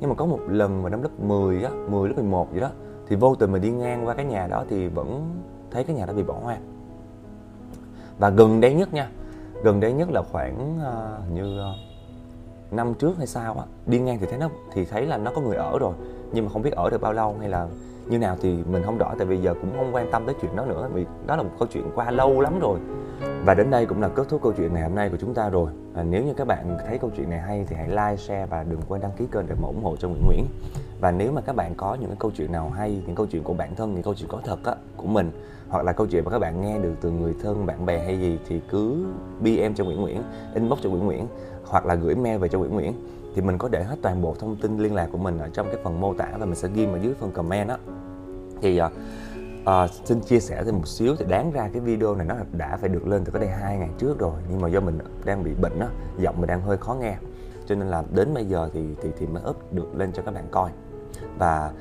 Nhưng 0.00 0.10
mà 0.10 0.16
có 0.16 0.26
một 0.26 0.38
lần 0.48 0.82
mà 0.82 0.90
năm 0.90 1.02
lớp 1.02 1.20
10 1.20 1.64
á 1.64 1.70
10 1.88 2.08
lớp 2.08 2.14
11 2.16 2.50
vậy 2.50 2.60
đó 2.60 2.70
thì 3.08 3.16
vô 3.16 3.34
tình 3.34 3.52
mình 3.52 3.62
đi 3.62 3.70
ngang 3.70 4.06
qua 4.06 4.14
cái 4.14 4.24
nhà 4.24 4.46
đó 4.46 4.64
thì 4.68 4.88
vẫn 4.88 5.34
thấy 5.70 5.84
cái 5.84 5.96
nhà 5.96 6.06
đó 6.06 6.12
bị 6.12 6.22
bỏ 6.22 6.34
hoang. 6.42 6.60
Và 8.18 8.30
gần 8.30 8.60
đây 8.60 8.74
nhất 8.74 8.94
nha 8.94 9.10
gần 9.62 9.80
đây 9.80 9.92
nhất 9.92 10.08
là 10.12 10.22
khoảng 10.32 10.78
uh, 10.78 11.32
như 11.34 11.60
uh, 11.60 12.72
năm 12.72 12.94
trước 12.94 13.18
hay 13.18 13.26
sao 13.26 13.54
á 13.54 13.64
đi 13.86 13.98
ngang 13.98 14.18
thì 14.20 14.26
thấy 14.26 14.38
nó 14.38 14.48
thì 14.72 14.84
thấy 14.84 15.06
là 15.06 15.16
nó 15.16 15.32
có 15.34 15.40
người 15.40 15.56
ở 15.56 15.78
rồi 15.78 15.94
nhưng 16.32 16.44
mà 16.44 16.50
không 16.52 16.62
biết 16.62 16.72
ở 16.72 16.90
được 16.90 17.00
bao 17.00 17.12
lâu 17.12 17.36
hay 17.40 17.48
là 17.48 17.68
như 18.08 18.18
nào 18.18 18.36
thì 18.40 18.58
mình 18.70 18.82
không 18.82 18.98
rõ 18.98 19.14
tại 19.18 19.26
vì 19.26 19.36
giờ 19.36 19.54
cũng 19.54 19.70
không 19.76 19.94
quan 19.94 20.10
tâm 20.10 20.26
tới 20.26 20.34
chuyện 20.40 20.56
đó 20.56 20.64
nữa 20.64 20.88
vì 20.92 21.06
đó 21.26 21.36
là 21.36 21.42
một 21.42 21.50
câu 21.58 21.68
chuyện 21.72 21.84
qua 21.94 22.10
lâu 22.10 22.40
lắm 22.40 22.58
rồi 22.60 22.78
và 23.44 23.54
đến 23.54 23.70
đây 23.70 23.86
cũng 23.86 24.00
là 24.00 24.08
kết 24.08 24.28
thúc 24.28 24.42
câu 24.42 24.52
chuyện 24.52 24.74
ngày 24.74 24.82
hôm 24.82 24.94
nay 24.94 25.08
của 25.08 25.16
chúng 25.20 25.34
ta 25.34 25.48
rồi. 25.48 25.70
À, 25.94 26.02
nếu 26.02 26.24
như 26.24 26.34
các 26.34 26.46
bạn 26.46 26.78
thấy 26.86 26.98
câu 26.98 27.10
chuyện 27.16 27.30
này 27.30 27.38
hay 27.38 27.64
thì 27.68 27.76
hãy 27.76 27.88
like 27.88 28.16
share 28.16 28.46
và 28.46 28.62
đừng 28.62 28.80
quên 28.88 29.00
đăng 29.00 29.12
ký 29.16 29.24
kênh 29.32 29.46
để 29.46 29.54
ủng 29.62 29.84
hộ 29.84 29.96
cho 29.96 30.08
Nguyễn 30.08 30.26
Nguyễn. 30.26 30.46
Và 31.00 31.10
nếu 31.10 31.32
mà 31.32 31.40
các 31.40 31.56
bạn 31.56 31.74
có 31.76 31.94
những 32.00 32.08
cái 32.08 32.16
câu 32.20 32.30
chuyện 32.36 32.52
nào 32.52 32.70
hay 32.70 33.02
những 33.06 33.16
câu 33.16 33.26
chuyện 33.26 33.42
của 33.42 33.54
bản 33.54 33.74
thân 33.74 33.94
những 33.94 34.02
câu 34.02 34.14
chuyện 34.14 34.28
có 34.28 34.40
thật 34.44 34.64
á 34.64 34.74
của 34.96 35.06
mình 35.06 35.30
hoặc 35.68 35.84
là 35.84 35.92
câu 35.92 36.06
chuyện 36.06 36.24
mà 36.24 36.30
các 36.30 36.38
bạn 36.38 36.62
nghe 36.62 36.78
được 36.78 36.94
từ 37.00 37.10
người 37.10 37.34
thân 37.42 37.66
bạn 37.66 37.86
bè 37.86 38.04
hay 38.04 38.18
gì 38.18 38.38
thì 38.48 38.60
cứ 38.70 39.06
BM 39.40 39.74
cho 39.74 39.84
Nguyễn 39.84 40.00
Nguyễn 40.00 40.22
inbox 40.54 40.78
cho 40.82 40.90
Nguyễn 40.90 41.04
Nguyễn 41.04 41.26
hoặc 41.64 41.86
là 41.86 41.94
gửi 41.94 42.14
mail 42.14 42.38
về 42.38 42.48
cho 42.48 42.58
Nguyễn 42.58 42.74
Nguyễn. 42.74 42.92
Thì 43.34 43.42
mình 43.42 43.58
có 43.58 43.68
để 43.68 43.84
hết 43.84 43.96
toàn 44.02 44.22
bộ 44.22 44.34
thông 44.38 44.56
tin 44.56 44.78
liên 44.78 44.94
lạc 44.94 45.08
của 45.12 45.18
mình 45.18 45.38
ở 45.38 45.48
trong 45.52 45.66
cái 45.66 45.80
phần 45.84 46.00
mô 46.00 46.14
tả 46.14 46.28
và 46.38 46.46
mình 46.46 46.54
sẽ 46.54 46.68
ghi 46.74 46.84
ở 46.84 46.98
dưới 47.02 47.14
phần 47.20 47.32
comment 47.32 47.68
á. 47.68 47.76
Thì 48.60 48.80
uh, 48.80 48.92
uh, 49.62 49.90
xin 50.04 50.20
chia 50.20 50.40
sẻ 50.40 50.64
thêm 50.64 50.76
một 50.76 50.88
xíu 50.88 51.16
thì 51.16 51.24
đáng 51.28 51.52
ra 51.52 51.68
cái 51.72 51.80
video 51.80 52.14
này 52.14 52.26
nó 52.26 52.34
đã 52.52 52.76
phải 52.76 52.88
được 52.88 53.06
lên 53.06 53.24
từ 53.24 53.32
cái 53.32 53.40
đây 53.40 53.50
hai 53.50 53.78
ngày 53.78 53.90
trước 53.98 54.18
rồi 54.18 54.40
nhưng 54.50 54.60
mà 54.60 54.68
do 54.68 54.80
mình 54.80 54.98
đang 55.24 55.44
bị 55.44 55.54
bệnh 55.54 55.80
á 55.80 55.88
giọng 56.18 56.40
mình 56.40 56.48
đang 56.48 56.60
hơi 56.60 56.76
khó 56.76 56.94
nghe. 56.94 57.16
Cho 57.66 57.74
nên 57.74 57.88
là 57.88 58.04
đến 58.14 58.34
bây 58.34 58.44
giờ 58.44 58.70
thì 58.72 58.80
thì 59.02 59.10
thì 59.18 59.26
mới 59.26 59.42
up 59.50 59.72
được 59.72 59.96
lên 59.96 60.12
cho 60.12 60.22
các 60.22 60.34
bạn 60.34 60.44
coi. 60.50 60.70
Và 61.38 61.72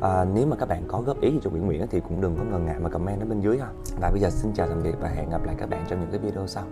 à, 0.00 0.24
nếu 0.34 0.46
mà 0.46 0.56
các 0.56 0.68
bạn 0.68 0.84
có 0.88 1.00
góp 1.00 1.20
ý 1.20 1.30
gì 1.30 1.40
cho 1.42 1.50
Nguyễn 1.50 1.66
Nguyễn 1.66 1.86
thì 1.90 2.00
cũng 2.00 2.20
đừng 2.20 2.36
có 2.36 2.44
ngần 2.44 2.66
ngại 2.66 2.76
mà 2.80 2.88
comment 2.88 3.20
ở 3.20 3.26
bên 3.26 3.40
dưới 3.40 3.58
ha. 3.58 3.68
Và 4.00 4.10
bây 4.10 4.20
giờ 4.20 4.30
xin 4.30 4.52
chào 4.52 4.68
tạm 4.68 4.82
biệt 4.82 4.94
và 5.00 5.08
hẹn 5.08 5.30
gặp 5.30 5.44
lại 5.44 5.54
các 5.58 5.70
bạn 5.70 5.84
trong 5.88 6.00
những 6.00 6.10
cái 6.10 6.20
video 6.20 6.46
sau. 6.46 6.64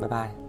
Bye 0.00 0.08
bye. 0.08 0.41